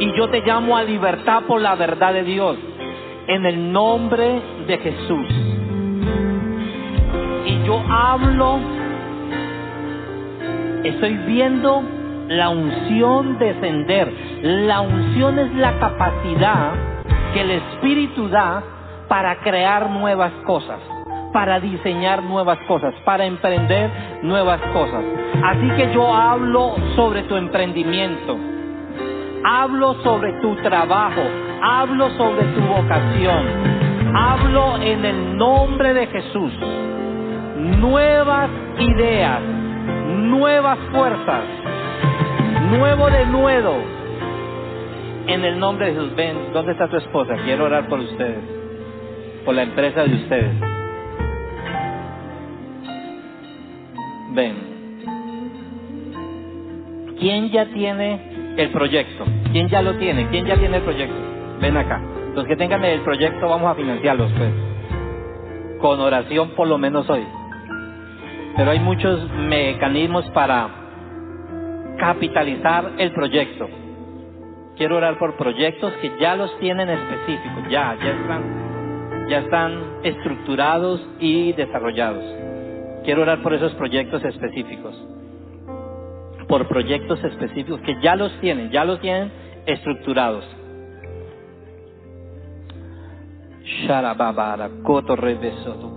Y 0.00 0.16
yo 0.16 0.28
te 0.28 0.42
llamo 0.42 0.76
a 0.76 0.82
libertad 0.82 1.44
por 1.46 1.60
la 1.60 1.74
verdad 1.74 2.12
de 2.12 2.24
Dios, 2.24 2.56
en 3.28 3.46
el 3.46 3.72
nombre 3.72 4.42
de 4.66 4.78
Jesús. 4.78 5.26
Y 7.46 7.64
yo 7.64 7.82
hablo, 7.88 8.58
estoy 10.84 11.16
viendo 11.18 11.82
la 12.28 12.48
unción 12.48 13.38
descender. 13.38 14.12
La 14.42 14.80
unción 14.80 15.38
es 15.38 15.54
la 15.54 15.78
capacidad 15.78 16.72
que 17.32 17.40
el 17.40 17.50
Espíritu 17.52 18.28
da 18.28 18.62
para 19.08 19.36
crear 19.40 19.90
nuevas 19.90 20.32
cosas, 20.44 20.80
para 21.32 21.60
diseñar 21.60 22.22
nuevas 22.22 22.58
cosas, 22.66 22.94
para 23.04 23.24
emprender 23.26 23.90
nuevas 24.22 24.60
cosas. 24.72 25.04
Así 25.44 25.68
que 25.76 25.92
yo 25.92 26.14
hablo 26.14 26.74
sobre 26.94 27.22
tu 27.24 27.36
emprendimiento, 27.36 28.36
hablo 29.44 29.94
sobre 30.02 30.32
tu 30.40 30.56
trabajo, 30.56 31.22
hablo 31.62 32.10
sobre 32.10 32.42
tu 32.54 32.60
vocación, 32.62 33.46
hablo 34.14 34.76
en 34.80 35.04
el 35.04 35.36
nombre 35.36 35.94
de 35.94 36.06
Jesús. 36.06 36.52
Nuevas 37.56 38.50
ideas, 38.78 39.40
nuevas 39.40 40.78
fuerzas, 40.90 41.44
nuevo 42.70 43.10
de 43.10 43.26
nuevo. 43.26 43.76
En 45.26 45.44
el 45.44 45.58
nombre 45.58 45.86
de 45.86 45.94
Jesús, 45.94 46.14
ven, 46.14 46.52
¿dónde 46.52 46.72
está 46.72 46.88
tu 46.88 46.96
esposa? 46.96 47.34
Quiero 47.44 47.64
orar 47.64 47.88
por 47.88 47.98
ustedes 47.98 48.55
por 49.46 49.54
la 49.54 49.62
empresa 49.62 50.02
de 50.02 50.14
ustedes. 50.16 50.54
Ven. 54.34 54.56
¿Quién 57.18 57.50
ya 57.50 57.66
tiene 57.66 58.54
el 58.58 58.70
proyecto? 58.70 59.24
¿Quién 59.52 59.68
ya 59.68 59.80
lo 59.80 59.94
tiene? 59.94 60.28
¿Quién 60.28 60.46
ya 60.46 60.56
tiene 60.56 60.78
el 60.78 60.82
proyecto? 60.82 61.16
Ven 61.60 61.76
acá. 61.76 62.02
Los 62.34 62.44
que 62.44 62.56
tengan 62.56 62.84
el 62.84 63.00
proyecto 63.00 63.48
vamos 63.48 63.70
a 63.70 63.76
financiarlos, 63.76 64.30
pues. 64.32 64.50
Con 65.80 66.00
oración 66.00 66.50
por 66.50 66.66
lo 66.66 66.76
menos 66.76 67.08
hoy. 67.08 67.24
Pero 68.56 68.70
hay 68.72 68.80
muchos 68.80 69.30
mecanismos 69.30 70.28
para 70.30 70.68
capitalizar 71.98 72.92
el 72.98 73.12
proyecto. 73.12 73.68
Quiero 74.76 74.96
orar 74.96 75.18
por 75.18 75.36
proyectos 75.36 75.92
que 76.02 76.12
ya 76.20 76.34
los 76.34 76.58
tienen 76.58 76.90
específicos, 76.90 77.70
ya, 77.70 77.96
ya 78.02 78.10
están 78.10 78.55
ya 79.28 79.38
están 79.40 80.00
estructurados 80.04 81.04
y 81.18 81.52
desarrollados. 81.52 82.24
Quiero 83.04 83.22
orar 83.22 83.42
por 83.42 83.54
esos 83.54 83.72
proyectos 83.74 84.24
específicos, 84.24 84.94
por 86.48 86.68
proyectos 86.68 87.22
específicos 87.24 87.80
que 87.80 88.00
ya 88.02 88.16
los 88.16 88.32
tienen, 88.40 88.70
ya 88.70 88.84
los 88.84 89.00
tienen 89.00 89.30
estructurados. 89.66 90.44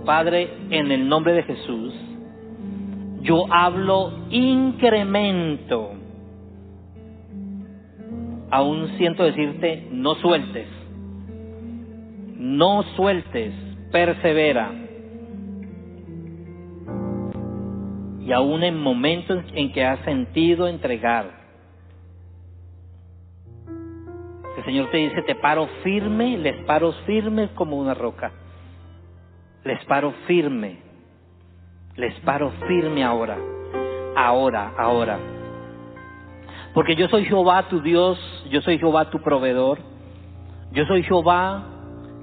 Padre, 0.04 0.52
en 0.70 0.90
el 0.90 1.08
nombre 1.08 1.32
de 1.32 1.44
Jesús, 1.44 1.94
yo 3.22 3.44
hablo 3.52 4.12
incremento. 4.30 5.92
Aún 8.50 8.88
siento 8.98 9.22
decirte, 9.22 9.86
no 9.92 10.16
sueltes 10.16 10.79
no 12.40 12.82
sueltes, 12.96 13.52
persevera. 13.92 14.72
Y 18.20 18.32
aún 18.32 18.62
en 18.62 18.80
momentos 18.80 19.44
en 19.52 19.70
que 19.72 19.84
has 19.84 20.00
sentido 20.06 20.66
entregar, 20.66 21.38
el 24.56 24.64
Señor 24.64 24.90
te 24.90 24.96
dice, 24.96 25.22
te 25.22 25.34
paro 25.34 25.68
firme, 25.82 26.38
les 26.38 26.64
paro 26.64 26.92
firme 27.04 27.50
como 27.54 27.76
una 27.76 27.92
roca. 27.92 28.32
Les 29.64 29.84
paro 29.84 30.14
firme, 30.26 30.78
les 31.96 32.18
paro 32.20 32.52
firme 32.66 33.04
ahora, 33.04 33.36
ahora, 34.16 34.72
ahora. 34.78 35.18
Porque 36.72 36.96
yo 36.96 37.06
soy 37.08 37.26
Jehová 37.26 37.68
tu 37.68 37.82
Dios, 37.82 38.18
yo 38.50 38.62
soy 38.62 38.78
Jehová 38.78 39.10
tu 39.10 39.20
proveedor, 39.20 39.78
yo 40.72 40.86
soy 40.86 41.02
Jehová 41.02 41.69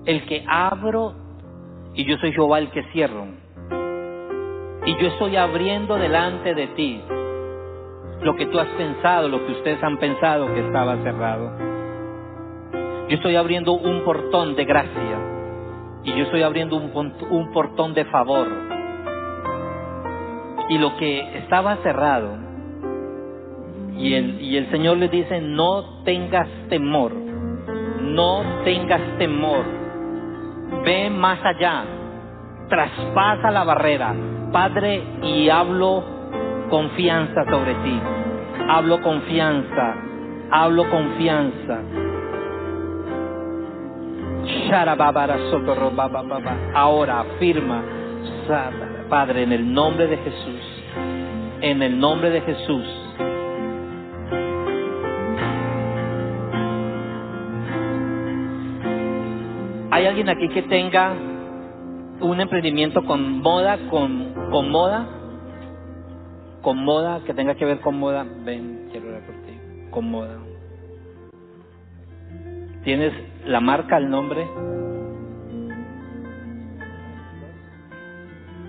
el 0.07 0.25
que 0.25 0.43
abro 0.47 1.13
y 1.93 2.05
yo 2.05 2.17
soy 2.17 2.31
Jehová 2.31 2.59
el 2.59 2.71
que 2.71 2.83
cierro. 2.93 3.25
Y 4.85 4.95
yo 5.01 5.07
estoy 5.09 5.35
abriendo 5.35 5.95
delante 5.97 6.55
de 6.55 6.67
ti 6.67 7.01
lo 8.21 8.35
que 8.35 8.45
tú 8.45 8.57
has 8.57 8.69
pensado, 8.69 9.27
lo 9.27 9.45
que 9.45 9.51
ustedes 9.51 9.83
han 9.83 9.97
pensado 9.97 10.51
que 10.53 10.65
estaba 10.65 10.95
cerrado. 11.03 11.51
Yo 13.09 13.15
estoy 13.15 13.35
abriendo 13.35 13.73
un 13.73 14.03
portón 14.05 14.55
de 14.55 14.63
gracia 14.63 15.19
y 16.03 16.11
yo 16.11 16.23
estoy 16.23 16.41
abriendo 16.41 16.77
un, 16.77 17.51
portón 17.51 17.93
de 17.93 18.05
favor. 18.05 18.47
Y 20.69 20.77
lo 20.77 20.95
que 20.97 21.37
estaba 21.39 21.77
cerrado, 21.77 22.37
y 23.97 24.13
el, 24.13 24.41
y 24.41 24.55
el 24.57 24.71
Señor 24.71 24.97
le 24.97 25.09
dice, 25.09 25.41
no 25.41 26.03
tengas 26.03 26.47
temor, 26.69 27.13
no 28.01 28.43
tengas 28.63 29.01
temor, 29.17 29.76
ve 30.83 31.09
más 31.09 31.39
allá, 31.43 31.83
traspasa 32.69 33.51
la 33.51 33.63
barrera, 33.63 34.13
Padre, 34.51 35.03
y 35.23 35.49
hablo 35.49 36.03
confianza 36.69 37.45
sobre 37.49 37.73
ti, 37.75 38.01
hablo 38.69 39.01
confianza, 39.01 39.95
hablo 40.51 40.89
confianza. 40.89 41.79
Ahora 46.73 47.19
afirma, 47.21 47.83
Padre, 49.09 49.43
en 49.43 49.51
el 49.51 49.73
nombre 49.73 50.07
de 50.07 50.17
Jesús, 50.17 50.83
en 51.61 51.81
el 51.81 51.99
nombre 51.99 52.29
de 52.29 52.41
Jesús. 52.41 52.96
¿Hay 59.97 60.05
alguien 60.05 60.29
aquí 60.29 60.47
que 60.49 60.61
tenga 60.61 61.11
un 62.21 62.39
emprendimiento 62.39 63.03
con 63.03 63.39
moda, 63.41 63.79
con, 63.89 64.69
moda? 64.69 65.07
Con 66.61 66.83
moda, 66.83 67.21
que 67.25 67.33
tenga 67.33 67.55
que 67.55 67.65
ver 67.65 67.79
con 67.79 67.97
moda. 67.97 68.23
Ven, 68.45 68.89
quiero 68.91 69.07
hablar 69.07 69.25
por 69.25 69.35
ti. 69.37 69.59
Con 69.89 70.11
moda. 70.11 70.37
¿Tienes 72.83 73.11
la 73.47 73.59
marca, 73.59 73.97
el 73.97 74.07
nombre? 74.07 74.47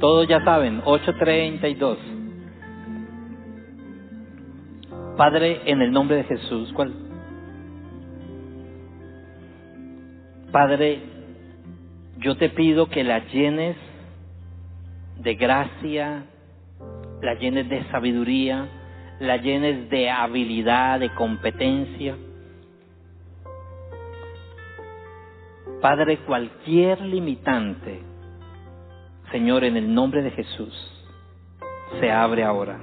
Todos 0.01 0.27
ya 0.29 0.43
saben, 0.47 0.81
832. 0.83 1.99
Padre, 5.19 5.61
en 5.67 5.83
el 5.83 5.93
nombre 5.93 6.17
de 6.17 6.25
Jesús, 6.25 6.73
¿cuál? 6.73 6.95
Padre, 10.51 11.08
yo 12.19 12.37
te 12.37 12.51
pido 12.51 12.89
que 12.89 13.05
la 13.05 13.21
llenes 13.27 13.77
de 15.19 15.35
gracia, 15.35 16.25
la 17.23 17.35
llenes 17.35 17.69
de 17.69 17.85
sabiduría, 17.91 18.69
la 19.21 19.37
llenes 19.37 19.89
de 19.89 20.11
habilidad, 20.11 21.01
de 21.01 21.11
competencia. 21.15 22.17
Padre, 25.81 26.19
cualquier 26.19 27.01
limitante, 27.03 28.03
Señor, 29.31 29.63
en 29.63 29.77
el 29.77 29.95
nombre 29.95 30.23
de 30.23 30.31
Jesús, 30.33 30.75
se 32.01 32.11
abre 32.11 32.43
ahora. 32.43 32.81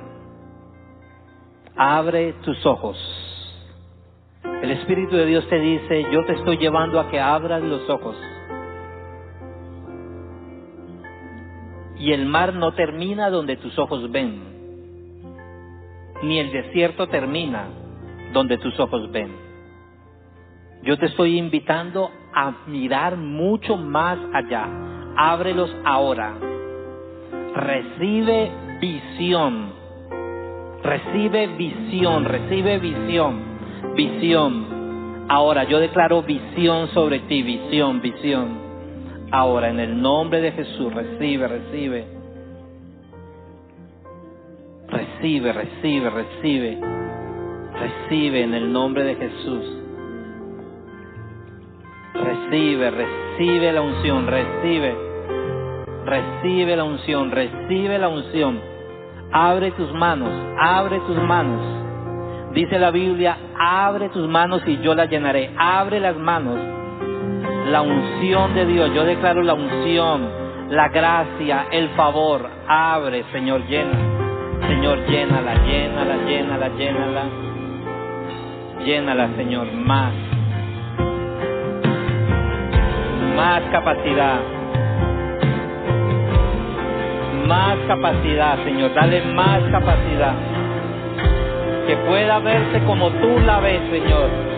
Abre 1.75 2.33
tus 2.43 2.65
ojos. 2.65 2.97
El 4.61 4.71
Espíritu 4.71 5.17
de 5.17 5.25
Dios 5.25 5.47
te 5.49 5.59
dice, 5.59 6.05
yo 6.11 6.25
te 6.25 6.33
estoy 6.33 6.57
llevando 6.57 6.99
a 6.99 7.09
que 7.09 7.19
abras 7.19 7.61
los 7.61 7.89
ojos. 7.89 8.15
Y 11.99 12.11
el 12.11 12.25
mar 12.25 12.53
no 12.53 12.73
termina 12.73 13.29
donde 13.29 13.57
tus 13.57 13.77
ojos 13.79 14.11
ven, 14.11 14.39
ni 16.23 16.39
el 16.39 16.51
desierto 16.51 17.07
termina 17.07 17.67
donde 18.33 18.57
tus 18.57 18.77
ojos 18.79 19.11
ven. 19.11 19.31
Yo 20.83 20.97
te 20.97 21.07
estoy 21.07 21.37
invitando 21.37 22.11
a 22.33 22.53
mirar 22.67 23.17
mucho 23.17 23.77
más 23.77 24.19
allá. 24.33 24.67
Ábrelos 25.17 25.73
ahora. 25.83 26.35
Recibe 27.55 28.51
visión. 28.79 29.73
Recibe 30.83 31.47
visión, 31.47 32.25
recibe 32.25 32.77
visión, 32.77 33.39
visión. 33.95 35.25
Ahora 35.27 35.63
yo 35.63 35.79
declaro 35.79 36.21
visión 36.21 36.89
sobre 36.89 37.19
ti, 37.21 37.41
visión, 37.41 38.01
visión. 38.01 38.64
Ahora 39.32 39.69
en 39.69 39.80
el 39.80 40.01
nombre 40.01 40.41
de 40.41 40.51
Jesús, 40.51 40.93
recibe, 40.93 41.47
recibe. 41.47 42.05
Recibe, 44.88 45.53
recibe, 45.53 46.09
recibe. 46.09 46.78
Recibe 47.80 48.43
en 48.43 48.53
el 48.53 48.71
nombre 48.71 49.03
de 49.03 49.15
Jesús. 49.15 49.63
Recibe, 52.13 52.91
recibe 52.91 53.73
la 53.73 53.82
unción, 53.82 54.28
recibe. 54.28 54.95
Recibe 56.05 56.76
la 56.76 56.84
unción, 56.84 57.32
recibe 57.32 57.97
la 57.97 58.07
unción. 58.07 58.59
Abre 59.32 59.71
tus 59.71 59.91
manos, 59.93 60.32
abre 60.59 60.99
tus 61.01 61.17
manos. 61.17 61.61
Dice 62.53 62.80
la 62.80 62.91
Biblia, 62.91 63.38
abre 63.59 64.09
tus 64.09 64.30
manos 64.30 64.61
y 64.65 64.78
yo 64.78 64.95
las 64.95 65.09
llenaré. 65.09 65.51
Abre 65.57 65.99
las 65.99 66.15
manos. 66.15 66.57
La 67.66 67.82
unción 67.82 68.53
de 68.53 68.66
Dios, 68.66 68.93
yo 68.93 69.05
declaro 69.05 69.41
la 69.41 69.53
unción, 69.53 70.30
la 70.70 70.89
gracia, 70.89 71.68
el 71.72 71.89
favor. 71.89 72.47
Abre, 72.68 73.24
Señor, 73.32 73.66
llena. 73.68 73.97
Señor, 74.68 75.05
llénala, 75.07 75.55
llénala, 75.66 76.18
llénala, 76.26 76.68
llénala. 76.70 77.24
Llénala, 78.86 79.30
Señor, 79.36 79.72
más 79.74 80.13
más 83.36 83.61
capacidad. 83.72 84.39
Más 87.47 87.78
capacidad, 87.88 88.63
Señor. 88.63 88.93
Dale 88.93 89.22
más 89.34 89.59
capacidad. 89.72 90.34
Que 91.88 91.97
pueda 91.97 92.39
verse 92.39 92.84
como 92.86 93.09
tú 93.11 93.39
la 93.45 93.59
ves, 93.59 93.82
Señor. 93.91 94.55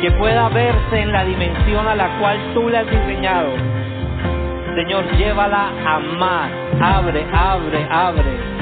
Que 0.00 0.10
pueda 0.12 0.48
verse 0.48 1.00
en 1.00 1.12
la 1.12 1.24
dimensión 1.24 1.86
a 1.88 1.94
la 1.94 2.18
cual 2.18 2.38
tú 2.54 2.68
le 2.68 2.78
has 2.78 2.86
diseñado. 2.90 3.50
Señor, 4.76 5.04
llévala 5.16 5.72
a 5.84 5.98
más. 5.98 6.50
Abre, 6.80 7.26
abre, 7.32 7.86
abre. 7.90 8.58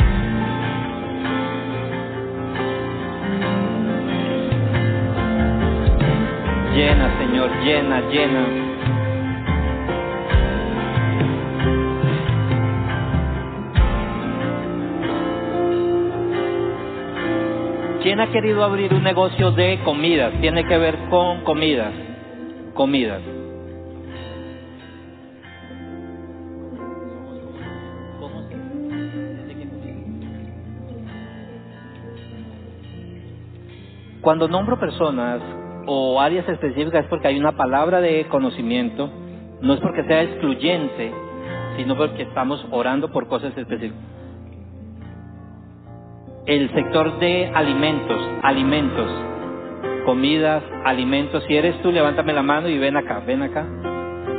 Llena, 6.75 7.11
Señor, 7.19 7.51
llena, 7.63 8.01
llena. 8.11 8.66
¿Quién 18.07 18.21
ha 18.21 18.31
querido 18.31 18.63
abrir 18.63 18.95
un 18.95 19.03
negocio 19.03 19.51
de 19.51 19.81
comidas? 19.83 20.33
Tiene 20.41 20.65
que 20.65 20.79
ver 20.79 20.97
con 21.11 21.43
comidas. 21.43 21.93
Comidas. 22.73 23.21
Cuando 34.21 34.47
nombro 34.47 34.79
personas 34.79 35.43
o 35.89 36.21
áreas 36.21 36.49
específicas 36.49 37.03
es 37.03 37.11
porque 37.11 37.27
hay 37.27 37.41
una 37.41 37.57
palabra 37.57 38.01
de 38.01 38.29
conocimiento, 38.29 39.11
no 39.61 39.75
es 39.75 39.81
porque 39.81 40.05
sea 40.05 40.23
excluyente, 40.23 41.13
sino 41.77 41.97
porque 41.97 42.23
estamos 42.23 42.65
orando 42.71 43.11
por 43.11 43.27
cosas 43.27 43.53
específicas 43.59 44.16
el 46.47 46.73
sector 46.73 47.19
de 47.19 47.51
alimentos, 47.55 48.21
alimentos, 48.43 49.11
comidas, 50.05 50.63
alimentos. 50.85 51.43
Si 51.49 51.57
eres 51.57 51.81
tú, 51.83 51.91
levántame 51.91 52.33
la 52.33 52.43
mano 52.43 52.69
y 52.69 52.79
ven 52.79 52.97
acá, 52.97 53.21
ven 53.27 53.43
acá. 53.43 53.67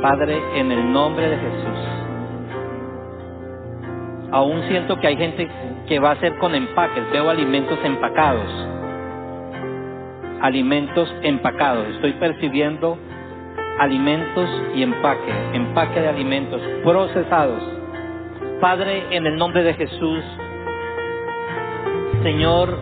Padre, 0.00 0.40
en 0.54 0.72
el 0.72 0.90
nombre 0.90 1.28
de 1.28 1.36
Jesús. 1.36 1.78
Aún 4.30 4.62
siento 4.68 4.98
que 4.98 5.06
hay 5.06 5.16
gente 5.16 5.48
que 5.86 5.98
va 5.98 6.10
a 6.10 6.12
hacer 6.12 6.38
con 6.38 6.54
empaques. 6.54 7.10
Veo 7.12 7.28
alimentos 7.28 7.78
empacados. 7.84 8.68
Alimentos 10.40 11.14
empacados. 11.22 11.88
Estoy 11.88 12.12
percibiendo 12.14 12.96
alimentos 13.78 14.48
y 14.74 14.82
empaque. 14.82 15.32
Empaque 15.52 16.00
de 16.00 16.08
alimentos 16.08 16.62
procesados. 16.84 17.62
Padre, 18.60 19.04
en 19.10 19.26
el 19.26 19.36
nombre 19.36 19.62
de 19.62 19.74
Jesús, 19.74 20.24
Señor, 22.22 22.76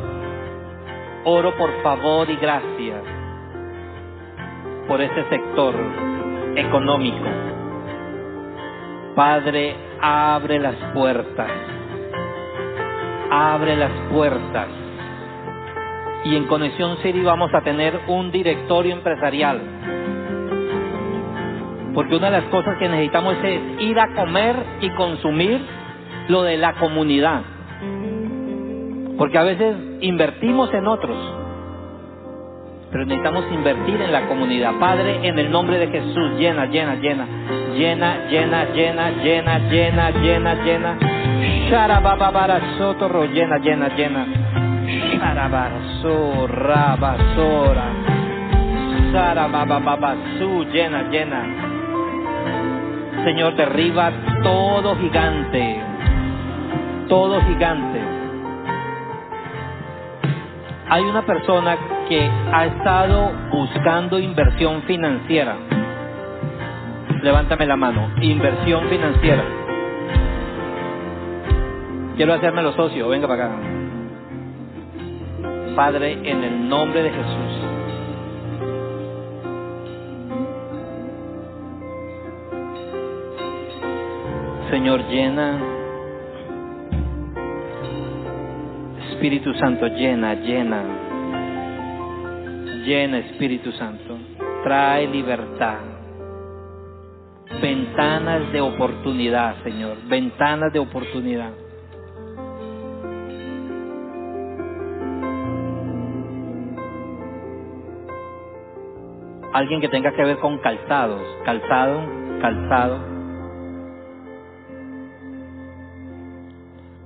oro 1.25 1.55
por 1.57 1.71
favor 1.83 2.31
y 2.31 2.37
gracias 2.37 3.03
por 4.89 5.01
ese 5.01 5.29
sector 5.29 5.75
económico. 6.57 7.27
Padre, 9.15 9.77
abre 10.01 10.59
las 10.59 10.77
puertas. 10.95 11.51
Abre 13.31 13.77
las 13.77 13.93
puertas. 14.11 14.69
Y 16.25 16.35
en 16.35 16.47
Conexión 16.47 16.97
City 16.99 17.21
vamos 17.21 17.53
a 17.53 17.61
tener 17.61 18.01
un 18.09 18.31
directorio 18.31 18.95
empresarial. 18.95 19.61
Porque 21.93 22.17
una 22.17 22.31
de 22.31 22.41
las 22.41 22.51
cosas 22.51 22.79
que 22.79 22.89
necesitamos 22.89 23.37
es 23.43 23.83
ir 23.83 24.01
a 24.01 24.15
comer 24.15 24.57
y 24.81 24.89
consumir 24.91 25.61
lo 26.29 26.43
de 26.43 26.57
la 26.57 26.73
comunidad. 26.75 27.56
Porque 29.19 29.39
a 29.39 29.43
veces 29.43 29.77
invertimos 30.01 30.73
en 30.75 30.87
otros, 30.87 31.17
pero 32.91 33.05
necesitamos 33.05 33.45
invertir 33.53 34.01
en 34.01 34.13
la 34.13 34.27
comunidad. 34.27 34.75
Padre, 34.79 35.27
en 35.27 35.39
el 35.39 35.51
nombre 35.51 35.79
de 35.79 35.89
Jesús, 35.89 36.39
llena, 36.39 36.67
llena, 36.67 36.95
llena, 36.97 37.27
llena, 37.75 38.29
llena, 38.29 38.65
llena, 38.73 39.11
llena, 39.11 39.59
llena, 39.59 40.11
llena, 40.11 40.55
llena. 40.65 40.99
Sharababara 41.69 42.79
sotorro, 42.79 43.25
llena, 43.25 43.59
llena, 43.59 43.89
llena. 43.89 44.27
Sharabara 45.19 45.79
sorabasora. 46.01 47.85
Sarabababasu, 49.13 50.65
llena, 50.73 51.03
llena. 51.11 51.43
Señor, 53.25 53.57
derriba 53.57 54.13
todo 54.43 54.95
gigante, 54.97 55.81
todo 57.09 57.41
gigante. 57.43 58.06
Hay 60.89 61.03
una 61.03 61.27
persona 61.27 61.77
que 62.09 62.31
ha 62.53 62.67
estado 62.67 63.33
buscando 63.51 64.21
inversión 64.21 64.83
financiera. 64.83 65.57
Levántame 67.23 67.67
la 67.67 67.75
mano. 67.75 68.09
Inversión 68.21 68.89
financiera. 68.89 69.43
Quiero 72.17 72.35
hacerme 72.35 72.63
los 72.63 72.77
socios. 72.77 73.09
Venga 73.11 73.27
para 73.27 73.47
acá. 73.47 73.57
Padre, 75.75 76.13
en 76.23 76.45
el 76.45 76.69
nombre 76.69 77.03
de 77.03 77.11
Jesús. 77.11 77.67
Señor, 84.71 85.05
llena. 85.09 85.76
Espíritu 89.27 89.55
Santo, 89.55 89.89
llena, 89.89 90.35
llena. 90.35 90.85
Llena, 92.85 93.19
Espíritu 93.19 93.73
Santo. 93.73 94.17
Trae 94.63 95.09
libertad. 95.09 95.79
Ventanas 97.61 98.53
de 98.53 98.61
oportunidad, 98.61 99.61
Señor. 99.65 99.97
Ventanas 100.07 100.73
de 100.73 100.79
oportunidad. 100.79 101.51
Alguien 109.53 109.81
que 109.81 109.89
tenga 109.89 110.15
que 110.15 110.23
ver 110.23 110.39
con 110.39 110.59
calzados. 110.59 111.21
Calzado, 111.45 112.01
calzado. 112.41 113.01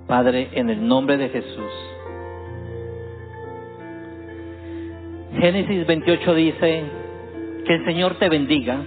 Padre, 0.07 0.51
en 0.53 0.69
el 0.69 0.87
nombre 0.87 1.17
de 1.17 1.31
Jesús. 1.31 2.00
Génesis 5.41 5.87
28 5.87 6.35
dice, 6.35 6.85
que 7.65 7.75
el 7.75 7.85
Señor 7.87 8.17
te 8.17 8.29
bendiga, 8.29 8.79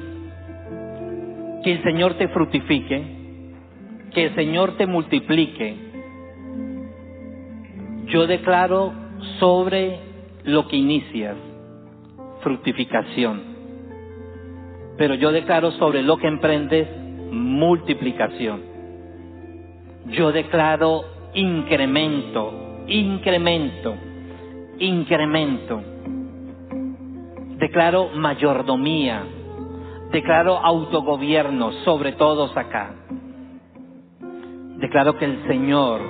que 1.63 1.71
el 1.71 1.81
Señor 1.81 2.13
te 2.13 2.27
fructifique, 2.27 3.03
que 4.13 4.25
el 4.25 4.35
Señor 4.35 4.77
te 4.77 4.85
multiplique. 4.85 5.75
Yo 8.05 8.27
declaro 8.27 8.93
sobre 9.39 9.97
lo 10.43 10.67
que 10.67 10.75
inicias, 10.75 11.37
fructificación. 12.41 13.41
Pero 14.95 15.15
yo 15.15 15.31
declaro 15.31 15.71
sobre 15.71 16.03
lo 16.03 16.17
que 16.17 16.27
emprendes, 16.27 16.87
multiplicación. 17.31 18.61
Yo 20.11 20.31
declaro 20.31 21.01
incremento, 21.33 22.83
incremento, 22.85 23.95
incremento. 24.77 25.92
Declaro 27.57 28.09
mayordomía, 28.15 29.23
declaro 30.11 30.57
autogobierno 30.57 31.71
sobre 31.83 32.13
todos 32.13 32.55
acá. 32.57 32.93
Declaro 34.77 35.17
que 35.17 35.25
el 35.25 35.47
Señor 35.47 36.01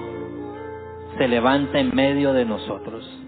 se 1.18 1.28
levanta 1.28 1.80
en 1.80 1.94
medio 1.96 2.34
de 2.34 2.46
nosotros. 2.46 3.23